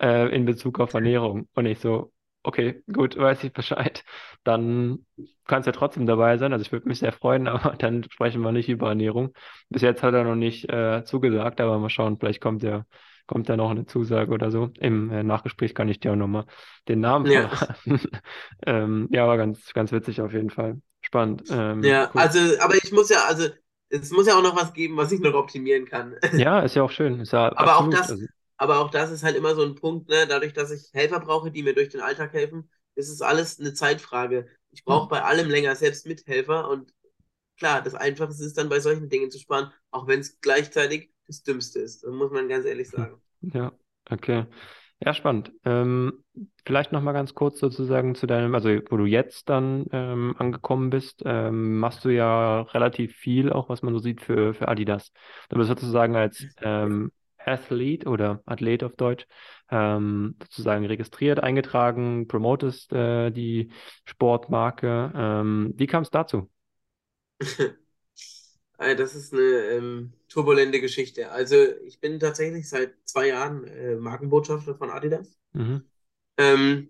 äh, 0.00 0.34
in 0.34 0.44
Bezug 0.44 0.80
auf 0.80 0.94
Ernährung. 0.94 1.48
Und 1.54 1.66
ich 1.66 1.78
so, 1.80 2.12
okay, 2.42 2.82
gut, 2.92 3.16
weiß 3.18 3.44
ich 3.44 3.52
Bescheid. 3.52 4.04
Dann 4.44 5.06
kannst 5.46 5.66
du 5.66 5.70
ja 5.70 5.76
trotzdem 5.78 6.06
dabei 6.06 6.38
sein. 6.38 6.52
Also 6.52 6.62
ich 6.64 6.72
würde 6.72 6.88
mich 6.88 6.98
sehr 7.00 7.12
freuen, 7.12 7.48
aber 7.48 7.76
dann 7.76 8.04
sprechen 8.10 8.42
wir 8.42 8.52
nicht 8.52 8.68
über 8.68 8.88
Ernährung. 8.88 9.32
Bis 9.68 9.82
jetzt 9.82 10.02
hat 10.02 10.14
er 10.14 10.24
noch 10.24 10.36
nicht 10.36 10.68
äh, 10.70 11.04
zugesagt, 11.04 11.60
aber 11.60 11.78
mal 11.78 11.90
schauen, 11.90 12.18
vielleicht 12.18 12.40
kommt 12.40 12.62
ja, 12.62 12.84
kommt 13.26 13.48
da 13.48 13.56
noch 13.56 13.70
eine 13.70 13.86
Zusage 13.86 14.32
oder 14.32 14.50
so. 14.50 14.70
Im 14.80 15.10
äh, 15.10 15.22
Nachgespräch 15.22 15.74
kann 15.74 15.88
ich 15.88 16.00
dir 16.00 16.12
auch 16.12 16.16
nochmal 16.16 16.46
den 16.88 17.00
Namen 17.00 17.26
Ja. 17.26 17.50
verraten. 17.50 18.00
ähm, 18.66 19.08
ja, 19.12 19.24
aber 19.24 19.36
ganz, 19.36 19.72
ganz 19.74 19.92
witzig 19.92 20.20
auf 20.20 20.32
jeden 20.32 20.50
Fall. 20.50 20.80
Spannend. 21.02 21.44
Ähm, 21.48 21.98
Ja, 21.98 22.12
cool. 22.14 22.30
also, 22.30 22.38
aber 22.60 22.74
ich 22.76 22.90
muss 22.92 23.08
ja, 23.10 23.24
also 23.26 23.48
es 23.88 24.10
muss 24.10 24.26
ja 24.26 24.36
auch 24.38 24.42
noch 24.42 24.56
was 24.56 24.72
geben, 24.72 24.96
was 24.96 25.12
ich 25.12 25.20
noch 25.20 25.34
optimieren 25.34 25.84
kann. 25.86 26.16
Ja, 26.30 26.60
ist 26.60 26.74
ja 26.76 26.82
auch 26.82 26.90
schön. 26.90 27.24
Ja 27.24 27.48
Aber 27.54 27.76
auch 27.78 27.88
das, 27.88 28.08
Also, 28.08 28.26
aber 28.56 28.78
auch 28.80 28.90
das 28.90 29.10
ist 29.10 29.22
halt 29.22 29.36
immer 29.36 29.54
so 29.54 29.62
ein 29.64 29.74
Punkt, 29.74 30.08
ne? 30.08 30.26
Dadurch, 30.26 30.52
dass 30.52 30.70
ich 30.70 30.90
Helfer 30.92 31.20
brauche, 31.20 31.50
die 31.50 31.62
mir 31.62 31.74
durch 31.74 31.88
den 31.90 32.00
Alltag 32.00 32.32
helfen, 32.32 32.70
ist 32.94 33.08
es 33.08 33.20
alles 33.22 33.58
eine 33.60 33.74
Zeitfrage. 33.74 34.48
Ich 34.70 34.84
brauche 34.84 35.08
hm, 35.08 35.08
bei 35.08 35.22
allem 35.22 35.48
länger 35.48 35.74
selbst 35.76 36.06
Mithelfer 36.06 36.68
und 36.68 36.92
klar, 37.58 37.82
das 37.82 37.94
Einfachste 37.94 38.44
ist 38.44 38.58
dann 38.58 38.68
bei 38.70 38.80
solchen 38.80 39.08
Dingen 39.10 39.30
zu 39.30 39.38
sparen, 39.40 39.72
auch 39.90 40.06
wenn 40.08 40.20
es 40.20 40.40
gleichzeitig 40.40 41.12
das 41.26 41.42
Dümmste 41.44 41.80
ist. 41.80 42.04
Das 42.04 42.12
muss 42.12 42.32
man 42.32 42.48
ganz 42.48 42.66
ehrlich 42.66 42.90
hm, 42.96 43.06
sagen. 43.06 43.20
Ja, 43.52 43.72
okay. 44.10 44.46
Ja, 45.00 45.12
spannend. 45.14 45.52
Ähm, 45.64 46.24
vielleicht 46.64 46.90
noch 46.92 47.02
mal 47.02 47.12
ganz 47.12 47.34
kurz 47.34 47.60
sozusagen 47.60 48.14
zu 48.14 48.26
deinem, 48.26 48.54
also 48.54 48.70
wo 48.90 48.96
du 48.96 49.04
jetzt 49.04 49.48
dann 49.48 49.84
ähm, 49.92 50.34
angekommen 50.38 50.88
bist, 50.90 51.22
ähm, 51.26 51.78
machst 51.78 52.04
du 52.04 52.08
ja 52.10 52.62
relativ 52.62 53.14
viel, 53.16 53.52
auch 53.52 53.68
was 53.68 53.82
man 53.82 53.92
so 53.94 53.98
sieht 54.00 54.22
für, 54.22 54.54
für 54.54 54.68
Adidas. 54.68 55.12
Du 55.50 55.56
bist 55.58 55.68
sozusagen 55.68 56.16
als 56.16 56.46
ähm, 56.62 57.12
Athlete 57.38 58.08
oder 58.08 58.42
Athlet 58.46 58.82
auf 58.84 58.96
Deutsch 58.96 59.26
ähm, 59.70 60.36
sozusagen 60.42 60.86
registriert, 60.86 61.40
eingetragen, 61.42 62.26
promotest 62.26 62.92
äh, 62.92 63.30
die 63.30 63.70
Sportmarke. 64.06 65.12
Ähm, 65.14 65.74
wie 65.76 65.86
kam 65.86 66.02
es 66.04 66.10
dazu? 66.10 66.50
Äh, 68.78 68.96
Das 68.96 69.14
ist 69.14 69.32
eine 69.32 69.42
ähm, 69.42 70.12
turbulente 70.28 70.80
Geschichte. 70.80 71.30
Also 71.30 71.56
ich 71.84 72.00
bin 72.00 72.18
tatsächlich 72.20 72.68
seit 72.68 72.94
zwei 73.04 73.28
Jahren 73.28 73.64
äh, 73.64 73.96
Markenbotschafter 73.96 74.76
von 74.76 74.90
Adidas. 74.90 75.36
Mhm. 75.54 75.86
Ähm, 76.38 76.88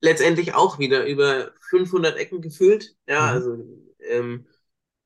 letztendlich 0.00 0.54
auch 0.54 0.78
wieder 0.78 1.06
über 1.06 1.52
500 1.70 2.16
Ecken 2.16 2.40
gefühlt. 2.42 2.96
Ja, 3.08 3.26
Mhm. 3.26 3.32
also, 3.32 3.56
ähm, 4.00 4.46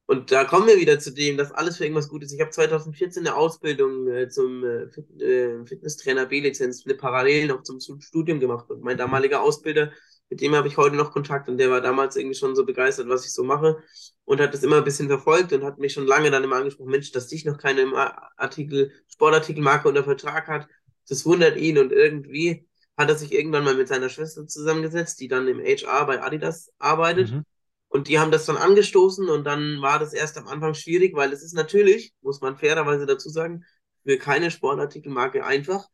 und 0.06 0.32
da 0.32 0.44
kommen 0.44 0.66
wir 0.68 0.78
wieder 0.78 0.98
zu 1.00 1.12
dem, 1.12 1.36
dass 1.38 1.52
alles 1.52 1.78
für 1.78 1.84
irgendwas 1.84 2.08
gut 2.08 2.22
ist. 2.24 2.32
Ich 2.32 2.40
habe 2.40 2.50
2014 2.50 3.26
eine 3.26 3.36
Ausbildung 3.36 4.08
äh, 4.08 4.28
zum 4.28 4.64
äh, 4.64 4.88
Fit 4.90 5.20
äh, 5.22 5.64
Fitnesstrainer 5.66 6.26
B-Lizenz, 6.26 6.84
eine 6.86 6.94
parallel 6.96 7.48
noch 7.48 7.62
zum 7.62 7.80
Studium 8.00 8.40
gemacht. 8.40 8.70
Und 8.70 8.82
mein 8.82 8.98
Mhm. 8.98 8.98
damaliger 8.98 9.42
Ausbilder, 9.42 9.92
mit 10.30 10.40
dem 10.40 10.54
habe 10.54 10.68
ich 10.68 10.76
heute 10.76 10.96
noch 10.96 11.12
Kontakt 11.12 11.48
und 11.48 11.58
der 11.58 11.70
war 11.70 11.80
damals 11.80 12.16
irgendwie 12.16 12.36
schon 12.36 12.54
so 12.54 12.64
begeistert, 12.64 13.08
was 13.08 13.26
ich 13.26 13.32
so 13.32 13.42
mache 13.42 13.82
und 14.24 14.40
hat 14.40 14.54
das 14.54 14.62
immer 14.62 14.76
ein 14.76 14.84
bisschen 14.84 15.08
verfolgt 15.08 15.52
und 15.52 15.64
hat 15.64 15.78
mich 15.78 15.92
schon 15.92 16.06
lange 16.06 16.30
dann 16.30 16.44
immer 16.44 16.56
angesprochen, 16.56 16.90
Mensch, 16.90 17.10
dass 17.10 17.26
dich 17.26 17.44
noch 17.44 17.58
keine 17.58 17.92
Artikel, 18.38 18.92
Sportartikelmarke 19.08 19.88
unter 19.88 20.04
Vertrag 20.04 20.46
hat, 20.46 20.68
das 21.08 21.26
wundert 21.26 21.56
ihn 21.56 21.78
und 21.78 21.92
irgendwie 21.92 22.66
hat 22.96 23.08
er 23.08 23.16
sich 23.16 23.32
irgendwann 23.32 23.64
mal 23.64 23.74
mit 23.74 23.88
seiner 23.88 24.08
Schwester 24.08 24.46
zusammengesetzt, 24.46 25.20
die 25.20 25.28
dann 25.28 25.48
im 25.48 25.58
HR 25.58 26.06
bei 26.06 26.22
Adidas 26.22 26.70
arbeitet. 26.78 27.32
Mhm. 27.32 27.44
Und 27.88 28.06
die 28.06 28.20
haben 28.20 28.30
das 28.30 28.46
dann 28.46 28.56
angestoßen 28.56 29.28
und 29.28 29.44
dann 29.44 29.82
war 29.82 29.98
das 29.98 30.12
erst 30.12 30.38
am 30.38 30.46
Anfang 30.46 30.74
schwierig, 30.74 31.16
weil 31.16 31.32
es 31.32 31.42
ist 31.42 31.54
natürlich, 31.54 32.12
muss 32.20 32.40
man 32.40 32.56
fairerweise 32.56 33.04
dazu 33.04 33.28
sagen, 33.30 33.64
für 34.04 34.16
keine 34.16 34.52
Sportartikelmarke 34.52 35.44
einfach. 35.44 35.88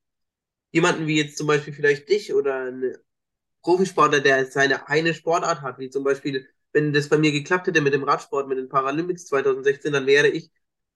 Jemanden 0.72 1.06
wie 1.06 1.16
jetzt 1.16 1.38
zum 1.38 1.46
Beispiel 1.46 1.72
vielleicht 1.72 2.10
dich 2.10 2.34
oder 2.34 2.64
eine 2.64 3.00
Profisportler, 3.66 4.20
der 4.20 4.46
seine 4.46 4.88
eine 4.88 5.12
Sportart 5.12 5.60
hat, 5.60 5.80
wie 5.80 5.90
zum 5.90 6.04
Beispiel, 6.04 6.48
wenn 6.72 6.92
das 6.92 7.08
bei 7.08 7.18
mir 7.18 7.32
geklappt 7.32 7.66
hätte 7.66 7.80
mit 7.80 7.92
dem 7.94 8.04
Radsport, 8.04 8.46
mit 8.46 8.58
den 8.58 8.68
Paralympics 8.68 9.26
2016, 9.26 9.92
dann 9.92 10.06
wäre 10.06 10.28
ich 10.28 10.52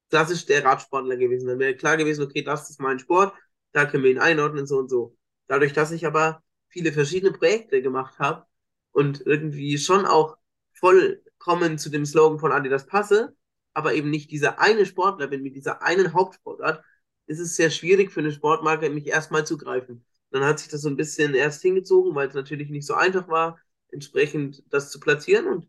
klassisch 0.08 0.46
der 0.46 0.64
Radsportler 0.64 1.16
gewesen. 1.16 1.48
Dann 1.48 1.58
wäre 1.58 1.74
klar 1.74 1.96
gewesen, 1.96 2.22
okay, 2.22 2.42
das 2.42 2.70
ist 2.70 2.80
mein 2.80 3.00
Sport, 3.00 3.34
da 3.72 3.86
können 3.86 4.04
wir 4.04 4.12
ihn 4.12 4.20
einordnen, 4.20 4.68
so 4.68 4.78
und 4.78 4.88
so. 4.88 5.16
Dadurch, 5.48 5.72
dass 5.72 5.90
ich 5.90 6.06
aber 6.06 6.44
viele 6.68 6.92
verschiedene 6.92 7.32
Projekte 7.32 7.82
gemacht 7.82 8.20
habe 8.20 8.46
und 8.92 9.26
irgendwie 9.26 9.76
schon 9.76 10.06
auch 10.06 10.36
vollkommen 10.72 11.76
zu 11.76 11.90
dem 11.90 12.06
Slogan 12.06 12.38
von 12.38 12.52
Adidas 12.52 12.86
passe, 12.86 13.34
aber 13.74 13.94
eben 13.94 14.10
nicht 14.10 14.30
dieser 14.30 14.60
eine 14.60 14.86
Sportler 14.86 15.26
bin 15.26 15.42
mit 15.42 15.56
dieser 15.56 15.82
einen 15.82 16.12
Hauptsportart, 16.12 16.84
ist 17.26 17.40
es 17.40 17.56
sehr 17.56 17.70
schwierig 17.70 18.12
für 18.12 18.20
eine 18.20 18.30
Sportmarke, 18.30 18.90
mich 18.90 19.08
erstmal 19.08 19.44
zu 19.44 19.58
greifen. 19.58 20.04
Dann 20.30 20.44
hat 20.44 20.58
sich 20.60 20.68
das 20.68 20.82
so 20.82 20.88
ein 20.88 20.96
bisschen 20.96 21.34
erst 21.34 21.62
hingezogen, 21.62 22.14
weil 22.14 22.28
es 22.28 22.34
natürlich 22.34 22.70
nicht 22.70 22.86
so 22.86 22.94
einfach 22.94 23.28
war, 23.28 23.58
entsprechend 23.90 24.62
das 24.70 24.90
zu 24.90 25.00
platzieren. 25.00 25.46
Und 25.48 25.68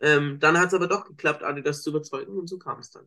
ähm, 0.00 0.38
dann 0.40 0.58
hat 0.58 0.68
es 0.68 0.74
aber 0.74 0.88
doch 0.88 1.06
geklappt, 1.06 1.42
Adidas 1.44 1.82
zu 1.82 1.90
überzeugen 1.90 2.36
und 2.38 2.48
so 2.48 2.58
kam 2.58 2.80
es 2.80 2.90
dann. 2.90 3.06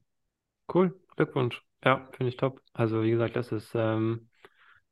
Cool, 0.73 0.99
Glückwunsch. 1.15 1.61
Ja, 1.83 2.07
finde 2.13 2.29
ich 2.29 2.37
top. 2.37 2.61
Also 2.73 3.03
wie 3.03 3.11
gesagt, 3.11 3.35
das 3.35 3.51
ist 3.51 3.71
ähm, 3.75 4.29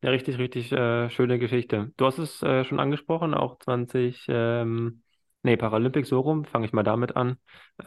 eine 0.01 0.11
richtig, 0.11 0.37
richtig 0.39 0.71
äh, 0.71 1.09
schöne 1.09 1.39
Geschichte. 1.39 1.93
Du 1.97 2.05
hast 2.05 2.19
es 2.19 2.41
äh, 2.43 2.65
schon 2.65 2.79
angesprochen, 2.79 3.33
auch 3.33 3.59
20, 3.59 4.25
ähm, 4.29 5.03
nee, 5.43 5.57
Paralympics 5.57 6.09
so 6.09 6.19
rum, 6.19 6.45
fange 6.45 6.65
ich 6.65 6.73
mal 6.73 6.83
damit 6.83 7.15
an. 7.15 7.37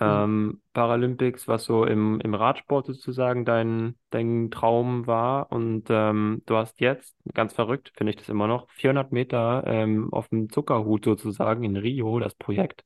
Ähm, 0.01 0.61
Paralympics, 0.73 1.47
was 1.49 1.65
so 1.65 1.85
im, 1.85 2.21
im 2.21 2.35
Radsport 2.35 2.87
sozusagen 2.87 3.45
dein, 3.45 3.97
dein 4.11 4.51
Traum 4.51 5.07
war 5.07 5.51
und 5.53 5.85
ähm, 5.89 6.43
du 6.47 6.57
hast 6.57 6.81
jetzt, 6.81 7.17
ganz 7.33 7.53
verrückt, 7.53 7.93
finde 7.97 8.11
ich 8.11 8.17
das 8.17 8.29
immer 8.29 8.47
noch, 8.47 8.69
400 8.71 9.13
Meter 9.13 9.65
ähm, 9.67 10.13
auf 10.13 10.29
dem 10.29 10.51
Zuckerhut 10.51 11.05
sozusagen 11.05 11.65
in 11.65 11.77
Rio, 11.77 12.19
das 12.19 12.35
Projekt. 12.35 12.85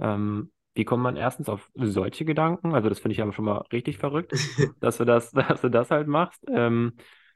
Ähm, 0.00 0.52
wie 0.74 0.84
kommt 0.84 1.02
man 1.02 1.16
erstens 1.16 1.48
auf 1.48 1.70
solche 1.74 2.24
Gedanken? 2.24 2.74
Also 2.74 2.88
das 2.88 2.98
finde 2.98 3.14
ich 3.14 3.22
aber 3.22 3.32
schon 3.32 3.44
mal 3.44 3.58
richtig 3.72 3.98
verrückt, 3.98 4.32
dass 4.80 4.98
du 4.98 5.04
das, 5.04 5.30
dass 5.32 5.60
du 5.60 5.68
das 5.70 5.90
halt 5.90 6.08
machst. 6.08 6.44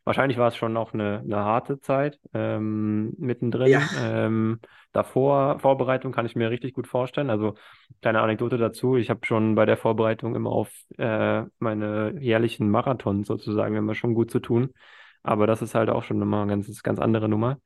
Wahrscheinlich 0.08 0.38
war 0.38 0.48
es 0.48 0.56
schon 0.56 0.76
auch 0.78 0.94
eine, 0.94 1.18
eine 1.20 1.36
harte 1.36 1.80
Zeit 1.80 2.18
ähm, 2.32 3.12
mittendrin. 3.18 3.70
Ja. 3.72 3.82
Ähm, 4.00 4.58
davor, 4.92 5.58
Vorbereitung 5.60 6.12
kann 6.12 6.24
ich 6.24 6.34
mir 6.34 6.50
richtig 6.50 6.72
gut 6.72 6.86
vorstellen. 6.86 7.28
Also 7.28 7.54
kleine 8.00 8.20
Anekdote 8.22 8.56
dazu. 8.56 8.96
Ich 8.96 9.10
habe 9.10 9.20
schon 9.26 9.54
bei 9.54 9.66
der 9.66 9.76
Vorbereitung 9.76 10.34
immer 10.34 10.50
auf 10.50 10.70
äh, 10.96 11.42
meine 11.58 12.14
jährlichen 12.20 12.70
Marathons 12.70 13.26
sozusagen 13.28 13.76
immer 13.76 13.94
schon 13.94 14.14
gut 14.14 14.30
zu 14.30 14.40
tun. 14.40 14.70
Aber 15.22 15.46
das 15.46 15.60
ist 15.60 15.74
halt 15.74 15.90
auch 15.90 16.04
schon 16.04 16.22
immer 16.22 16.40
eine 16.42 16.52
ganz, 16.52 16.82
ganz 16.82 16.98
andere 16.98 17.28
Nummer. 17.28 17.58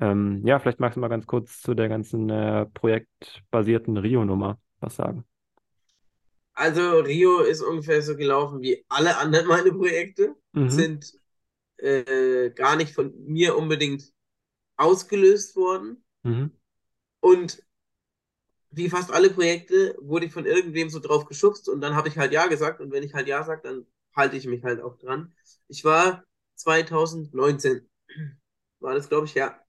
Ähm, 0.00 0.40
ja, 0.46 0.58
vielleicht 0.58 0.80
magst 0.80 0.96
du 0.96 1.00
mal 1.00 1.08
ganz 1.08 1.26
kurz 1.26 1.60
zu 1.60 1.74
der 1.74 1.90
ganzen 1.90 2.30
äh, 2.30 2.64
projektbasierten 2.66 3.98
Rio-Nummer 3.98 4.58
was 4.80 4.96
sagen. 4.96 5.24
Also 6.54 6.98
Rio 7.00 7.40
ist 7.40 7.62
ungefähr 7.62 8.02
so 8.02 8.16
gelaufen 8.16 8.60
wie 8.60 8.84
alle 8.88 9.16
anderen 9.16 9.46
meine 9.46 9.72
Projekte, 9.72 10.36
Mhm. 10.54 10.68
sind 10.70 11.12
äh, 11.82 12.50
gar 12.50 12.76
nicht 12.76 12.94
von 12.94 13.12
mir 13.26 13.56
unbedingt 13.56 14.12
ausgelöst 14.76 15.56
worden. 15.56 16.04
Mhm. 16.22 16.52
Und 17.20 17.62
wie 18.70 18.88
fast 18.88 19.12
alle 19.12 19.30
Projekte 19.30 19.96
wurde 20.00 20.26
ich 20.26 20.32
von 20.32 20.46
irgendwem 20.46 20.90
so 20.90 21.00
drauf 21.00 21.26
geschubst 21.26 21.68
und 21.68 21.80
dann 21.80 21.94
habe 21.96 22.08
ich 22.08 22.18
halt 22.18 22.32
Ja 22.32 22.46
gesagt 22.46 22.80
und 22.80 22.92
wenn 22.92 23.02
ich 23.02 23.14
halt 23.14 23.26
Ja 23.26 23.44
sage, 23.44 23.62
dann 23.64 23.86
halte 24.14 24.36
ich 24.36 24.46
mich 24.46 24.62
halt 24.62 24.80
auch 24.80 24.96
dran. 24.96 25.34
Ich 25.68 25.84
war 25.84 26.24
2019, 26.54 27.88
war 28.78 28.94
das 28.94 29.08
glaube 29.08 29.26
ich, 29.26 29.34
ja, 29.34 29.60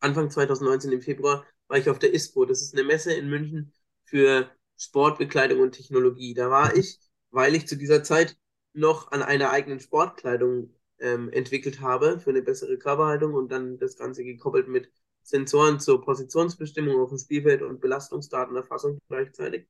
Anfang 0.00 0.30
2019 0.30 0.92
im 0.92 1.02
Februar 1.02 1.46
war 1.66 1.78
ich 1.78 1.88
auf 1.88 1.98
der 1.98 2.12
ISPO. 2.12 2.44
Das 2.44 2.62
ist 2.62 2.74
eine 2.74 2.84
Messe 2.84 3.12
in 3.14 3.28
München 3.28 3.72
für 4.04 4.50
Sportbekleidung 4.76 5.60
und 5.60 5.72
Technologie. 5.72 6.34
Da 6.34 6.50
war 6.50 6.76
ich, 6.76 7.00
weil 7.30 7.54
ich 7.54 7.66
zu 7.66 7.76
dieser 7.76 8.02
Zeit 8.04 8.36
noch 8.74 9.12
an 9.12 9.22
einer 9.22 9.50
eigenen 9.50 9.80
Sportkleidung 9.80 10.73
ähm, 11.00 11.30
entwickelt 11.30 11.80
habe 11.80 12.20
für 12.20 12.30
eine 12.30 12.42
bessere 12.42 12.78
Körperhaltung 12.78 13.34
und 13.34 13.50
dann 13.50 13.78
das 13.78 13.96
Ganze 13.96 14.24
gekoppelt 14.24 14.68
mit 14.68 14.90
Sensoren 15.22 15.80
zur 15.80 16.02
Positionsbestimmung 16.02 17.00
auf 17.00 17.08
dem 17.08 17.18
Spielfeld 17.18 17.62
und 17.62 17.80
Belastungsdatenerfassung 17.80 19.00
gleichzeitig. 19.08 19.66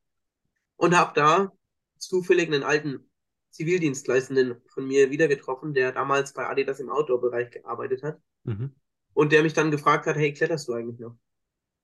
Und 0.76 0.96
habe 0.96 1.12
da 1.14 1.52
zufällig 1.98 2.48
einen 2.48 2.64
alten 2.64 3.08
Zivildienstleistenden 3.50 4.60
von 4.66 4.86
mir 4.86 5.10
wieder 5.10 5.28
getroffen, 5.28 5.74
der 5.74 5.92
damals 5.92 6.32
bei 6.32 6.46
Adidas 6.46 6.80
im 6.80 6.90
Outdoor-Bereich 6.90 7.52
gearbeitet 7.52 8.02
hat. 8.02 8.20
Mhm. 8.42 8.74
Und 9.12 9.30
der 9.30 9.44
mich 9.44 9.52
dann 9.52 9.70
gefragt 9.70 10.06
hat, 10.06 10.16
hey, 10.16 10.34
kletterst 10.34 10.66
du 10.66 10.72
eigentlich 10.72 10.98
noch? 10.98 11.16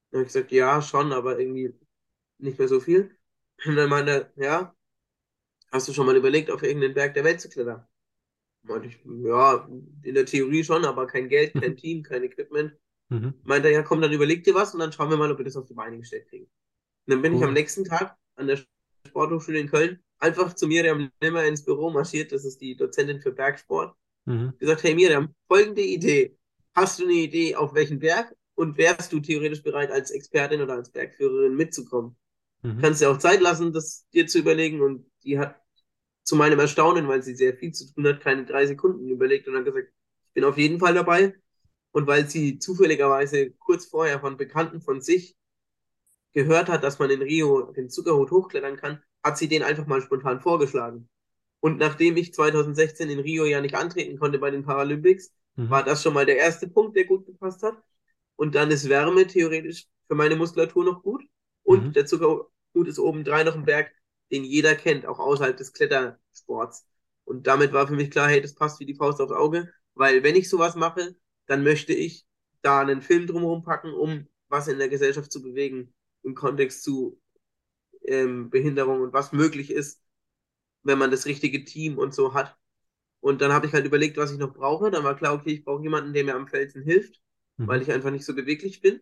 Und 0.09 0.17
habe 0.17 0.21
ich 0.23 0.33
gesagt, 0.33 0.51
ja, 0.51 0.81
schon, 0.81 1.13
aber 1.13 1.39
irgendwie 1.39 1.73
nicht 2.39 2.59
mehr 2.59 2.67
so 2.67 2.81
viel. 2.81 3.17
Und 3.65 3.77
dann 3.77 3.89
meinte 3.89 4.33
er, 4.35 4.43
ja, 4.43 4.75
hast 5.71 5.87
du 5.87 5.93
schon 5.93 6.05
mal 6.05 6.17
überlegt, 6.17 6.51
auf 6.51 6.61
irgendeinen 6.61 6.93
Berg 6.93 7.13
der 7.13 7.23
Welt 7.23 7.39
zu 7.39 7.47
klettern? 7.47 7.87
Meinte 8.63 8.87
ich, 8.87 8.99
ja, 9.05 9.67
in 10.03 10.13
der 10.15 10.25
Theorie 10.25 10.63
schon, 10.63 10.85
aber 10.85 11.07
kein 11.07 11.29
Geld, 11.29 11.53
kein 11.53 11.75
Team, 11.77 12.03
kein 12.03 12.23
Equipment. 12.23 12.73
Mhm. 13.09 13.33
Meinte 13.43 13.67
er, 13.69 13.73
ja, 13.73 13.83
komm, 13.83 14.01
dann 14.01 14.11
überleg 14.11 14.43
dir 14.43 14.53
was 14.53 14.73
und 14.73 14.79
dann 14.79 14.91
schauen 14.91 15.09
wir 15.09 15.17
mal, 15.17 15.31
ob 15.31 15.37
wir 15.37 15.45
das 15.45 15.57
auf 15.57 15.65
die 15.65 15.73
Beine 15.73 15.97
gestellt 15.97 16.27
kriegen. 16.29 16.45
Und 16.45 16.51
dann 17.07 17.21
bin 17.21 17.33
ich 17.35 17.41
am 17.43 17.49
Cool. 17.49 17.53
nächsten 17.53 17.85
Tag 17.85 18.15
an 18.35 18.47
der 18.47 18.59
Sporthochschule 19.07 19.59
in 19.59 19.69
Köln 19.69 19.99
einfach 20.19 20.53
zu 20.53 20.67
Miriam 20.67 21.09
Nimmer 21.21 21.43
ins 21.45 21.65
Büro 21.65 21.89
marschiert, 21.89 22.31
das 22.31 22.45
ist 22.45 22.61
die 22.61 22.75
Dozentin 22.75 23.19
für 23.21 23.31
Bergsport, 23.31 23.95
Mhm. 24.25 24.53
gesagt, 24.59 24.83
hey 24.83 24.93
Miriam, 24.93 25.33
folgende 25.47 25.81
Idee. 25.81 26.37
Hast 26.75 26.99
du 26.99 27.03
eine 27.05 27.13
Idee, 27.13 27.55
auf 27.55 27.73
welchen 27.73 27.99
Berg? 27.99 28.35
Und 28.53 28.77
wärst 28.77 29.11
du 29.11 29.19
theoretisch 29.19 29.63
bereit, 29.63 29.89
als 29.89 30.11
Expertin 30.11 30.61
oder 30.61 30.73
als 30.73 30.91
Bergführerin 30.91 31.55
mitzukommen? 31.55 32.15
Mhm. 32.61 32.77
Kannst 32.79 33.01
dir 33.01 33.09
auch 33.09 33.17
Zeit 33.17 33.41
lassen, 33.41 33.73
das 33.73 34.07
dir 34.13 34.27
zu 34.27 34.37
überlegen. 34.39 34.81
Und 34.81 35.09
die 35.23 35.39
hat 35.39 35.59
zu 36.23 36.35
meinem 36.35 36.59
Erstaunen, 36.59 37.07
weil 37.07 37.23
sie 37.23 37.35
sehr 37.35 37.55
viel 37.55 37.73
zu 37.73 37.91
tun 37.93 38.07
hat, 38.07 38.21
keine 38.21 38.45
drei 38.45 38.65
Sekunden 38.67 39.09
überlegt 39.09 39.47
und 39.47 39.55
hat 39.55 39.65
gesagt, 39.65 39.89
ich 39.89 40.33
bin 40.33 40.43
auf 40.45 40.57
jeden 40.57 40.79
Fall 40.79 40.93
dabei. 40.93 41.35
Und 41.91 42.07
weil 42.07 42.29
sie 42.29 42.59
zufälligerweise 42.59 43.51
kurz 43.53 43.85
vorher 43.85 44.19
von 44.21 44.37
Bekannten 44.37 44.81
von 44.81 45.01
sich 45.01 45.35
gehört 46.33 46.69
hat, 46.69 46.83
dass 46.83 46.99
man 46.99 47.09
in 47.09 47.21
Rio 47.21 47.71
den 47.73 47.89
Zuckerhut 47.89 48.31
hochklettern 48.31 48.77
kann, 48.77 49.01
hat 49.23 49.37
sie 49.37 49.47
den 49.47 49.63
einfach 49.63 49.85
mal 49.87 50.01
spontan 50.01 50.41
vorgeschlagen. 50.41 51.09
Und 51.59 51.77
nachdem 51.79 52.17
ich 52.17 52.33
2016 52.33 53.09
in 53.09 53.19
Rio 53.19 53.45
ja 53.45 53.61
nicht 53.61 53.75
antreten 53.75 54.17
konnte 54.19 54.39
bei 54.39 54.51
den 54.51 54.63
Paralympics, 54.63 55.33
Mhm. 55.57 55.69
war 55.69 55.83
das 55.83 56.01
schon 56.01 56.13
mal 56.13 56.25
der 56.25 56.37
erste 56.37 56.67
Punkt, 56.67 56.95
der 56.95 57.05
gut 57.05 57.25
gepasst 57.25 57.61
hat. 57.63 57.75
Und 58.35 58.55
dann 58.55 58.71
ist 58.71 58.89
Wärme 58.89 59.27
theoretisch 59.27 59.87
für 60.07 60.15
meine 60.15 60.35
Muskulatur 60.35 60.83
noch 60.85 61.03
gut. 61.03 61.23
Und 61.63 61.87
Mhm. 61.87 61.93
der 61.93 62.05
Zuckerhut 62.05 62.49
ist 62.87 62.99
obendrein 62.99 63.45
noch 63.45 63.55
ein 63.55 63.65
Berg, 63.65 63.91
den 64.31 64.43
jeder 64.43 64.75
kennt, 64.75 65.05
auch 65.05 65.19
außerhalb 65.19 65.57
des 65.57 65.73
Klettersports. 65.73 66.87
Und 67.25 67.47
damit 67.47 67.73
war 67.73 67.87
für 67.87 67.93
mich 67.95 68.11
klar, 68.11 68.29
hey, 68.29 68.41
das 68.41 68.55
passt 68.55 68.79
wie 68.79 68.85
die 68.85 68.95
Faust 68.95 69.21
aufs 69.21 69.31
Auge, 69.31 69.71
weil 69.93 70.23
wenn 70.23 70.35
ich 70.35 70.49
sowas 70.49 70.75
mache, 70.75 71.15
dann 71.47 71.63
möchte 71.63 71.93
ich 71.93 72.25
da 72.61 72.81
einen 72.81 73.01
Film 73.01 73.27
drumherum 73.27 73.63
packen, 73.63 73.93
um 73.93 74.27
was 74.49 74.67
in 74.67 74.77
der 74.79 74.89
Gesellschaft 74.89 75.31
zu 75.31 75.41
bewegen 75.41 75.93
im 76.23 76.35
Kontext 76.35 76.83
zu 76.83 77.19
ähm, 78.05 78.49
Behinderung 78.49 79.01
und 79.01 79.13
was 79.13 79.31
möglich 79.31 79.71
ist, 79.71 80.01
wenn 80.83 80.99
man 80.99 81.11
das 81.11 81.25
richtige 81.27 81.65
Team 81.65 81.99
und 81.99 82.13
so 82.13 82.33
hat. 82.33 82.57
Und 83.21 83.41
dann 83.41 83.53
habe 83.53 83.67
ich 83.67 83.73
halt 83.73 83.85
überlegt, 83.87 84.17
was 84.17 84.31
ich 84.33 84.39
noch 84.39 84.53
brauche. 84.53 84.91
Dann 84.91 85.05
war 85.05 85.17
klar, 85.17 85.35
okay, 85.35 85.51
ich 85.53 85.65
brauche 85.65 85.83
jemanden, 85.83 86.13
der 86.13 86.25
mir 86.25 86.35
am 86.35 86.47
Felsen 86.49 86.83
hilft, 86.83 87.21
Mhm. 87.59 87.67
weil 87.67 87.83
ich 87.83 87.91
einfach 87.91 88.11
nicht 88.11 88.25
so 88.25 88.35
beweglich 88.35 88.81
bin. 88.81 89.01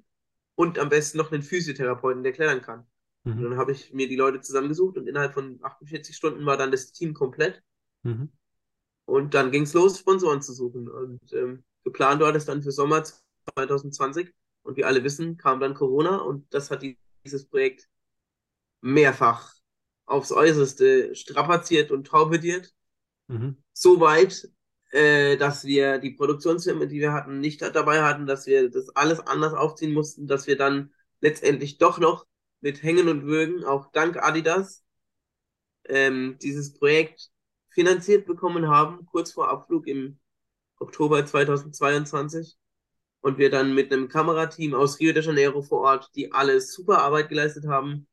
Und 0.56 0.80
am 0.80 0.90
besten 0.90 1.20
noch 1.20 1.34
einen 1.34 1.44
Physiotherapeuten, 1.44 2.24
der 2.24 2.34
klettern 2.34 2.64
kann. 2.64 2.88
Und 3.24 3.38
Mhm. 3.38 3.44
dann 3.44 3.58
habe 3.58 3.72
ich 3.72 3.94
mir 3.94 4.08
die 4.08 4.16
Leute 4.16 4.42
zusammengesucht 4.42 4.98
und 4.98 5.08
innerhalb 5.08 5.34
von 5.34 5.60
48 5.64 6.16
Stunden 6.16 6.46
war 6.46 6.58
dann 6.58 6.72
das 6.72 6.92
Team 6.92 7.14
komplett. 7.14 7.62
Mhm. 8.04 8.32
Und 9.06 9.34
dann 9.34 9.52
ging 9.52 9.64
es 9.64 9.74
los, 9.74 10.00
Sponsoren 10.00 10.42
zu 10.42 10.54
suchen. 10.54 10.90
Und 10.90 11.34
ähm, 11.34 11.64
geplant 11.84 12.22
war 12.22 12.34
das 12.34 12.46
dann 12.46 12.62
für 12.62 12.72
Sommer 12.72 13.04
2020. 13.04 14.34
Und 14.64 14.78
wie 14.78 14.86
alle 14.86 15.04
wissen, 15.04 15.38
kam 15.38 15.60
dann 15.60 15.74
Corona 15.74 16.18
und 16.18 16.54
das 16.54 16.70
hat 16.72 16.84
dieses 17.26 17.46
Projekt 17.48 17.90
mehrfach 18.82 19.54
aufs 20.06 20.32
Äußerste 20.32 21.16
strapaziert 21.16 21.92
und 21.92 22.06
torpediert. 22.08 22.74
Mhm. 23.28 23.58
So 23.74 24.00
weit, 24.00 24.50
äh, 24.92 25.38
dass 25.38 25.66
wir 25.66 26.00
die 26.00 26.12
Produktionsfirma, 26.12 26.86
die 26.86 27.00
wir 27.00 27.14
hatten, 27.14 27.40
nicht 27.40 27.62
dabei 27.62 28.04
hatten, 28.04 28.26
dass 28.26 28.46
wir 28.48 28.70
das 28.70 28.90
alles 28.96 29.20
anders 29.20 29.54
aufziehen 29.54 29.94
mussten, 29.94 30.28
dass 30.28 30.48
wir 30.48 30.58
dann 30.58 30.94
letztendlich 31.22 31.78
doch 31.78 32.00
noch 32.00 32.26
mit 32.62 32.84
Hängen 32.84 33.08
und 33.08 33.26
Würgen, 33.26 33.64
auch 33.64 33.92
dank 33.92 34.18
Adidas, 34.18 34.84
ähm, 35.86 36.38
dieses 36.42 36.74
Projekt 36.74 37.30
finanziert 37.70 38.26
bekommen 38.26 38.68
haben, 38.68 39.06
kurz 39.06 39.32
vor 39.32 39.50
Abflug 39.50 39.88
im 39.88 40.20
Oktober 40.80 41.26
2022. 41.26 42.58
Und 43.22 43.38
wir 43.38 43.50
dann 43.50 43.76
mit 43.76 43.92
einem 43.92 44.08
Kamerateam 44.08 44.74
aus 44.74 45.00
Rio 45.00 45.12
de 45.12 45.24
Janeiro 45.24 45.62
vor 45.62 45.82
Ort, 45.82 46.10
die 46.16 46.32
alle 46.32 46.62
super 46.62 47.00
Arbeit 47.00 47.28
geleistet 47.28 47.66
haben, 47.68 48.08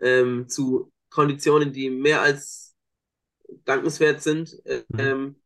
ähm, 0.00 0.48
zu 0.48 0.92
Konditionen, 1.10 1.72
die 1.72 1.90
mehr 1.90 2.22
als 2.22 2.76
dankenswert 3.64 4.22
sind, 4.22 4.64
äh, 4.64 4.84
mhm. 4.88 4.98
ähm, 4.98 5.36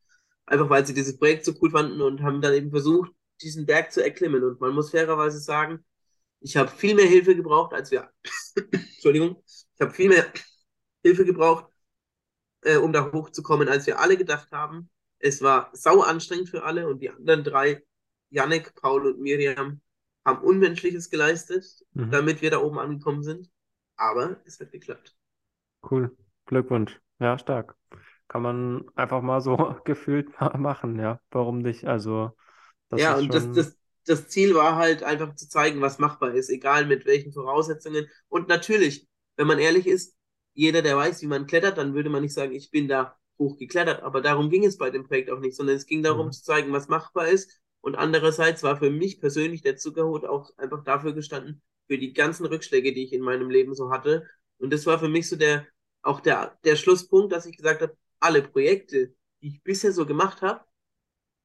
einfach 0.44 0.68
weil 0.68 0.86
sie 0.86 0.94
dieses 0.94 1.18
Projekt 1.18 1.44
so 1.44 1.54
cool 1.62 1.70
fanden 1.70 2.00
und 2.02 2.22
haben 2.22 2.42
dann 2.42 2.52
eben 2.52 2.70
versucht, 2.70 3.12
diesen 3.40 3.64
Berg 3.64 3.92
zu 3.92 4.02
erklimmen. 4.02 4.44
Und 4.44 4.60
man 4.60 4.74
muss 4.74 4.90
fairerweise 4.90 5.38
sagen, 5.38 5.84
ich 6.42 6.56
habe 6.56 6.70
viel 6.70 6.94
mehr 6.94 7.06
Hilfe 7.06 7.36
gebraucht, 7.36 7.72
als 7.72 7.90
wir. 7.90 8.10
Entschuldigung, 8.72 9.42
ich 9.46 9.80
habe 9.80 9.92
viel 9.92 10.08
mehr 10.08 10.26
Hilfe 11.02 11.24
gebraucht, 11.24 11.66
äh, 12.62 12.76
um 12.76 12.92
da 12.92 13.12
hochzukommen, 13.12 13.68
als 13.68 13.86
wir 13.86 13.98
alle 14.00 14.16
gedacht 14.16 14.50
haben. 14.52 14.90
Es 15.18 15.42
war 15.42 15.70
sau 15.72 16.00
anstrengend 16.00 16.48
für 16.48 16.64
alle 16.64 16.88
und 16.88 17.00
die 17.00 17.10
anderen 17.10 17.44
drei, 17.44 17.82
Yannick, 18.30 18.74
Paul 18.74 19.06
und 19.06 19.20
Miriam, 19.20 19.80
haben 20.24 20.42
Unmenschliches 20.42 21.10
geleistet, 21.10 21.64
mhm. 21.92 22.10
damit 22.10 22.42
wir 22.42 22.50
da 22.50 22.58
oben 22.58 22.78
angekommen 22.78 23.22
sind. 23.22 23.50
Aber 23.96 24.40
es 24.44 24.58
hat 24.60 24.72
geklappt. 24.72 25.14
Cool. 25.88 26.16
Glückwunsch. 26.46 27.00
Ja, 27.18 27.38
stark. 27.38 27.76
Kann 28.28 28.42
man 28.42 28.84
einfach 28.94 29.22
mal 29.22 29.40
so 29.40 29.76
gefühlt 29.84 30.28
machen, 30.40 30.98
ja. 30.98 31.20
Warum 31.30 31.58
nicht? 31.58 31.84
Also, 31.84 32.32
das 32.88 33.00
ja, 33.00 33.16
und 33.16 33.32
schon... 33.32 33.52
das, 33.52 33.52
das, 33.52 33.81
das 34.04 34.28
Ziel 34.28 34.54
war 34.54 34.76
halt 34.76 35.02
einfach 35.02 35.34
zu 35.34 35.48
zeigen, 35.48 35.80
was 35.80 35.98
machbar 35.98 36.34
ist, 36.34 36.50
egal 36.50 36.86
mit 36.86 37.06
welchen 37.06 37.32
Voraussetzungen. 37.32 38.08
Und 38.28 38.48
natürlich, 38.48 39.08
wenn 39.36 39.46
man 39.46 39.58
ehrlich 39.58 39.86
ist, 39.86 40.16
jeder, 40.54 40.82
der 40.82 40.96
weiß, 40.96 41.22
wie 41.22 41.26
man 41.26 41.46
klettert, 41.46 41.78
dann 41.78 41.94
würde 41.94 42.10
man 42.10 42.22
nicht 42.22 42.34
sagen, 42.34 42.52
ich 42.52 42.70
bin 42.70 42.88
da 42.88 43.16
hochgeklettert. 43.38 44.02
Aber 44.02 44.20
darum 44.20 44.50
ging 44.50 44.64
es 44.64 44.76
bei 44.76 44.90
dem 44.90 45.04
Projekt 45.04 45.30
auch 45.30 45.40
nicht, 45.40 45.56
sondern 45.56 45.76
es 45.76 45.86
ging 45.86 46.02
darum 46.02 46.26
mhm. 46.26 46.32
zu 46.32 46.42
zeigen, 46.42 46.72
was 46.72 46.88
machbar 46.88 47.28
ist. 47.28 47.60
Und 47.80 47.96
andererseits 47.96 48.62
war 48.62 48.76
für 48.76 48.90
mich 48.90 49.20
persönlich 49.20 49.62
der 49.62 49.76
Zuckerhut 49.76 50.24
auch 50.24 50.56
einfach 50.56 50.84
dafür 50.84 51.12
gestanden, 51.14 51.62
für 51.88 51.98
die 51.98 52.12
ganzen 52.12 52.46
Rückschläge, 52.46 52.92
die 52.92 53.04
ich 53.04 53.12
in 53.12 53.22
meinem 53.22 53.50
Leben 53.50 53.74
so 53.74 53.90
hatte. 53.90 54.28
Und 54.58 54.72
das 54.72 54.86
war 54.86 54.98
für 54.98 55.08
mich 55.08 55.28
so 55.28 55.36
der, 55.36 55.66
auch 56.02 56.20
der, 56.20 56.58
der 56.64 56.76
Schlusspunkt, 56.76 57.32
dass 57.32 57.46
ich 57.46 57.56
gesagt 57.56 57.82
habe, 57.82 57.96
alle 58.20 58.42
Projekte, 58.42 59.14
die 59.40 59.48
ich 59.48 59.62
bisher 59.62 59.92
so 59.92 60.06
gemacht 60.06 60.42
habe, 60.42 60.64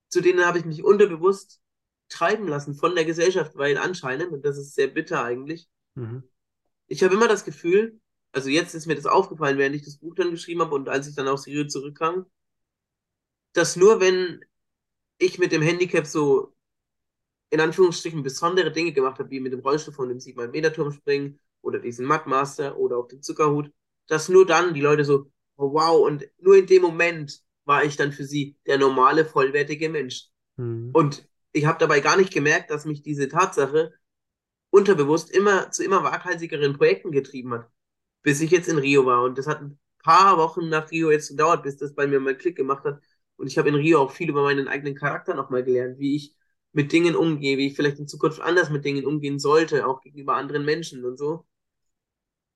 zu 0.10 0.22
denen 0.22 0.46
habe 0.46 0.60
ich 0.60 0.66
mich 0.66 0.84
unterbewusst 0.84 1.62
treiben 2.10 2.48
lassen 2.48 2.74
von 2.74 2.96
der 2.96 3.06
Gesellschaft, 3.06 3.56
weil 3.56 3.78
anscheinend, 3.78 4.32
und 4.32 4.46
das 4.46 4.58
ist 4.58 4.76
sehr 4.76 4.88
bitter 4.88 5.24
eigentlich, 5.24 5.68
mhm. 5.96 6.24
ich 6.88 7.04
habe 7.04 7.14
immer 7.14 7.28
das 7.28 7.46
Gefühl, 7.46 8.00
also 8.32 8.50
jetzt 8.50 8.74
ist 8.76 8.86
mir 8.86 8.96
das 8.96 9.06
aufgefallen, 9.06 9.58
während 9.58 9.76
ich 9.76 9.84
das 9.84 9.98
Buch 9.98 10.16
dann 10.16 10.32
geschrieben 10.32 10.62
habe 10.62 10.76
und 10.76 10.90
als 10.90 11.08
ich 11.08 11.16
dann 11.16 11.28
aus 11.28 11.48
Rio 11.48 11.66
zurückkam, 11.66 12.26
dass 13.54 13.76
nur 13.76 14.00
wenn 14.00 14.44
ich 15.18 15.40
mit 15.40 15.52
dem 15.52 15.62
Handicap 15.62 16.06
so 16.06 16.54
in 17.50 17.60
Anführungsstrichen 17.62 18.24
besondere 18.24 18.72
Dinge 18.72 18.92
gemacht 18.92 19.20
habe, 19.20 19.30
wie 19.30 19.40
mit 19.40 19.54
dem 19.54 19.62
Rollstuhl 19.62 19.94
von 19.94 20.10
dem 20.10 20.20
7 20.20 20.52
Meter 20.52 20.74
Turm 20.74 20.92
springen 20.92 21.40
oder 21.62 21.80
diesen 21.80 22.06
Mudmaster 22.06 22.78
oder 22.78 22.98
auf 22.98 23.08
dem 23.08 23.22
Zuckerhut, 23.22 23.72
dass 24.08 24.30
nur 24.30 24.46
dann 24.46 24.74
die 24.74 24.82
Leute 24.82 25.06
so, 25.06 25.32
oh 25.56 25.74
wow, 25.74 26.06
und 26.06 26.30
nur 26.40 26.58
in 26.58 26.66
dem 26.66 26.82
Moment 26.82 27.42
war 27.66 27.84
ich 27.84 27.96
dann 27.96 28.12
für 28.12 28.26
sie 28.26 28.58
der 28.66 28.78
normale, 28.78 29.26
vollwertige 29.26 29.90
Mensch. 29.90 30.28
Mhm. 30.58 30.92
Und 30.94 31.28
ich 31.58 31.66
habe 31.66 31.80
dabei 31.80 32.00
gar 32.00 32.18
nicht 32.18 32.34
gemerkt, 32.34 32.70
dass 32.72 32.86
mich 32.86 33.02
diese 33.02 33.28
Tatsache 33.28 33.94
unterbewusst 34.70 35.32
immer 35.32 35.72
zu 35.72 35.84
immer 35.84 36.04
waghalsigeren 36.04 36.78
Projekten 36.78 37.12
getrieben 37.12 37.54
hat, 37.54 37.70
bis 38.24 38.42
ich 38.42 38.52
jetzt 38.52 38.70
in 38.70 38.78
Rio 38.78 39.06
war. 39.06 39.24
Und 39.24 39.38
das 39.38 39.48
hat 39.48 39.62
ein 39.62 39.80
paar 40.00 40.38
Wochen 40.38 40.70
nach 40.70 40.92
Rio 40.92 41.12
jetzt 41.12 41.30
gedauert, 41.30 41.64
bis 41.64 41.78
das 41.78 41.96
bei 41.96 42.08
mir 42.08 42.20
mal 42.20 42.38
Klick 42.38 42.56
gemacht 42.56 42.84
hat. 42.86 43.02
Und 43.38 43.48
ich 43.48 43.58
habe 43.58 43.70
in 43.70 43.76
Rio 43.76 44.02
auch 44.02 44.12
viel 44.12 44.30
über 44.30 44.44
meinen 44.44 44.68
eigenen 44.68 44.96
Charakter 44.96 45.34
nochmal 45.36 45.64
gelernt, 45.64 46.00
wie 46.00 46.16
ich 46.16 46.36
mit 46.74 46.92
Dingen 46.92 47.16
umgehe, 47.16 47.58
wie 47.58 47.68
ich 47.68 47.76
vielleicht 47.76 48.00
in 48.00 48.08
Zukunft 48.08 48.40
anders 48.42 48.70
mit 48.70 48.86
Dingen 48.86 49.06
umgehen 49.06 49.40
sollte, 49.40 49.88
auch 49.88 50.02
gegenüber 50.02 50.36
anderen 50.36 50.66
Menschen 50.66 51.06
und 51.06 51.18
so. 51.18 51.46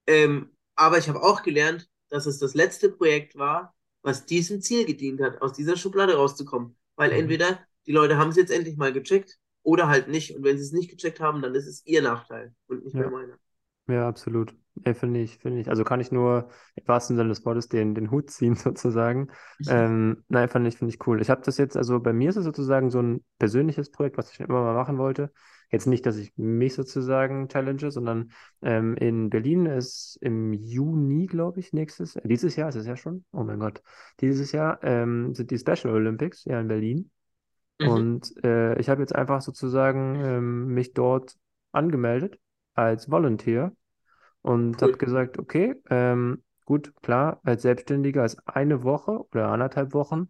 Ähm, 0.08 0.52
aber 0.76 0.98
ich 0.98 1.10
habe 1.10 1.22
auch 1.22 1.44
gelernt, 1.44 1.90
dass 2.10 2.26
es 2.26 2.40
das 2.40 2.54
letzte 2.54 2.90
Projekt 2.90 3.36
war, 3.36 3.76
was 4.02 4.26
diesem 4.26 4.62
Ziel 4.62 4.86
gedient 4.86 5.22
hat, 5.22 5.42
aus 5.42 5.54
dieser 5.54 5.78
Schublade 5.78 6.16
rauszukommen. 6.16 6.76
Weil 6.96 7.12
mhm. 7.12 7.20
entweder 7.20 7.60
die 7.88 7.92
Leute 7.92 8.18
haben 8.18 8.30
es 8.30 8.36
jetzt 8.36 8.52
endlich 8.52 8.78
mal 8.78 8.94
gecheckt 8.94 9.40
oder 9.64 9.88
halt 9.88 10.08
nicht. 10.08 10.36
Und 10.36 10.44
wenn 10.44 10.58
sie 10.58 10.64
es 10.64 10.72
nicht 10.72 10.90
gecheckt 10.90 11.20
haben, 11.20 11.42
dann 11.42 11.56
ist 11.56 11.68
es 11.68 11.86
ihr 11.86 12.02
Nachteil 12.02 12.54
und 12.68 12.84
nicht 12.84 12.94
ja. 12.94 13.02
mehr 13.02 13.12
meiner. 13.12 13.38
Ja, 13.88 14.08
absolut. 14.08 14.56
Ja, 14.86 14.94
finde 14.94 15.20
ich, 15.20 15.38
finde 15.38 15.60
ich. 15.60 15.70
Also 15.70 15.84
kann 15.84 16.00
ich 16.00 16.12
nur 16.12 16.50
im 16.76 16.88
wahrsten 16.88 17.18
Sinne 17.18 17.30
des 17.30 17.46
Wortes 17.46 17.68
den, 17.68 17.94
den 17.94 18.10
Hut 18.10 18.30
ziehen, 18.30 18.56
sozusagen. 18.56 19.30
Ähm, 19.68 20.24
nein, 20.30 20.50
fand 20.50 20.68
ich, 20.68 20.78
finde 20.78 20.94
ich 20.94 21.06
cool. 21.08 21.22
Ich 21.22 21.30
habe 21.30 21.42
das 21.44 21.58
jetzt, 21.58 21.76
also 21.76 22.00
bei 22.00 22.14
mir 22.14 22.30
ist 22.30 22.38
es 22.38 22.46
sozusagen 22.46 22.90
so 22.90 23.02
ein 23.02 23.24
persönliches 23.38 23.92
Projekt, 23.92 24.18
was 24.18 24.32
ich 24.32 24.40
immer 24.40 24.62
mal 24.62 24.74
machen 24.74 24.98
wollte. 24.98 25.32
Jetzt 25.72 25.88
nicht, 25.88 26.06
dass 26.06 26.18
ich 26.18 26.34
mich 26.36 26.74
sozusagen 26.74 27.48
challenge, 27.48 27.92
sondern 27.92 28.32
ähm, 28.62 28.96
in 28.96 29.30
Berlin 29.30 29.66
ist 29.66 30.18
im 30.22 30.54
Juni, 30.54 31.28
glaube 31.28 31.62
ich, 31.62 31.72
nächstes, 31.72 32.18
äh, 32.18 32.28
dieses 32.28 32.56
Jahr 32.58 32.70
ist 32.70 32.76
es 32.76 32.86
ja 32.86 32.98
schon, 32.98 33.24
oh 33.32 33.44
mein 33.44 33.60
Gott, 33.60 33.82
dieses 34.20 34.52
Jahr 34.52 34.84
ähm, 34.84 35.34
sind 35.34 35.50
die 35.50 35.58
Special 35.58 35.94
Olympics 35.94 36.44
ja 36.44 36.60
in 36.60 36.68
Berlin. 36.68 37.12
Mhm. 37.82 37.90
Und 37.90 38.44
äh, 38.44 38.80
ich 38.80 38.90
habe 38.90 39.02
jetzt 39.02 39.16
einfach 39.16 39.42
sozusagen 39.42 40.16
ähm, 40.16 40.68
mich 40.68 40.94
dort 40.94 41.36
angemeldet 41.72 42.40
als 42.74 43.10
Volunteer 43.10 43.72
und 44.42 44.82
cool. 44.82 44.88
habe 44.88 44.98
gesagt, 44.98 45.40
okay, 45.40 45.76
ähm, 45.90 46.44
gut, 46.66 46.94
klar, 47.02 47.40
als 47.44 47.64
Selbstständiger 47.64 48.24
ist 48.26 48.40
eine 48.46 48.84
Woche 48.84 49.26
oder 49.32 49.50
anderthalb 49.50 49.94
Wochen 49.94 50.30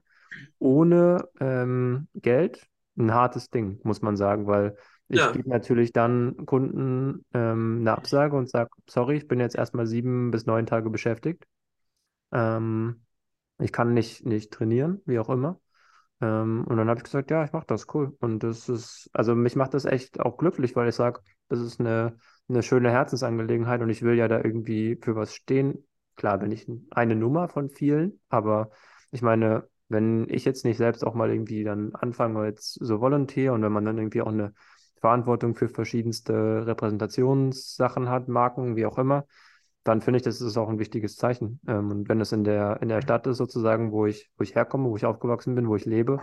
ohne 0.59 1.27
ähm, 1.39 2.07
Geld 2.15 2.67
ein 2.97 3.13
hartes 3.13 3.49
Ding, 3.49 3.79
muss 3.83 4.01
man 4.01 4.17
sagen, 4.17 4.47
weil 4.47 4.75
ich 5.07 5.19
ja. 5.19 5.31
gebe 5.31 5.49
natürlich 5.49 5.91
dann 5.91 6.45
Kunden 6.45 7.25
ähm, 7.33 7.79
eine 7.81 7.93
Absage 7.93 8.35
und 8.35 8.49
sage, 8.49 8.69
sorry, 8.87 9.17
ich 9.17 9.27
bin 9.27 9.39
jetzt 9.39 9.55
erstmal 9.55 9.85
sieben 9.85 10.31
bis 10.31 10.45
neun 10.45 10.65
Tage 10.65 10.89
beschäftigt. 10.89 11.45
Ähm, 12.31 13.01
ich 13.59 13.71
kann 13.71 13.93
nicht, 13.93 14.25
nicht 14.25 14.51
trainieren, 14.51 15.01
wie 15.05 15.19
auch 15.19 15.29
immer. 15.29 15.59
Ähm, 16.21 16.65
und 16.67 16.77
dann 16.77 16.87
habe 16.89 16.99
ich 16.99 17.03
gesagt, 17.03 17.31
ja, 17.31 17.43
ich 17.43 17.51
mache 17.51 17.65
das, 17.67 17.87
cool. 17.93 18.15
Und 18.19 18.43
das 18.43 18.69
ist, 18.69 19.09
also 19.13 19.35
mich 19.35 19.55
macht 19.55 19.73
das 19.73 19.85
echt 19.85 20.19
auch 20.19 20.37
glücklich, 20.37 20.75
weil 20.75 20.89
ich 20.89 20.95
sage, 20.95 21.21
das 21.49 21.59
ist 21.59 21.79
eine, 21.79 22.17
eine 22.47 22.63
schöne 22.63 22.91
Herzensangelegenheit 22.91 23.81
und 23.81 23.89
ich 23.89 24.01
will 24.03 24.15
ja 24.15 24.27
da 24.27 24.37
irgendwie 24.37 24.97
für 25.01 25.15
was 25.15 25.33
stehen. 25.33 25.87
Klar 26.15 26.37
bin 26.39 26.51
ich 26.51 26.67
eine 26.91 27.15
Nummer 27.15 27.47
von 27.49 27.69
vielen, 27.69 28.19
aber 28.29 28.69
ich 29.11 29.21
meine, 29.21 29.67
wenn 29.89 30.27
ich 30.29 30.45
jetzt 30.45 30.63
nicht 30.65 30.77
selbst 30.77 31.03
auch 31.05 31.15
mal 31.15 31.31
irgendwie 31.31 31.63
dann 31.63 31.93
anfange 31.95 32.45
jetzt 32.45 32.73
so 32.73 33.01
Volontier 33.01 33.53
und 33.53 33.61
wenn 33.63 33.71
man 33.71 33.85
dann 33.85 33.97
irgendwie 33.97 34.21
auch 34.21 34.27
eine 34.27 34.53
Verantwortung 34.99 35.55
für 35.55 35.67
verschiedenste 35.67 36.65
Repräsentationssachen 36.67 38.07
hat, 38.07 38.27
Marken, 38.27 38.75
wie 38.75 38.85
auch 38.85 38.97
immer, 38.99 39.25
dann 39.83 40.01
finde 40.01 40.17
ich, 40.17 40.23
das 40.23 40.41
ist 40.41 40.57
auch 40.57 40.69
ein 40.69 40.79
wichtiges 40.79 41.15
Zeichen. 41.15 41.59
Ähm, 41.67 41.91
und 41.91 42.09
wenn 42.09 42.21
es 42.21 42.31
in 42.31 42.43
der, 42.43 42.81
in 42.81 42.89
der 42.89 43.01
Stadt 43.01 43.27
ist, 43.27 43.37
sozusagen, 43.37 43.91
wo 43.91 44.05
ich, 44.05 44.31
wo 44.37 44.43
ich 44.43 44.55
herkomme, 44.55 44.89
wo 44.89 44.95
ich 44.95 45.05
aufgewachsen 45.05 45.55
bin, 45.55 45.67
wo 45.67 45.75
ich 45.75 45.85
lebe, 45.85 46.21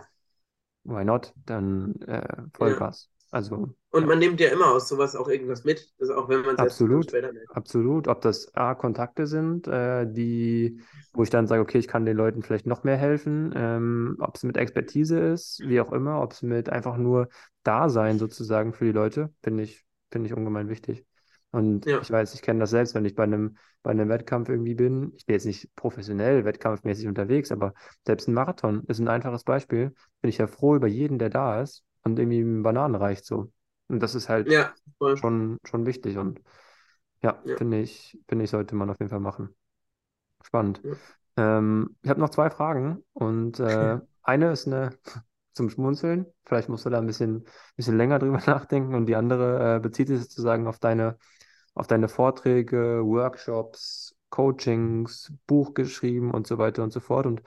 why 0.84 1.04
not? 1.04 1.34
Dann 1.44 1.96
äh, 2.02 2.42
Vollgas. 2.52 3.08
Ja. 3.10 3.18
Also, 3.30 3.74
und 3.90 4.06
man 4.06 4.18
nimmt 4.18 4.40
ja 4.40 4.48
immer 4.48 4.70
aus 4.72 4.88
sowas 4.88 5.14
auch 5.14 5.28
irgendwas 5.28 5.64
mit, 5.64 5.92
also 6.00 6.14
auch 6.14 6.30
wenn 6.30 6.40
man 6.40 6.54
es 6.54 6.58
absolut, 6.58 7.10
später. 7.10 7.30
Absolut. 7.50 8.08
Ob 8.08 8.22
das 8.22 8.54
A, 8.54 8.74
Kontakte 8.74 9.26
sind, 9.26 9.68
äh, 9.68 10.10
die, 10.10 10.80
wo 11.12 11.24
ich 11.24 11.30
dann 11.30 11.46
sage, 11.46 11.60
okay, 11.60 11.78
ich 11.78 11.88
kann 11.88 12.06
den 12.06 12.16
Leuten 12.16 12.42
vielleicht 12.42 12.66
noch 12.66 12.84
mehr 12.84 12.96
helfen, 12.96 13.52
ähm, 13.54 14.16
ob 14.20 14.36
es 14.36 14.44
mit 14.44 14.56
Expertise 14.56 15.18
ist, 15.18 15.60
wie 15.66 15.78
auch 15.80 15.92
immer, 15.92 16.22
ob 16.22 16.32
es 16.32 16.42
mit 16.42 16.70
einfach 16.70 16.96
nur 16.96 17.28
Dasein 17.64 18.18
sozusagen 18.18 18.72
für 18.72 18.86
die 18.86 18.92
Leute, 18.92 19.30
finde 19.42 19.64
ich, 19.64 19.84
finde 20.10 20.28
ich 20.28 20.34
ungemein 20.34 20.70
wichtig. 20.70 21.04
Und 21.50 21.86
ja. 21.86 22.00
ich 22.00 22.10
weiß, 22.10 22.34
ich 22.34 22.42
kenne 22.42 22.60
das 22.60 22.70
selbst, 22.70 22.94
wenn 22.94 23.04
ich 23.04 23.14
bei 23.14 23.22
einem, 23.22 23.56
bei 23.82 23.90
einem 23.90 24.08
Wettkampf 24.08 24.48
irgendwie 24.48 24.74
bin. 24.74 25.12
Ich 25.16 25.24
bin 25.24 25.34
jetzt 25.34 25.46
nicht 25.46 25.74
professionell 25.76 26.44
wettkampfmäßig 26.44 27.08
unterwegs, 27.08 27.50
aber 27.50 27.72
selbst 28.06 28.28
ein 28.28 28.34
Marathon 28.34 28.84
ist 28.84 28.98
ein 28.98 29.08
einfaches 29.08 29.44
Beispiel. 29.44 29.94
Bin 30.20 30.28
ich 30.28 30.38
ja 30.38 30.46
froh 30.46 30.76
über 30.76 30.88
jeden, 30.88 31.18
der 31.18 31.30
da 31.30 31.62
ist 31.62 31.84
und 32.04 32.18
irgendwie 32.18 32.62
Bananen 32.62 32.96
reicht 32.96 33.24
so. 33.24 33.50
Und 33.88 34.02
das 34.02 34.14
ist 34.14 34.28
halt 34.28 34.50
ja, 34.50 34.74
schon, 35.16 35.58
schon 35.64 35.86
wichtig. 35.86 36.18
Und 36.18 36.40
ja, 37.22 37.40
ja. 37.44 37.56
finde 37.56 37.80
ich, 37.80 38.18
finde 38.28 38.44
ich, 38.44 38.50
sollte 38.50 38.74
man 38.74 38.90
auf 38.90 38.98
jeden 38.98 39.10
Fall 39.10 39.20
machen. 39.20 39.54
Spannend. 40.42 40.82
Ähm, 41.36 41.96
ich 42.02 42.10
habe 42.10 42.20
noch 42.20 42.30
zwei 42.30 42.50
Fragen 42.50 43.04
und 43.12 43.58
äh, 43.60 43.98
eine 44.22 44.52
ist 44.52 44.66
eine 44.66 44.90
zum 45.54 45.70
Schmunzeln. 45.70 46.26
Vielleicht 46.44 46.68
musst 46.68 46.84
du 46.84 46.90
da 46.90 46.98
ein 46.98 47.06
bisschen, 47.06 47.44
bisschen 47.76 47.96
länger 47.96 48.18
drüber 48.18 48.40
nachdenken. 48.46 48.94
Und 48.94 49.06
die 49.06 49.16
andere 49.16 49.76
äh, 49.76 49.80
bezieht 49.80 50.08
sich 50.08 50.20
sozusagen 50.20 50.66
auf 50.66 50.78
deine, 50.78 51.16
auf 51.78 51.86
deine 51.86 52.08
Vorträge, 52.08 53.02
Workshops, 53.04 54.14
Coachings, 54.30 55.32
Buch 55.46 55.74
geschrieben 55.74 56.30
und 56.30 56.46
so 56.46 56.58
weiter 56.58 56.82
und 56.82 56.92
so 56.92 57.00
fort. 57.00 57.26
Und 57.26 57.42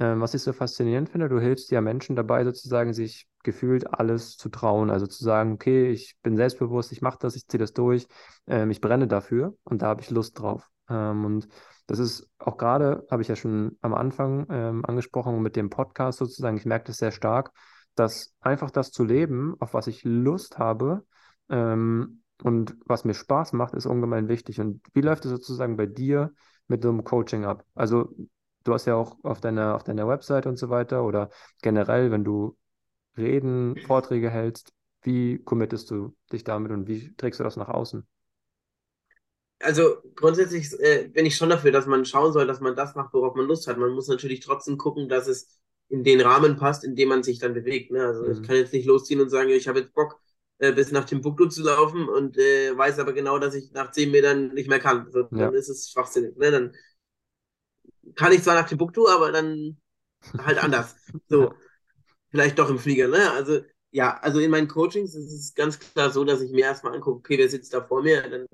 ähm, 0.00 0.20
was 0.20 0.34
ich 0.34 0.42
so 0.42 0.52
faszinierend 0.52 1.08
finde, 1.08 1.28
du 1.28 1.40
hilfst 1.40 1.70
ja 1.70 1.80
Menschen 1.80 2.16
dabei, 2.16 2.44
sozusagen 2.44 2.92
sich 2.92 3.28
gefühlt 3.42 3.92
alles 3.92 4.36
zu 4.36 4.48
trauen. 4.48 4.90
Also 4.90 5.06
zu 5.06 5.22
sagen, 5.24 5.52
okay, 5.52 5.90
ich 5.90 6.16
bin 6.22 6.36
selbstbewusst, 6.36 6.92
ich 6.92 7.00
mache 7.00 7.18
das, 7.20 7.36
ich 7.36 7.46
ziehe 7.46 7.60
das 7.60 7.72
durch, 7.72 8.06
ähm, 8.46 8.70
ich 8.70 8.80
brenne 8.80 9.06
dafür 9.06 9.54
und 9.64 9.82
da 9.82 9.86
habe 9.86 10.02
ich 10.02 10.10
Lust 10.10 10.38
drauf. 10.38 10.68
Ähm, 10.88 11.24
und 11.24 11.48
das 11.86 11.98
ist 11.98 12.28
auch 12.38 12.56
gerade, 12.56 13.06
habe 13.10 13.22
ich 13.22 13.28
ja 13.28 13.36
schon 13.36 13.78
am 13.82 13.94
Anfang 13.94 14.46
ähm, 14.50 14.84
angesprochen 14.84 15.40
mit 15.42 15.56
dem 15.56 15.70
Podcast 15.70 16.18
sozusagen, 16.18 16.56
ich 16.56 16.66
merke 16.66 16.86
das 16.86 16.98
sehr 16.98 17.12
stark, 17.12 17.52
dass 17.94 18.34
einfach 18.40 18.70
das 18.70 18.90
zu 18.90 19.04
leben, 19.04 19.54
auf 19.60 19.74
was 19.74 19.86
ich 19.86 20.04
Lust 20.04 20.58
habe 20.58 21.04
ähm, 21.50 22.22
und 22.42 22.76
was 22.86 23.04
mir 23.04 23.14
Spaß 23.14 23.52
macht, 23.52 23.74
ist 23.74 23.86
ungemein 23.86 24.28
wichtig. 24.28 24.60
Und 24.60 24.82
wie 24.94 25.00
läuft 25.00 25.24
es 25.24 25.30
sozusagen 25.30 25.76
bei 25.76 25.86
dir 25.86 26.32
mit 26.68 26.82
so 26.82 26.88
einem 26.88 27.04
Coaching 27.04 27.44
ab? 27.44 27.64
Also 27.74 28.14
du 28.64 28.72
hast 28.72 28.86
ja 28.86 28.94
auch 28.94 29.16
auf 29.22 29.40
deiner, 29.40 29.74
auf 29.74 29.84
deiner 29.84 30.08
Website 30.08 30.46
und 30.46 30.58
so 30.58 30.70
weiter 30.70 31.04
oder 31.04 31.30
generell, 31.62 32.10
wenn 32.10 32.24
du 32.24 32.56
Reden, 33.16 33.76
Vorträge 33.86 34.30
hältst, 34.30 34.72
wie 35.02 35.38
committest 35.38 35.90
du 35.90 36.14
dich 36.32 36.44
damit 36.44 36.72
und 36.72 36.86
wie 36.86 37.14
trägst 37.16 37.40
du 37.40 37.44
das 37.44 37.56
nach 37.56 37.68
außen? 37.68 38.06
Also 39.62 39.96
grundsätzlich 40.14 40.72
äh, 40.80 41.08
bin 41.08 41.26
ich 41.26 41.36
schon 41.36 41.50
dafür, 41.50 41.70
dass 41.70 41.86
man 41.86 42.06
schauen 42.06 42.32
soll, 42.32 42.46
dass 42.46 42.60
man 42.60 42.76
das 42.76 42.94
macht, 42.94 43.12
worauf 43.12 43.34
man 43.34 43.46
Lust 43.46 43.66
hat. 43.66 43.76
Man 43.76 43.92
muss 43.92 44.08
natürlich 44.08 44.40
trotzdem 44.40 44.78
gucken, 44.78 45.08
dass 45.08 45.26
es 45.26 45.60
in 45.88 46.02
den 46.02 46.20
Rahmen 46.20 46.56
passt, 46.56 46.84
in 46.84 46.96
dem 46.96 47.10
man 47.10 47.22
sich 47.22 47.38
dann 47.40 47.52
bewegt. 47.52 47.90
Ne? 47.90 48.06
Also 48.06 48.24
mhm. 48.24 48.32
ich 48.32 48.42
kann 48.42 48.56
jetzt 48.56 48.72
nicht 48.72 48.86
losziehen 48.86 49.20
und 49.20 49.28
sagen, 49.28 49.50
ich 49.50 49.68
habe 49.68 49.80
jetzt 49.80 49.92
Bock, 49.92 50.18
äh, 50.60 50.72
bis 50.72 50.92
nach 50.92 51.06
Timbuktu 51.06 51.46
zu 51.46 51.62
laufen 51.62 52.08
und 52.08 52.36
äh, 52.36 52.76
weiß 52.76 52.98
aber 52.98 53.14
genau, 53.14 53.38
dass 53.38 53.54
ich 53.54 53.72
nach 53.72 53.90
zehn 53.92 54.10
Metern 54.10 54.48
nicht 54.52 54.68
mehr 54.68 54.78
kann. 54.78 55.06
Also, 55.06 55.20
ja. 55.20 55.46
Dann 55.46 55.54
ist 55.54 55.70
es 55.70 55.90
schwachsinnig. 55.90 56.36
Ne? 56.36 56.50
Dann 56.50 56.76
kann 58.14 58.32
ich 58.32 58.42
zwar 58.42 58.54
nach 58.54 58.68
Timbuktu, 58.68 59.08
aber 59.08 59.32
dann 59.32 59.78
halt 60.36 60.58
anders. 60.62 60.96
So, 61.28 61.54
vielleicht 62.30 62.58
doch 62.58 62.68
im 62.68 62.78
Flieger, 62.78 63.08
ne? 63.08 63.30
Also, 63.32 63.60
ja, 63.90 64.18
also 64.18 64.38
in 64.38 64.50
meinen 64.50 64.68
Coachings 64.68 65.14
ist 65.14 65.32
es 65.32 65.54
ganz 65.54 65.78
klar 65.78 66.10
so, 66.10 66.24
dass 66.24 66.42
ich 66.42 66.52
mir 66.52 66.66
erstmal 66.66 66.94
angucke, 66.94 67.18
okay, 67.18 67.38
wer 67.38 67.48
sitzt 67.48 67.72
da 67.72 67.82
vor 67.82 68.02
mir? 68.02 68.28
Dann, 68.28 68.46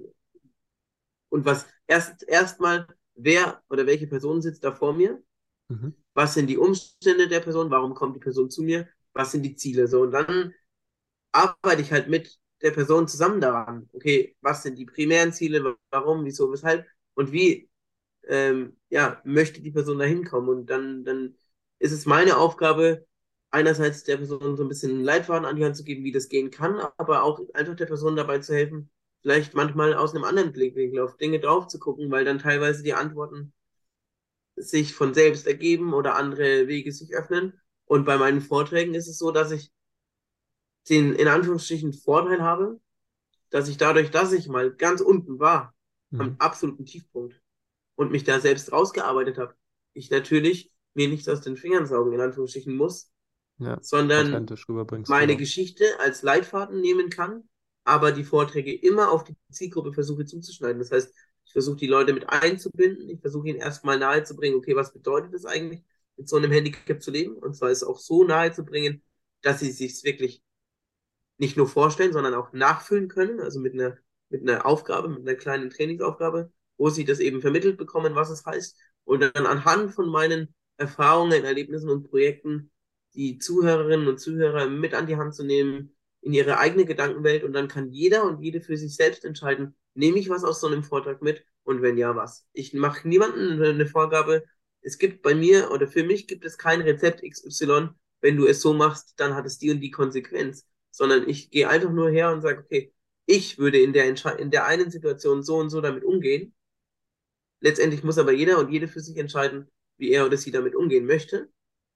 und 1.28 1.44
was 1.44 1.66
erst 1.88 2.22
erstmal, 2.28 2.86
wer 3.16 3.62
oder 3.68 3.84
welche 3.86 4.06
Person 4.06 4.40
sitzt 4.40 4.62
da 4.62 4.72
vor 4.72 4.94
mir? 4.94 5.20
Mhm. 5.68 5.94
Was 6.14 6.34
sind 6.34 6.46
die 6.46 6.56
Umstände 6.56 7.26
der 7.26 7.40
Person? 7.40 7.70
Warum 7.70 7.94
kommt 7.94 8.14
die 8.14 8.20
Person 8.20 8.48
zu 8.48 8.62
mir? 8.62 8.88
Was 9.12 9.32
sind 9.32 9.42
die 9.42 9.56
Ziele? 9.56 9.88
So, 9.88 10.02
und 10.02 10.12
dann 10.12 10.54
arbeite 11.36 11.82
ich 11.82 11.92
halt 11.92 12.08
mit 12.08 12.38
der 12.62 12.70
Person 12.72 13.08
zusammen 13.08 13.40
daran. 13.40 13.88
Okay, 13.92 14.36
was 14.40 14.62
sind 14.62 14.78
die 14.78 14.86
primären 14.86 15.32
Ziele? 15.32 15.76
Warum, 15.90 16.24
wieso, 16.24 16.50
weshalb? 16.52 16.86
Und 17.14 17.32
wie 17.32 17.70
ähm, 18.28 18.76
ja, 18.90 19.20
möchte 19.24 19.60
die 19.62 19.70
Person 19.70 19.98
da 19.98 20.04
hinkommen. 20.04 20.50
Und 20.50 20.66
dann, 20.70 21.04
dann 21.04 21.36
ist 21.78 21.92
es 21.92 22.06
meine 22.06 22.36
Aufgabe, 22.38 23.06
einerseits 23.50 24.04
der 24.04 24.16
Person 24.18 24.56
so 24.56 24.64
ein 24.64 24.68
bisschen 24.68 25.02
Leitfaden 25.02 25.46
an 25.46 25.56
die 25.56 25.64
Hand 25.64 25.76
zu 25.76 25.84
geben, 25.84 26.04
wie 26.04 26.12
das 26.12 26.28
gehen 26.28 26.50
kann, 26.50 26.78
aber 26.96 27.22
auch 27.22 27.40
einfach 27.54 27.76
der 27.76 27.86
Person 27.86 28.16
dabei 28.16 28.38
zu 28.40 28.54
helfen, 28.54 28.90
vielleicht 29.22 29.54
manchmal 29.54 29.94
aus 29.94 30.14
einem 30.14 30.24
anderen 30.24 30.52
Blickwinkel 30.52 31.00
auf 31.00 31.16
Dinge 31.16 31.40
drauf 31.40 31.68
zu 31.68 31.78
gucken, 31.78 32.10
weil 32.10 32.24
dann 32.24 32.38
teilweise 32.38 32.82
die 32.82 32.94
Antworten 32.94 33.52
sich 34.56 34.94
von 34.94 35.14
selbst 35.14 35.46
ergeben 35.46 35.92
oder 35.94 36.16
andere 36.16 36.66
Wege 36.68 36.92
sich 36.92 37.14
öffnen. 37.14 37.54
Und 37.84 38.04
bei 38.04 38.16
meinen 38.18 38.40
Vorträgen 38.40 38.94
ist 38.94 39.08
es 39.08 39.18
so, 39.18 39.30
dass 39.30 39.52
ich 39.52 39.70
den 40.88 41.14
in 41.14 41.28
Anführungsstrichen 41.28 41.92
Vorteil 41.92 42.42
habe, 42.42 42.80
dass 43.50 43.68
ich 43.68 43.76
dadurch, 43.76 44.10
dass 44.10 44.32
ich 44.32 44.48
mal 44.48 44.72
ganz 44.72 45.00
unten 45.00 45.38
war, 45.38 45.74
mhm. 46.10 46.20
am 46.20 46.36
absoluten 46.38 46.84
Tiefpunkt, 46.84 47.40
und 47.96 48.12
mich 48.12 48.24
da 48.24 48.38
selbst 48.40 48.70
rausgearbeitet 48.72 49.38
habe, 49.38 49.54
ich 49.94 50.10
natürlich 50.10 50.70
mir 50.94 51.08
nichts 51.08 51.28
aus 51.28 51.40
den 51.40 51.56
Fingern 51.56 51.86
saugen, 51.86 52.12
in 52.12 52.20
Anführungsstrichen 52.20 52.76
muss, 52.76 53.10
ja, 53.58 53.78
sondern 53.80 54.46
meine 55.08 55.26
genau. 55.26 55.38
Geschichte 55.38 55.84
als 55.98 56.22
Leitfaden 56.22 56.80
nehmen 56.80 57.10
kann, 57.10 57.48
aber 57.84 58.12
die 58.12 58.24
Vorträge 58.24 58.74
immer 58.74 59.10
auf 59.10 59.24
die 59.24 59.34
Zielgruppe 59.50 59.92
versuche 59.92 60.26
zuzuschneiden. 60.26 60.78
Das 60.78 60.90
heißt, 60.90 61.12
ich 61.44 61.52
versuche 61.52 61.76
die 61.76 61.86
Leute 61.86 62.12
mit 62.12 62.28
einzubinden, 62.28 63.08
ich 63.08 63.20
versuche 63.20 63.48
ihnen 63.48 63.58
erstmal 63.58 63.98
nahezubringen, 63.98 64.58
okay, 64.58 64.76
was 64.76 64.92
bedeutet 64.92 65.32
es 65.32 65.46
eigentlich, 65.46 65.82
mit 66.16 66.28
so 66.28 66.36
einem 66.36 66.50
Handicap 66.50 67.02
zu 67.02 67.10
leben? 67.10 67.36
Und 67.36 67.54
zwar 67.56 67.70
es 67.70 67.82
auch 67.82 67.98
so 67.98 68.24
nahezubringen, 68.24 69.02
dass 69.42 69.60
sie 69.60 69.70
sich 69.70 70.02
wirklich 70.04 70.42
nicht 71.38 71.56
nur 71.56 71.68
vorstellen, 71.68 72.12
sondern 72.12 72.34
auch 72.34 72.52
nachfüllen 72.52 73.08
können, 73.08 73.40
also 73.40 73.60
mit 73.60 73.74
einer, 73.74 73.96
mit 74.30 74.42
einer 74.42 74.66
Aufgabe, 74.66 75.08
mit 75.08 75.20
einer 75.20 75.34
kleinen 75.36 75.70
Trainingsaufgabe 75.70 76.50
wo 76.78 76.90
sie 76.90 77.04
das 77.04 77.20
eben 77.20 77.40
vermittelt 77.40 77.76
bekommen, 77.76 78.14
was 78.14 78.30
es 78.30 78.44
heißt. 78.44 78.76
Und 79.04 79.20
dann 79.20 79.46
anhand 79.46 79.92
von 79.92 80.08
meinen 80.08 80.54
Erfahrungen, 80.76 81.44
Erlebnissen 81.44 81.90
und 81.90 82.08
Projekten 82.08 82.70
die 83.14 83.38
Zuhörerinnen 83.38 84.08
und 84.08 84.20
Zuhörer 84.20 84.68
mit 84.68 84.94
an 84.94 85.06
die 85.06 85.16
Hand 85.16 85.34
zu 85.34 85.44
nehmen 85.44 85.96
in 86.20 86.32
ihre 86.34 86.58
eigene 86.58 86.84
Gedankenwelt 86.84 87.44
und 87.44 87.52
dann 87.52 87.68
kann 87.68 87.92
jeder 87.92 88.24
und 88.24 88.42
jede 88.42 88.60
für 88.60 88.76
sich 88.76 88.94
selbst 88.94 89.24
entscheiden, 89.24 89.74
nehme 89.94 90.18
ich 90.18 90.28
was 90.28 90.44
aus 90.44 90.60
so 90.60 90.66
einem 90.66 90.82
Vortrag 90.82 91.22
mit 91.22 91.44
und 91.62 91.82
wenn 91.82 91.96
ja, 91.96 92.14
was. 92.14 92.46
Ich 92.52 92.74
mache 92.74 93.08
niemandem 93.08 93.62
eine 93.62 93.86
Vorgabe. 93.86 94.44
Es 94.82 94.98
gibt 94.98 95.22
bei 95.22 95.34
mir 95.34 95.70
oder 95.70 95.88
für 95.88 96.04
mich 96.04 96.26
gibt 96.26 96.44
es 96.44 96.58
kein 96.58 96.82
Rezept 96.82 97.22
XY, 97.22 97.90
wenn 98.20 98.36
du 98.36 98.46
es 98.46 98.60
so 98.60 98.74
machst, 98.74 99.14
dann 99.16 99.34
hat 99.34 99.46
es 99.46 99.58
die 99.58 99.70
und 99.70 99.80
die 99.80 99.90
Konsequenz, 99.90 100.66
sondern 100.96 101.28
ich 101.28 101.50
gehe 101.50 101.68
einfach 101.68 101.90
nur 101.90 102.10
her 102.10 102.32
und 102.32 102.40
sage, 102.42 102.60
okay, 102.60 102.92
ich 103.26 103.58
würde 103.58 103.78
in 103.78 103.92
der, 103.92 104.06
in 104.38 104.50
der 104.50 104.66
einen 104.66 104.90
Situation 104.90 105.42
so 105.42 105.56
und 105.56 105.70
so 105.70 105.80
damit 105.80 106.04
umgehen 106.04 106.54
Letztendlich 107.60 108.04
muss 108.04 108.18
aber 108.18 108.32
jeder 108.32 108.58
und 108.58 108.70
jede 108.70 108.88
für 108.88 109.00
sich 109.00 109.16
entscheiden, 109.16 109.70
wie 109.96 110.10
er 110.10 110.26
oder 110.26 110.36
sie 110.36 110.50
damit 110.50 110.74
umgehen 110.74 111.06
möchte. 111.06 111.50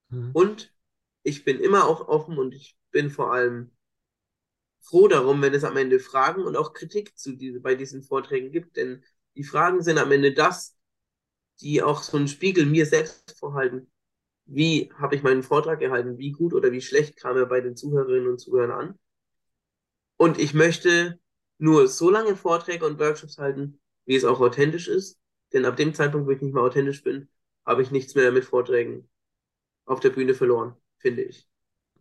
Mhm. 0.08 0.30
Und 0.32 0.74
ich 1.22 1.44
bin 1.44 1.60
immer 1.60 1.86
auch 1.86 2.08
offen 2.08 2.38
und 2.38 2.54
ich 2.54 2.78
bin 2.90 3.10
vor 3.10 3.32
allem 3.32 3.70
froh 4.80 5.08
darum, 5.08 5.42
wenn 5.42 5.52
es 5.52 5.64
am 5.64 5.76
Ende 5.76 6.00
Fragen 6.00 6.44
und 6.44 6.56
auch 6.56 6.72
Kritik 6.72 7.18
zu 7.18 7.32
diese, 7.32 7.60
bei 7.60 7.74
diesen 7.74 8.02
Vorträgen 8.02 8.50
gibt, 8.50 8.76
denn 8.76 9.04
die 9.36 9.44
Fragen 9.44 9.82
sind 9.82 9.98
am 9.98 10.10
Ende 10.10 10.32
das, 10.32 10.76
die 11.60 11.82
auch 11.82 12.02
so 12.02 12.16
einen 12.16 12.28
Spiegel 12.28 12.64
mir 12.64 12.86
selbst 12.86 13.38
vorhalten. 13.38 13.89
Wie 14.52 14.92
habe 14.98 15.14
ich 15.16 15.22
meinen 15.22 15.42
Vortrag 15.42 15.80
erhalten? 15.82 16.18
Wie 16.18 16.32
gut 16.32 16.54
oder 16.54 16.72
wie 16.72 16.80
schlecht 16.82 17.16
kam 17.16 17.36
er 17.36 17.46
bei 17.46 17.60
den 17.60 17.76
Zuhörerinnen 17.76 18.28
und 18.28 18.38
Zuhörern 18.40 18.70
an? 18.70 18.98
Und 20.16 20.38
ich 20.38 20.54
möchte 20.54 21.18
nur 21.58 21.88
so 21.88 22.10
lange 22.10 22.36
Vorträge 22.36 22.86
und 22.86 22.98
Workshops 22.98 23.38
halten, 23.38 23.80
wie 24.04 24.16
es 24.16 24.24
auch 24.24 24.40
authentisch 24.40 24.88
ist 24.88 25.20
denn 25.52 25.64
ab 25.64 25.76
dem 25.76 25.94
Zeitpunkt, 25.94 26.26
wo 26.26 26.30
ich 26.30 26.40
nicht 26.42 26.54
mehr 26.54 26.62
authentisch 26.62 27.02
bin, 27.02 27.28
habe 27.66 27.82
ich 27.82 27.90
nichts 27.90 28.14
mehr 28.14 28.32
mit 28.32 28.44
Vorträgen 28.44 29.08
auf 29.86 30.00
der 30.00 30.10
Bühne 30.10 30.34
verloren, 30.34 30.76
finde 30.98 31.22
ich. 31.22 31.48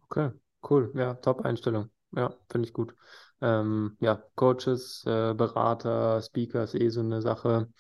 Okay, 0.06 0.32
cool. 0.70 0.92
Ja, 0.96 1.16
Top-Einstellung. 1.16 1.90
Ja, 2.12 2.36
finde 2.50 2.68
ich 2.68 2.74
gut. 2.74 2.96
Ähm, 3.42 3.98
ja, 4.00 4.24
Coaches, 4.36 5.04
äh, 5.06 5.34
Berater, 5.34 6.22
Speaker 6.22 6.64
ist 6.64 6.76
eh 6.76 6.90
so 6.90 7.02
eine 7.02 7.22
Sache. 7.22 7.72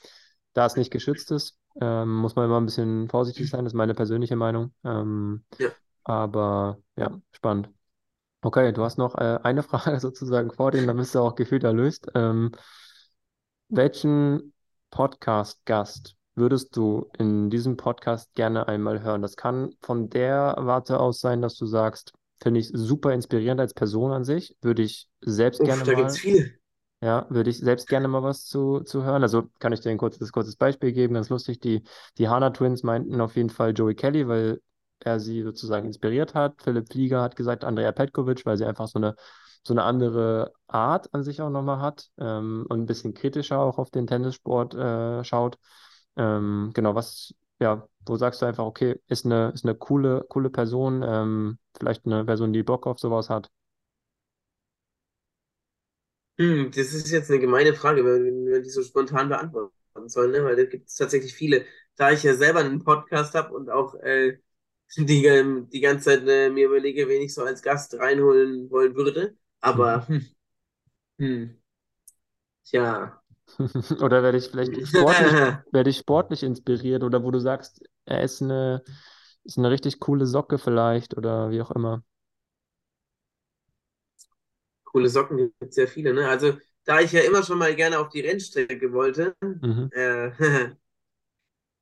Da 0.53 0.65
es 0.65 0.75
nicht 0.75 0.91
geschützt 0.91 1.31
ist, 1.31 1.58
ähm, 1.81 2.15
muss 2.15 2.35
man 2.35 2.45
immer 2.45 2.59
ein 2.59 2.65
bisschen 2.65 3.09
vorsichtig 3.09 3.49
sein. 3.49 3.63
Das 3.63 3.73
ist 3.73 3.77
meine 3.77 3.93
persönliche 3.93 4.35
Meinung. 4.35 4.73
Ähm, 4.83 5.43
ja. 5.57 5.69
Aber 6.03 6.79
ja, 6.95 7.19
spannend. 7.31 7.69
Okay, 8.41 8.71
du 8.71 8.83
hast 8.83 8.97
noch 8.97 9.15
äh, 9.15 9.39
eine 9.43 9.63
Frage 9.63 9.99
sozusagen 9.99 10.51
vor 10.51 10.71
dir, 10.71 10.85
dann 10.85 10.97
bist 10.97 11.15
du 11.15 11.19
auch 11.19 11.35
gefühlt 11.35 11.63
erlöst. 11.63 12.07
Ähm, 12.15 12.51
welchen 13.67 14.53
Podcast-Gast 14.91 16.15
würdest 16.35 16.75
du 16.75 17.09
in 17.17 17.49
diesem 17.49 17.77
Podcast 17.77 18.33
gerne 18.33 18.67
einmal 18.67 19.03
hören? 19.03 19.21
Das 19.21 19.35
kann 19.35 19.75
von 19.81 20.09
der 20.09 20.55
Warte 20.57 20.99
aus 20.99 21.19
sein, 21.19 21.41
dass 21.41 21.55
du 21.55 21.65
sagst, 21.65 22.13
finde 22.41 22.61
ich 22.61 22.71
super 22.73 23.13
inspirierend 23.13 23.59
als 23.59 23.73
Person 23.73 24.11
an 24.11 24.23
sich, 24.23 24.55
würde 24.61 24.81
ich 24.81 25.09
selbst 25.21 25.59
Uff, 25.59 25.67
gerne 25.67 25.83
da 25.83 25.91
mal. 25.91 25.97
Gibt's 25.97 26.17
viel. 26.17 26.58
Ja, 27.01 27.25
würde 27.29 27.49
ich 27.49 27.59
selbst 27.59 27.87
gerne 27.87 28.09
mal 28.09 28.23
was 28.23 28.45
zu, 28.45 28.81
zu 28.81 29.03
hören. 29.03 29.23
Also 29.23 29.43
kann 29.59 29.71
ich 29.71 29.79
dir 29.79 29.89
ein 29.89 29.97
kurzes, 29.97 30.31
kurzes 30.33 30.57
Beispiel 30.57 30.91
geben, 30.91 31.13
ganz 31.13 31.29
lustig. 31.29 31.59
Die, 31.61 31.83
die 32.17 32.27
Hana 32.27 32.49
Twins 32.49 32.83
meinten 32.83 33.21
auf 33.21 33.37
jeden 33.37 33.49
Fall 33.49 33.71
Joey 33.73 33.95
Kelly, 33.95 34.27
weil 34.27 34.61
er 34.99 35.19
sie 35.21 35.41
sozusagen 35.43 35.87
inspiriert 35.87 36.33
hat. 36.35 36.61
Philipp 36.61 36.91
Flieger 36.91 37.21
hat 37.21 37.37
gesagt 37.37 37.63
Andrea 37.63 37.93
Petkovic, 37.93 38.45
weil 38.45 38.57
sie 38.57 38.65
einfach 38.65 38.87
so 38.87 38.99
eine 38.99 39.15
so 39.61 39.73
eine 39.73 39.83
andere 39.83 40.53
Art 40.67 41.13
an 41.13 41.23
sich 41.23 41.41
auch 41.41 41.49
nochmal 41.49 41.79
hat 41.81 42.09
ähm, 42.17 42.65
und 42.69 42.79
ein 42.81 42.85
bisschen 42.85 43.13
kritischer 43.13 43.59
auch 43.59 43.77
auf 43.77 43.91
den 43.91 44.07
Tennissport 44.07 44.73
äh, 44.73 45.23
schaut. 45.25 45.57
Ähm, 46.15 46.71
genau, 46.73 46.95
was, 46.95 47.33
ja, 47.59 47.85
wo 48.05 48.15
sagst 48.15 48.41
du 48.41 48.45
einfach, 48.45 48.63
okay, 48.65 48.99
ist 49.07 49.25
eine, 49.25 49.49
ist 49.53 49.65
eine 49.65 49.75
coole, 49.75 50.25
coole 50.29 50.49
Person, 50.49 51.03
ähm, 51.05 51.59
vielleicht 51.77 52.05
eine 52.05 52.23
Person, 52.25 52.53
die 52.53 52.63
Bock 52.63 52.87
auf 52.87 52.99
sowas 52.99 53.29
hat? 53.29 53.49
Hm, 56.39 56.71
das 56.71 56.93
ist 56.93 57.11
jetzt 57.11 57.29
eine 57.29 57.39
gemeine 57.39 57.73
Frage, 57.75 58.05
wenn 58.05 58.45
wir 58.45 58.61
die 58.61 58.69
so 58.69 58.81
spontan 58.81 59.27
beantworten 59.29 59.73
sollen, 60.07 60.31
ne? 60.31 60.43
weil 60.45 60.55
da 60.55 60.63
gibt 60.63 60.87
es 60.87 60.95
tatsächlich 60.95 61.33
viele. 61.33 61.65
Da 61.97 62.11
ich 62.11 62.23
ja 62.23 62.33
selber 62.35 62.61
einen 62.61 62.83
Podcast 62.83 63.35
habe 63.35 63.53
und 63.53 63.69
auch 63.69 63.95
äh, 63.95 64.37
die, 64.97 65.25
ähm, 65.25 65.69
die 65.69 65.81
ganze 65.81 66.05
Zeit 66.05 66.27
äh, 66.27 66.49
mir 66.49 66.67
überlege, 66.67 67.09
wen 67.09 67.21
ich 67.21 67.33
so 67.33 67.43
als 67.43 67.61
Gast 67.61 67.95
reinholen 67.95 68.69
wollen 68.71 68.95
würde. 68.95 69.35
Aber, 69.59 70.07
hm, 70.07 70.25
hm, 71.19 71.59
tja. 72.63 73.21
Oder 74.01 74.23
werde 74.23 74.37
ich 74.37 74.47
vielleicht 74.49 74.87
sportlich, 74.87 75.33
werde 75.71 75.89
ich 75.89 75.97
sportlich 75.97 76.43
inspiriert 76.43 77.03
oder 77.03 77.23
wo 77.23 77.31
du 77.31 77.39
sagst, 77.39 77.81
er 78.05 78.21
ist 78.23 78.41
eine, 78.43 78.83
ist 79.43 79.57
eine 79.57 79.71
richtig 79.71 79.99
coole 79.99 80.27
Socke 80.27 80.59
vielleicht 80.59 81.17
oder 81.17 81.49
wie 81.49 81.61
auch 81.61 81.71
immer. 81.71 82.03
Coole 84.91 85.09
Socken 85.09 85.37
gibt 85.37 85.55
es 85.71 85.75
sehr 85.75 85.87
viele, 85.87 86.13
ne? 86.13 86.27
Also, 86.29 86.53
da 86.85 87.01
ich 87.01 87.11
ja 87.11 87.21
immer 87.21 87.43
schon 87.43 87.59
mal 87.59 87.75
gerne 87.75 87.99
auf 87.99 88.09
die 88.09 88.21
Rennstrecke 88.21 88.91
wollte, 88.93 89.35
Mhm. 89.61 89.89
äh, 89.91 90.31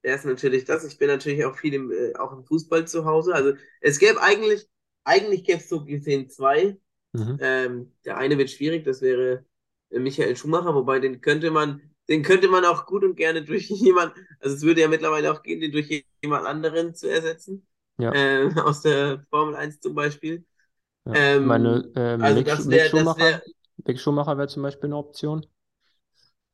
ist 0.01 0.25
natürlich 0.25 0.65
das. 0.65 0.83
Ich 0.85 0.97
bin 0.97 1.07
natürlich 1.07 1.45
auch 1.45 1.55
viel 1.57 1.73
im, 1.73 1.91
äh, 1.91 2.15
auch 2.15 2.31
im 2.31 2.43
Fußball 2.45 2.87
zu 2.87 3.05
Hause. 3.05 3.33
Also, 3.35 3.53
es 3.81 3.99
gäbe 3.99 4.21
eigentlich, 4.21 4.67
eigentlich 5.03 5.43
gäbe 5.43 5.59
es 5.59 5.69
so 5.69 5.83
gesehen 5.85 6.29
zwei. 6.29 6.77
Mhm. 7.13 7.37
Ähm, 7.39 7.93
der 8.05 8.17
eine 8.17 8.37
wird 8.37 8.51
schwierig, 8.51 8.85
das 8.85 9.01
wäre 9.01 9.45
äh, 9.91 9.99
Michael 9.99 10.37
Schumacher, 10.37 10.75
wobei 10.75 10.99
den 10.99 11.21
könnte 11.21 11.51
man, 11.51 11.81
den 12.09 12.23
könnte 12.23 12.47
man 12.49 12.65
auch 12.65 12.85
gut 12.85 13.03
und 13.03 13.15
gerne 13.15 13.43
durch 13.43 13.69
jemand, 13.69 14.13
also 14.39 14.55
es 14.55 14.63
würde 14.63 14.81
ja 14.81 14.87
mittlerweile 14.89 15.31
auch 15.33 15.43
gehen, 15.43 15.61
den 15.61 15.71
durch 15.73 16.05
jemand 16.23 16.45
anderen 16.47 16.95
zu 16.95 17.09
ersetzen. 17.09 17.67
Ja, 17.97 18.13
Äh, 18.13 18.49
aus 18.61 18.81
der 18.83 19.25
Formel 19.31 19.55
1 19.55 19.79
zum 19.81 19.95
Beispiel. 19.95 20.45
Ja. 21.07 21.19
Ähm, 21.21 21.43
Meine 21.43 21.91
ähm, 21.95 22.21
also 22.21 22.41
Mick, 22.41 22.57
das 22.57 22.69
Mick 22.69 22.83
wäre, 22.83 22.93
das 22.93 23.15
Schumacher, 23.15 23.17
wäre, 23.17 23.43
Mick 23.85 23.99
Schumacher 23.99 24.37
wäre 24.37 24.47
zum 24.47 24.63
Beispiel 24.63 24.87
eine 24.89 24.97
Option. 24.97 25.45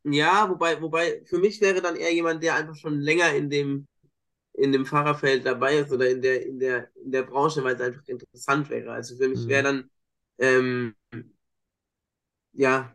ja, 0.03 0.49
wobei, 0.49 0.81
wobei, 0.81 1.23
für 1.25 1.37
mich 1.39 1.61
wäre 1.61 1.81
dann 1.81 1.95
eher 1.95 2.13
jemand, 2.13 2.43
der 2.43 2.55
einfach 2.55 2.75
schon 2.75 2.99
länger 2.99 3.33
in 3.33 3.49
dem, 3.49 3.87
in 4.53 4.71
dem 4.71 4.85
Fahrerfeld 4.87 5.45
dabei 5.45 5.77
ist 5.77 5.91
oder 5.91 6.09
in 6.09 6.21
der, 6.21 6.45
in 6.45 6.59
der, 6.59 6.89
in 6.97 7.11
der 7.11 7.23
Branche, 7.23 7.63
weil 7.63 7.75
es 7.75 7.81
einfach 7.81 8.07
interessant 8.07 8.69
wäre. 8.69 8.91
Also 8.93 9.15
für 9.17 9.29
mich 9.29 9.47
wäre 9.47 9.63
Mhm. 9.63 9.65
dann, 9.65 9.91
ähm, 10.39 10.95
ja, 12.53 12.93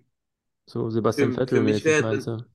So 0.67 0.89
Sebastian 0.91 1.33
für, 1.33 1.43
für 1.49 1.61
mich 1.61 1.85
wäre 1.85 1.99
meinst 2.01 2.27
du? 2.29 2.47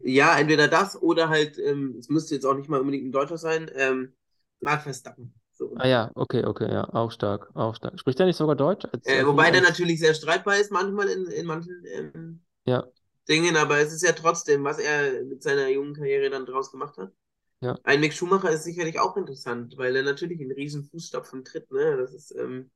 ja, 0.00 0.38
entweder 0.38 0.68
das 0.68 1.00
oder 1.00 1.28
halt, 1.28 1.58
ähm, 1.58 1.96
es 1.98 2.08
müsste 2.08 2.34
jetzt 2.34 2.44
auch 2.44 2.54
nicht 2.54 2.68
mal 2.68 2.80
unbedingt 2.80 3.06
ein 3.06 3.12
Deutscher 3.12 3.38
sein, 3.38 3.70
ähm, 3.74 4.14
Max 4.60 4.84
Verstappen. 4.84 5.34
So. 5.70 5.76
Ah 5.76 5.86
ja, 5.88 6.10
okay, 6.14 6.44
okay, 6.44 6.70
ja, 6.72 6.84
auch 6.92 7.10
stark, 7.10 7.50
auch 7.54 7.74
stark. 7.74 7.98
Spricht 7.98 8.20
er 8.20 8.26
nicht 8.26 8.36
sogar 8.36 8.56
Deutsch 8.56 8.84
als, 8.92 9.06
Äh, 9.06 9.18
als, 9.18 9.26
wobei 9.26 9.50
der 9.50 9.60
als 9.60 9.68
natürlich 9.70 10.00
sehr 10.00 10.14
streitbar 10.14 10.58
ist 10.58 10.70
manchmal 10.72 11.08
in, 11.08 11.26
in 11.26 11.46
manchen 11.46 11.84
ähm, 11.86 12.40
ja, 12.66 12.84
Dingen, 13.28 13.56
aber 13.56 13.78
es 13.78 13.92
ist 13.92 14.02
ja 14.02 14.12
trotzdem, 14.12 14.64
was 14.64 14.78
er 14.78 15.24
mit 15.24 15.42
seiner 15.42 15.68
jungen 15.68 15.94
Karriere 15.94 16.30
dann 16.30 16.46
draus 16.46 16.70
gemacht 16.72 16.96
hat. 16.98 17.12
ja, 17.60 17.78
Ein 17.84 18.00
Mick 18.00 18.14
Schumacher 18.14 18.50
ist 18.50 18.64
sicherlich 18.64 19.00
auch 19.00 19.16
interessant, 19.16 19.76
weil 19.76 19.96
er 19.96 20.02
natürlich 20.02 20.40
in 20.40 20.52
riesen 20.52 20.84
Fußstapfen 20.84 21.44
tritt, 21.44 21.70
ne? 21.70 21.96
Das 21.98 22.14
ist, 22.14 22.32
ähm, 22.36 22.70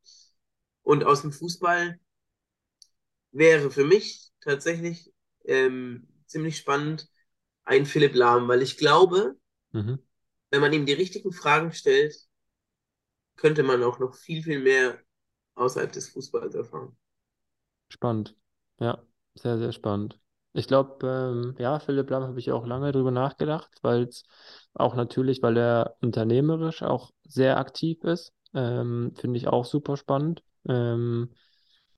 und 0.83 1.05
aus 1.05 1.23
dem 1.23 1.33
Fußball 1.33 1.99
wäre 3.33 3.71
für 3.71 3.85
mich 3.85 4.33
tatsächlich 4.41 5.13
ähm, 5.45 6.09
ziemlich 6.27 6.57
spannend 6.57 7.09
ein 7.65 7.87
Philipp 7.87 8.15
Lahm, 8.15 8.49
weil 8.49 8.63
ich 8.63 8.77
glaube, 8.79 9.37
mhm. 9.73 9.99
wenn 10.51 10.61
man 10.61 10.73
ihm 10.73 10.87
die 10.87 10.93
richtigen 10.93 11.33
Fragen 11.33 11.73
stellt, 11.73 12.15
könnte 13.37 13.63
man 13.63 13.83
auch 13.83 13.99
noch 13.99 14.15
viel, 14.15 14.43
viel 14.43 14.61
mehr 14.61 14.99
außerhalb 15.57 15.93
des 15.93 16.09
Fußballs 16.11 16.55
erfahren. 16.55 16.97
Spannend. 17.89 18.37
Ja, 18.81 18.99
sehr, 19.35 19.59
sehr 19.59 19.73
spannend. 19.73 20.19
Ich 20.53 20.67
glaube, 20.69 21.07
ähm, 21.07 21.55
ja, 21.59 21.79
Philipp 21.79 22.09
Lahm 22.11 22.23
habe 22.25 22.39
ich 22.41 22.51
auch 22.53 22.67
lange 22.67 22.93
drüber 22.93 23.11
nachgedacht, 23.11 23.71
weil 23.83 24.05
es 24.05 24.25
auch 24.75 24.95
natürlich, 24.95 25.43
weil 25.43 25.57
er 25.59 25.97
unternehmerisch 26.01 26.83
auch 26.83 27.13
sehr 27.25 27.59
aktiv 27.59 28.03
ist, 28.05 28.33
ähm, 28.55 29.13
finde 29.17 29.37
ich 29.39 29.49
auch 29.49 29.65
super 29.67 29.97
spannend. 29.97 30.43
Ähm, 30.69 31.31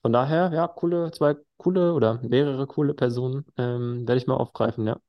von 0.03 0.12
daher, 0.12 0.51
ja, 0.53 0.66
coole, 0.68 1.11
zwei 1.12 1.36
coole 1.57 1.93
oder 1.95 2.20
mehrere 2.22 2.66
coole 2.66 2.95
Personen 2.95 3.47
ähm, 3.57 4.07
werde 4.09 4.18
ich 4.20 4.26
mal 4.26 4.36
aufgreifen, 4.36 4.86
ja. 4.86 5.01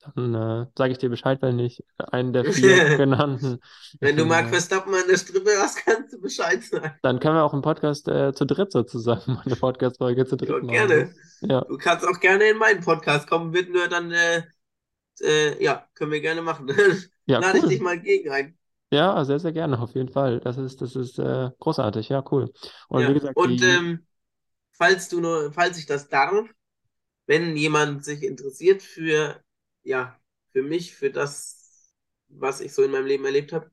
Dann 0.00 0.34
äh, 0.34 0.66
sage 0.76 0.92
ich 0.92 0.98
dir 0.98 1.08
Bescheid, 1.10 1.42
wenn 1.42 1.58
ich 1.58 1.84
einen 1.98 2.32
der 2.32 2.44
vier 2.46 2.80
genannten 2.96 3.60
Wenn 4.00 4.16
du 4.16 4.24
Marc 4.24 4.48
äh, 4.48 4.58
Verstappen 4.60 4.94
an 4.94 5.06
der 5.08 5.16
Strippe 5.18 5.50
hast, 5.58 5.76
kannst 5.84 6.12
du 6.12 6.20
Bescheid 6.20 6.62
sagen. 6.64 6.98
Dann 7.02 7.20
können 7.20 7.34
wir 7.36 7.44
auch 7.44 7.52
einen 7.52 7.62
Podcast 7.62 8.08
äh, 8.08 8.32
zu 8.34 8.44
dritt 8.46 8.72
sozusagen, 8.72 9.38
eine 9.44 9.56
Podcast-Folge 9.56 10.26
zu 10.26 10.36
Ja, 10.40 10.58
dritt 10.58 10.62
machen. 10.62 10.94
Ne? 10.94 11.08
gerne. 11.08 11.14
Ja, 11.40 11.66
Du 11.66 11.76
kannst 11.78 12.06
auch 12.06 12.20
gerne 12.20 12.50
in 12.50 12.58
meinen 12.58 12.80
Podcast 12.82 13.28
kommen, 13.28 13.52
wird 13.52 13.70
nur 13.70 13.88
dann, 13.88 14.10
äh, 14.12 14.42
äh, 15.22 15.62
ja, 15.64 15.88
können 15.94 16.12
wir 16.12 16.20
gerne 16.22 16.42
machen. 16.42 16.68
ja, 17.26 17.40
Lade 17.40 17.60
ich 17.60 17.66
dich 17.66 17.80
cool. 17.80 17.82
mal 17.82 18.00
gegen 18.00 18.30
ein. 18.30 18.58
Ja, 18.90 19.22
sehr, 19.24 19.38
sehr 19.38 19.52
gerne, 19.52 19.78
auf 19.80 19.94
jeden 19.94 20.08
Fall. 20.08 20.40
Das 20.40 20.56
ist, 20.56 20.80
das 20.80 20.96
ist 20.96 21.18
äh, 21.18 21.50
großartig, 21.58 22.08
ja, 22.08 22.24
cool. 22.32 22.50
Und 22.88 23.06
wie 23.06 23.12
Ja. 23.12 23.14
gesagt, 23.14 23.44
Und 23.44 23.62
die, 23.62 23.78
ähm, 23.78 24.06
falls 24.72 25.08
du 25.08 25.20
nur, 25.20 25.52
falls 25.52 25.78
ich 25.78 25.86
das 25.86 26.08
darf, 26.08 26.48
wenn 27.26 27.56
jemand 27.56 28.04
sich 28.04 28.22
interessiert 28.24 28.82
für, 28.82 29.42
ja, 29.88 30.20
für 30.52 30.62
mich, 30.62 30.94
für 30.96 31.10
das, 31.10 31.92
was 32.28 32.60
ich 32.60 32.72
so 32.74 32.82
in 32.84 32.90
meinem 32.92 33.06
Leben 33.06 33.24
erlebt 33.24 33.52
habe, 33.54 33.70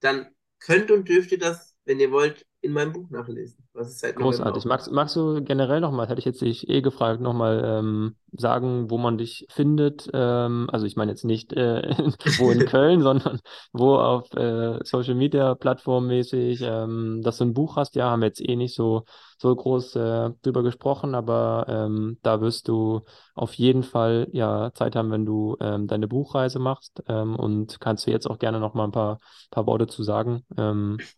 dann 0.00 0.34
könnt 0.60 0.90
und 0.90 1.08
dürft 1.08 1.32
ihr 1.32 1.38
das, 1.38 1.76
wenn 1.84 2.00
ihr 2.00 2.10
wollt, 2.12 2.46
in 2.60 2.72
meinem 2.72 2.92
Buch 2.92 3.08
nachlesen, 3.10 3.56
was 3.72 3.88
es 3.88 4.00
seit 4.00 4.16
November 4.16 4.36
großartig. 4.36 4.64
Magst, 4.64 4.90
magst 4.90 5.14
du 5.14 5.42
generell 5.44 5.80
nochmal, 5.80 6.08
hätte 6.08 6.18
ich 6.18 6.24
jetzt 6.24 6.40
dich 6.40 6.68
eh 6.68 6.80
gefragt, 6.80 7.20
nochmal 7.20 7.62
ähm, 7.64 8.16
sagen, 8.32 8.90
wo 8.90 8.98
man 8.98 9.16
dich 9.16 9.46
findet? 9.48 10.10
Ähm, 10.12 10.68
also 10.72 10.84
ich 10.84 10.96
meine 10.96 11.12
jetzt 11.12 11.24
nicht 11.24 11.52
äh, 11.52 11.94
wo 12.38 12.50
in 12.50 12.58
Köln, 12.66 13.00
sondern 13.00 13.40
wo 13.72 13.94
auf 13.94 14.32
äh, 14.34 14.80
Social 14.84 15.14
Media 15.14 15.54
Plattform 15.54 16.08
mäßig, 16.08 16.60
ähm, 16.62 17.20
dass 17.22 17.38
du 17.38 17.44
ein 17.44 17.54
Buch 17.54 17.76
hast. 17.76 17.94
Ja, 17.94 18.10
haben 18.10 18.20
wir 18.20 18.26
jetzt 18.26 18.40
eh 18.40 18.56
nicht 18.56 18.74
so, 18.74 19.04
so 19.38 19.54
groß 19.54 19.94
äh, 19.94 20.30
drüber 20.42 20.64
gesprochen, 20.64 21.14
aber 21.14 21.66
ähm, 21.68 22.18
da 22.22 22.40
wirst 22.40 22.66
du 22.66 23.02
auf 23.34 23.54
jeden 23.54 23.84
Fall 23.84 24.26
ja 24.32 24.72
Zeit 24.74 24.96
haben, 24.96 25.12
wenn 25.12 25.24
du 25.24 25.56
ähm, 25.60 25.86
deine 25.86 26.08
Buchreise 26.08 26.58
machst. 26.58 27.04
Ähm, 27.06 27.36
und 27.36 27.78
kannst 27.78 28.06
du 28.06 28.10
jetzt 28.10 28.28
auch 28.28 28.40
gerne 28.40 28.58
nochmal 28.58 28.88
ein 28.88 28.92
paar, 28.92 29.20
paar 29.52 29.66
Worte 29.66 29.86
zu 29.86 30.02
sagen. 30.02 30.44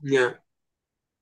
Ja, 0.02 0.34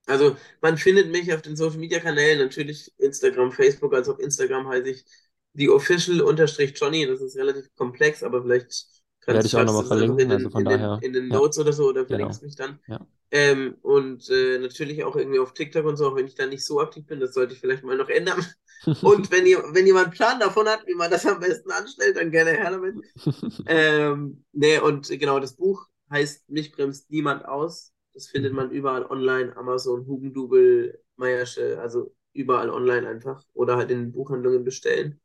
also 0.08 0.36
man 0.60 0.76
findet 0.76 1.10
mich 1.10 1.32
auf 1.32 1.42
den 1.42 1.56
Social 1.56 1.78
Media 1.78 2.00
Kanälen, 2.00 2.38
natürlich 2.38 2.92
Instagram, 2.98 3.52
Facebook, 3.52 3.94
als 3.94 4.08
auch 4.08 4.18
Instagram 4.18 4.68
heiße 4.68 4.88
ich 4.88 5.04
die 5.52 5.68
Official-Johnny. 5.68 7.06
Das 7.06 7.20
ist 7.20 7.36
relativ 7.36 7.74
komplex, 7.76 8.22
aber 8.22 8.42
vielleicht 8.42 8.86
kannst, 9.20 9.46
ich 9.46 9.56
auch 9.56 9.64
nochmal 9.64 9.82
in 9.82 9.88
verlinken, 9.88 10.32
also 10.32 10.44
den, 10.44 10.52
von 10.52 10.62
in 10.62 10.68
den, 10.68 10.80
daher, 10.80 10.98
in 11.02 11.12
den 11.12 11.30
ja, 11.30 11.36
Notes 11.36 11.58
oder 11.58 11.72
so 11.72 11.84
oder 11.84 12.04
genau. 12.04 12.08
verlinkst 12.08 12.42
mich 12.42 12.56
dann. 12.56 12.78
Ja. 12.86 13.06
Ähm, 13.30 13.76
und 13.82 14.28
äh, 14.30 14.58
natürlich 14.58 15.04
auch 15.04 15.14
irgendwie 15.14 15.38
auf 15.38 15.52
TikTok 15.52 15.84
und 15.84 15.96
so, 15.96 16.08
auch 16.08 16.16
wenn 16.16 16.26
ich 16.26 16.34
da 16.34 16.46
nicht 16.46 16.64
so 16.64 16.80
aktiv 16.80 17.04
bin, 17.06 17.20
das 17.20 17.34
sollte 17.34 17.52
ich 17.52 17.60
vielleicht 17.60 17.84
mal 17.84 17.96
noch 17.96 18.08
ändern. 18.08 18.44
Und 19.02 19.32
wenn, 19.32 19.44
ihr, 19.44 19.60
wenn 19.72 19.86
jemand 19.86 20.06
einen 20.06 20.14
Plan 20.14 20.38
davon 20.38 20.68
hat, 20.68 20.86
wie 20.86 20.94
man 20.94 21.10
das 21.10 21.26
am 21.26 21.40
besten 21.40 21.72
anstellt, 21.72 22.16
dann 22.16 22.30
gerne 22.30 22.52
her 22.52 22.70
damit. 22.70 22.94
Ähm, 23.66 24.44
nee, 24.52 24.78
und 24.78 25.08
genau, 25.08 25.40
das 25.40 25.56
Buch 25.56 25.88
heißt 26.10 26.48
Mich 26.48 26.70
bremst 26.70 27.10
niemand 27.10 27.44
aus. 27.44 27.92
Das 28.18 28.28
findet 28.28 28.52
man 28.52 28.70
überall 28.72 29.06
online, 29.06 29.56
Amazon, 29.56 30.06
Hugendubel, 30.06 31.02
Meiersche, 31.16 31.80
also 31.80 32.14
überall 32.34 32.70
online 32.70 33.08
einfach. 33.08 33.44
Oder 33.54 33.76
halt 33.76 33.90
in 33.92 34.12
Buchhandlungen 34.12 34.64
bestellen. 34.64 35.20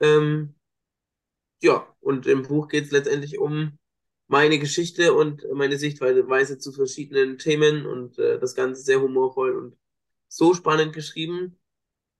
Ähm, 0.00 0.54
ja, 1.62 1.86
und 2.00 2.26
im 2.26 2.42
Buch 2.42 2.68
geht 2.68 2.84
es 2.86 2.90
letztendlich 2.90 3.38
um 3.38 3.78
meine 4.28 4.58
Geschichte 4.58 5.14
und 5.14 5.42
meine 5.54 5.78
Sichtweise 5.78 6.58
zu 6.58 6.72
verschiedenen 6.72 7.38
Themen 7.38 7.86
und 7.86 8.18
äh, 8.18 8.38
das 8.38 8.54
Ganze 8.54 8.82
sehr 8.82 9.00
humorvoll 9.00 9.56
und 9.56 9.76
so 10.28 10.54
spannend 10.54 10.92
geschrieben. 10.94 11.58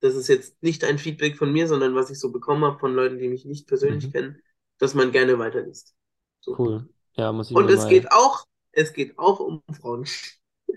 Das 0.00 0.16
ist 0.16 0.28
jetzt 0.28 0.62
nicht 0.62 0.84
ein 0.84 0.98
Feedback 0.98 1.36
von 1.38 1.52
mir, 1.52 1.68
sondern 1.68 1.94
was 1.94 2.10
ich 2.10 2.20
so 2.20 2.32
bekommen 2.32 2.64
habe 2.64 2.78
von 2.80 2.94
Leuten, 2.94 3.18
die 3.18 3.28
mich 3.28 3.44
nicht 3.46 3.68
persönlich 3.68 4.10
Mhm. 4.10 4.12
kennen, 4.12 4.42
dass 4.78 4.94
man 4.94 5.12
gerne 5.12 5.38
weiterliest. 5.38 5.94
So. 6.40 6.58
Cool. 6.58 6.88
Ja, 7.16 7.32
muss 7.32 7.50
ich 7.50 7.56
Und 7.56 7.70
es 7.70 7.86
mal. 7.86 7.86
geht 7.86 8.12
auch, 8.12 8.46
es 8.72 8.92
geht 8.92 9.18
auch 9.18 9.40
um 9.40 9.62
Frauen. 9.80 10.06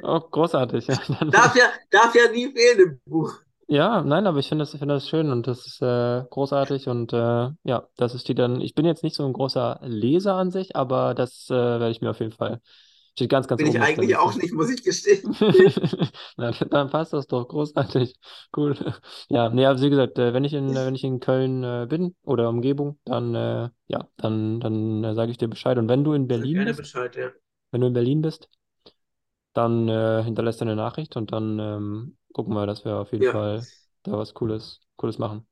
Oh, 0.04 0.20
großartig. 0.20 0.88
Ja, 0.88 0.98
Darf 1.32 1.56
ja, 1.56 1.72
darf 1.90 2.14
ja 2.16 2.30
nie 2.32 2.52
fehlen 2.52 2.80
im 2.80 3.02
Buch. 3.06 3.34
ja, 3.68 4.02
nein, 4.04 4.28
aber 4.28 4.40
ich 4.40 4.50
finde 4.50 4.64
das, 4.64 4.74
ich 4.74 4.80
finde 4.80 4.96
das 4.96 5.08
schön 5.08 5.32
und 5.32 5.48
das 5.48 5.66
ist 5.66 5.82
äh, 5.82 6.24
großartig 6.30 6.88
und 6.90 7.14
äh, 7.14 7.50
ja, 7.64 7.88
das 7.96 8.14
ist 8.16 8.28
die 8.28 8.36
dann. 8.36 8.60
Ich 8.62 8.76
bin 8.76 8.86
jetzt 8.86 9.04
nicht 9.04 9.16
so 9.16 9.26
ein 9.26 9.34
großer 9.34 9.80
Leser 9.84 10.36
an 10.36 10.52
sich, 10.52 10.76
aber 10.76 11.14
das 11.14 11.50
äh, 11.50 11.54
werde 11.54 11.92
ich 11.92 12.02
mir 12.02 12.10
auf 12.12 12.20
jeden 12.20 12.34
Fall. 12.34 12.62
Steht 13.16 13.30
ganz, 13.30 13.48
ganz 13.48 13.62
Bin 13.62 13.68
ich 13.68 13.80
eigentlich 13.82 14.16
auch 14.18 14.36
nicht, 14.36 14.54
muss 14.54 14.70
ich 14.70 14.84
gestehen. 14.84 15.36
Na, 16.38 16.52
dann 16.52 16.90
passt 16.90 17.14
das 17.14 17.28
doch 17.28 17.48
großartig. 17.48 18.16
Cool. 18.56 18.76
Ja, 19.30 19.50
nee, 19.50 19.66
also 19.66 19.86
wie 19.86 19.90
gesagt, 19.90 20.18
äh, 20.20 20.34
wenn 20.34 20.44
ich 20.44 20.54
in, 20.54 20.74
wenn 20.76 20.96
ich 20.96 21.04
in 21.04 21.20
Köln 21.20 21.64
äh, 21.64 21.86
bin 21.90 22.16
oder 22.24 22.50
Umgebung, 22.50 23.00
dann 23.06 23.36
äh, 23.36 23.70
ja, 23.88 24.08
dann, 24.18 24.60
dann 24.60 25.16
sage 25.16 25.32
ich 25.32 25.38
dir 25.38 25.48
Bescheid. 25.48 25.78
Und 25.78 25.88
wenn 25.90 26.04
du 26.04 26.14
in 26.14 26.28
Berlin 26.28 26.54
gerne 26.56 26.74
bist, 26.74 26.78
Bescheid, 26.78 27.16
ja. 27.16 27.32
Wenn 27.72 27.82
du 27.82 27.88
in 27.88 27.94
Berlin 27.94 28.22
bist, 28.22 28.50
dann 29.54 29.88
äh, 29.90 30.24
hinterlässt 30.24 30.62
er 30.62 30.68
eine 30.68 30.76
Nachricht 30.76 31.16
und 31.16 31.32
dann 31.32 31.60
ähm, 31.60 32.18
gucken 32.34 32.54
wir, 32.54 32.66
dass 32.68 32.86
wir 32.86 32.98
auf 32.98 33.12
jeden 33.12 33.26
Ja. 33.26 33.28
Fall 33.28 33.68
da 34.04 34.14
was 34.18 34.34
Cooles, 34.34 34.82
Cooles 34.98 35.18
machen. 35.20 35.48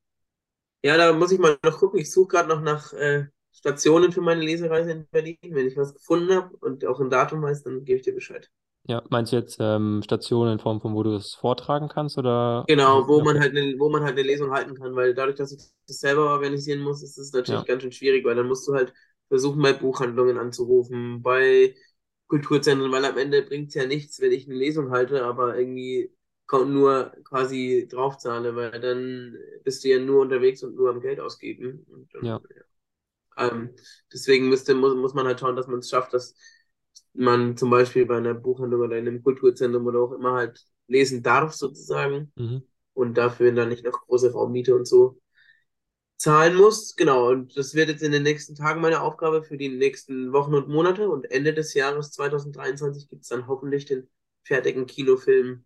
Ja, 0.84 0.98
da 0.98 1.14
muss 1.14 1.32
ich 1.32 1.40
mal 1.40 1.58
noch 1.64 1.78
gucken. 1.80 2.00
Ich 2.00 2.12
suche 2.12 2.28
gerade 2.30 2.50
noch 2.50 2.62
nach 2.62 2.94
äh, 2.94 3.28
Stationen 3.52 4.12
für 4.12 4.22
meine 4.22 4.42
Lesereise 4.42 4.92
in 4.92 5.08
Berlin. 5.10 5.38
Wenn 5.44 5.68
ich 5.68 5.76
was 5.78 5.94
gefunden 5.94 6.34
habe 6.34 6.56
und 6.58 6.86
auch 6.86 7.00
ein 7.00 7.10
Datum 7.10 7.42
weiß, 7.42 7.64
dann 7.64 7.84
gebe 7.86 7.98
ich 8.00 8.04
dir 8.06 8.14
Bescheid. 8.16 8.50
Ja, 8.84 9.04
meinst 9.10 9.32
du 9.32 9.38
jetzt 9.38 9.58
ähm, 9.62 10.02
Stationen 10.04 10.54
in 10.54 10.60
Form 10.60 10.82
von, 10.82 10.94
wo 10.96 11.04
du 11.04 11.16
es 11.16 11.34
vortragen 11.36 11.88
kannst 11.90 12.18
oder? 12.18 12.68
Genau, 12.68 13.08
wo 13.08 13.22
man 13.22 13.40
halt 13.40 13.56
eine, 13.58 13.80
wo 13.80 13.90
man 13.90 14.04
halt 14.04 14.14
eine 14.14 14.22
Lesung 14.28 14.52
halten 14.52 14.76
kann, 14.76 14.96
weil 14.96 15.16
dadurch, 15.16 15.38
dass 15.38 15.52
ich 15.52 15.60
das 15.88 16.00
selber 16.00 16.30
organisieren 16.32 16.82
muss, 16.82 17.02
ist 17.02 17.18
es 17.18 17.34
natürlich 17.34 17.66
Ja. 17.66 17.66
ganz 17.66 17.82
schön 17.82 17.92
schwierig, 17.92 18.24
weil 18.26 18.36
dann 18.36 18.48
musst 18.48 18.68
du 18.68 18.76
halt 18.76 18.94
versuchen, 19.28 19.62
bei 19.62 19.74
Buchhandlungen 19.74 20.38
anzurufen, 20.38 21.22
bei 21.24 21.76
Kulturzentren, 22.30 22.92
weil 22.94 23.06
am 23.06 23.18
Ende 23.20 23.44
bringt 23.44 23.70
es 23.70 23.76
ja 23.76 23.88
nichts, 23.88 24.22
wenn 24.22 24.34
ich 24.34 24.48
eine 24.48 24.56
Lesung 24.58 24.92
halte, 24.92 25.26
aber 25.26 25.58
irgendwie 25.60 26.14
nur 26.52 27.14
quasi 27.26 27.88
draufzahle, 27.92 28.56
weil 28.58 28.80
dann 28.82 29.38
bist 29.66 29.86
du 29.86 29.90
ja 29.90 30.00
nur 30.00 30.22
unterwegs 30.22 30.64
und 30.64 30.76
nur 30.76 30.92
am 30.92 31.02
Geld 31.02 31.22
ausgeben. 31.22 31.86
Und, 31.92 32.14
dann, 32.16 32.26
Ja. 32.28 32.42
Ähm, 33.38 33.76
deswegen 34.14 34.50
müsste, 34.50 34.76
muss, 34.76 34.96
muss 34.96 35.14
man 35.14 35.26
halt 35.28 35.40
schauen, 35.40 35.56
dass 35.56 35.68
man 35.68 35.80
es 35.80 35.90
schafft, 35.90 36.14
dass 36.14 36.36
man 37.14 37.58
zum 37.58 37.70
Beispiel 37.70 38.06
bei 38.06 38.18
einer 38.18 38.34
Buchhandlung 38.34 38.82
oder 38.82 38.98
in 38.98 39.08
einem 39.08 39.24
Kulturzentrum 39.24 39.86
oder 39.88 40.00
auch 40.02 40.12
immer 40.14 40.34
halt 40.34 40.66
lesen 40.88 41.24
darf, 41.24 41.54
sozusagen 41.54 42.34
Mhm. 42.38 42.60
und 42.94 43.16
dafür 43.18 43.52
dann 43.54 43.70
nicht 43.70 43.86
noch 43.86 44.02
große 44.08 44.34
Raummiete 44.34 44.76
und 44.76 44.88
so 44.88 45.20
zahlen 46.20 46.56
muss. 46.56 46.96
Genau, 46.98 47.30
und 47.30 47.58
das 47.58 47.74
wird 47.76 47.90
jetzt 47.90 48.04
in 48.04 48.12
den 48.12 48.24
nächsten 48.24 48.56
Tagen 48.56 48.82
meine 48.82 49.02
Aufgabe 49.02 49.44
für 49.44 49.58
die 49.58 49.70
nächsten 49.70 50.34
Wochen 50.34 50.54
und 50.54 50.68
Monate. 50.70 51.10
Und 51.10 51.32
Ende 51.32 51.54
des 51.54 51.74
Jahres 51.74 52.12
2023 52.12 53.10
gibt 53.10 53.24
es 53.24 53.30
dann 53.30 53.48
hoffentlich 53.48 53.86
den 53.86 54.08
fertigen 54.44 54.86
Kinofilm 54.86 55.66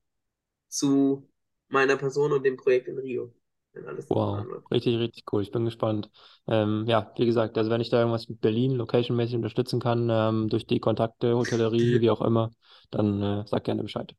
zu 0.69 1.27
meiner 1.69 1.97
Person 1.97 2.31
und 2.33 2.45
dem 2.45 2.57
Projekt 2.57 2.87
in 2.87 2.99
Rio. 2.99 3.33
Wenn 3.73 3.87
alles 3.87 4.07
Wow, 4.09 4.45
richtig, 4.71 4.99
richtig 4.99 5.23
cool. 5.33 5.41
Ich 5.41 5.51
bin 5.51 5.65
gespannt. 5.65 6.11
Ähm, 6.47 6.85
ja, 6.87 7.11
wie 7.17 7.25
gesagt, 7.25 7.57
also 7.57 7.71
wenn 7.71 7.81
ich 7.81 7.89
da 7.89 7.99
irgendwas 7.99 8.29
mit 8.29 8.41
Berlin 8.41 8.73
locationmäßig 8.73 9.35
unterstützen 9.35 9.79
kann, 9.79 10.09
ähm, 10.11 10.49
durch 10.49 10.67
die 10.67 10.79
Kontakte, 10.79 11.35
Hotellerie, 11.35 11.99
wie 12.01 12.11
auch 12.11 12.21
immer, 12.21 12.51
dann 12.91 13.21
äh, 13.23 13.43
sag 13.47 13.63
gerne 13.63 13.81
Bescheid. 13.81 14.13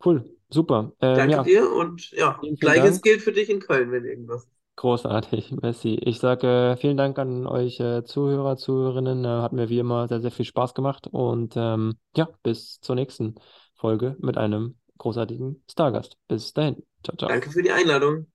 Cool, 0.00 0.24
super. 0.50 0.92
Ähm, 1.00 1.18
Danke 1.18 1.30
ja, 1.30 1.42
dir 1.44 1.70
und 1.72 2.10
ja, 2.12 2.40
gleiches 2.58 2.94
Dank. 2.94 3.04
gilt 3.04 3.22
für 3.22 3.32
dich 3.32 3.48
in 3.50 3.60
Köln, 3.60 3.92
wenn 3.92 4.04
irgendwas 4.04 4.44
ist. 4.44 4.57
Großartig, 4.78 5.56
merci. 5.60 5.96
Ich 5.96 6.20
sage 6.20 6.76
vielen 6.80 6.96
Dank 6.96 7.18
an 7.18 7.48
euch 7.48 7.80
äh, 7.80 8.04
Zuhörer, 8.04 8.56
Zuhörerinnen. 8.56 9.24
Äh, 9.24 9.28
hat 9.42 9.52
mir 9.52 9.68
wie 9.68 9.80
immer 9.80 10.06
sehr, 10.06 10.20
sehr 10.20 10.30
viel 10.30 10.44
Spaß 10.44 10.72
gemacht 10.72 11.08
und 11.08 11.54
ähm, 11.56 11.98
ja, 12.14 12.28
bis 12.44 12.78
zur 12.78 12.94
nächsten 12.94 13.34
Folge 13.74 14.14
mit 14.20 14.36
einem 14.38 14.78
großartigen 14.98 15.64
Stargast. 15.68 16.16
Bis 16.28 16.52
dahin. 16.52 16.76
Ciao, 17.02 17.16
ciao. 17.16 17.28
Danke 17.28 17.50
für 17.50 17.62
die 17.62 17.72
Einladung. 17.72 18.30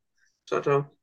Ciao, 0.45 0.61
ciao. 0.61 1.02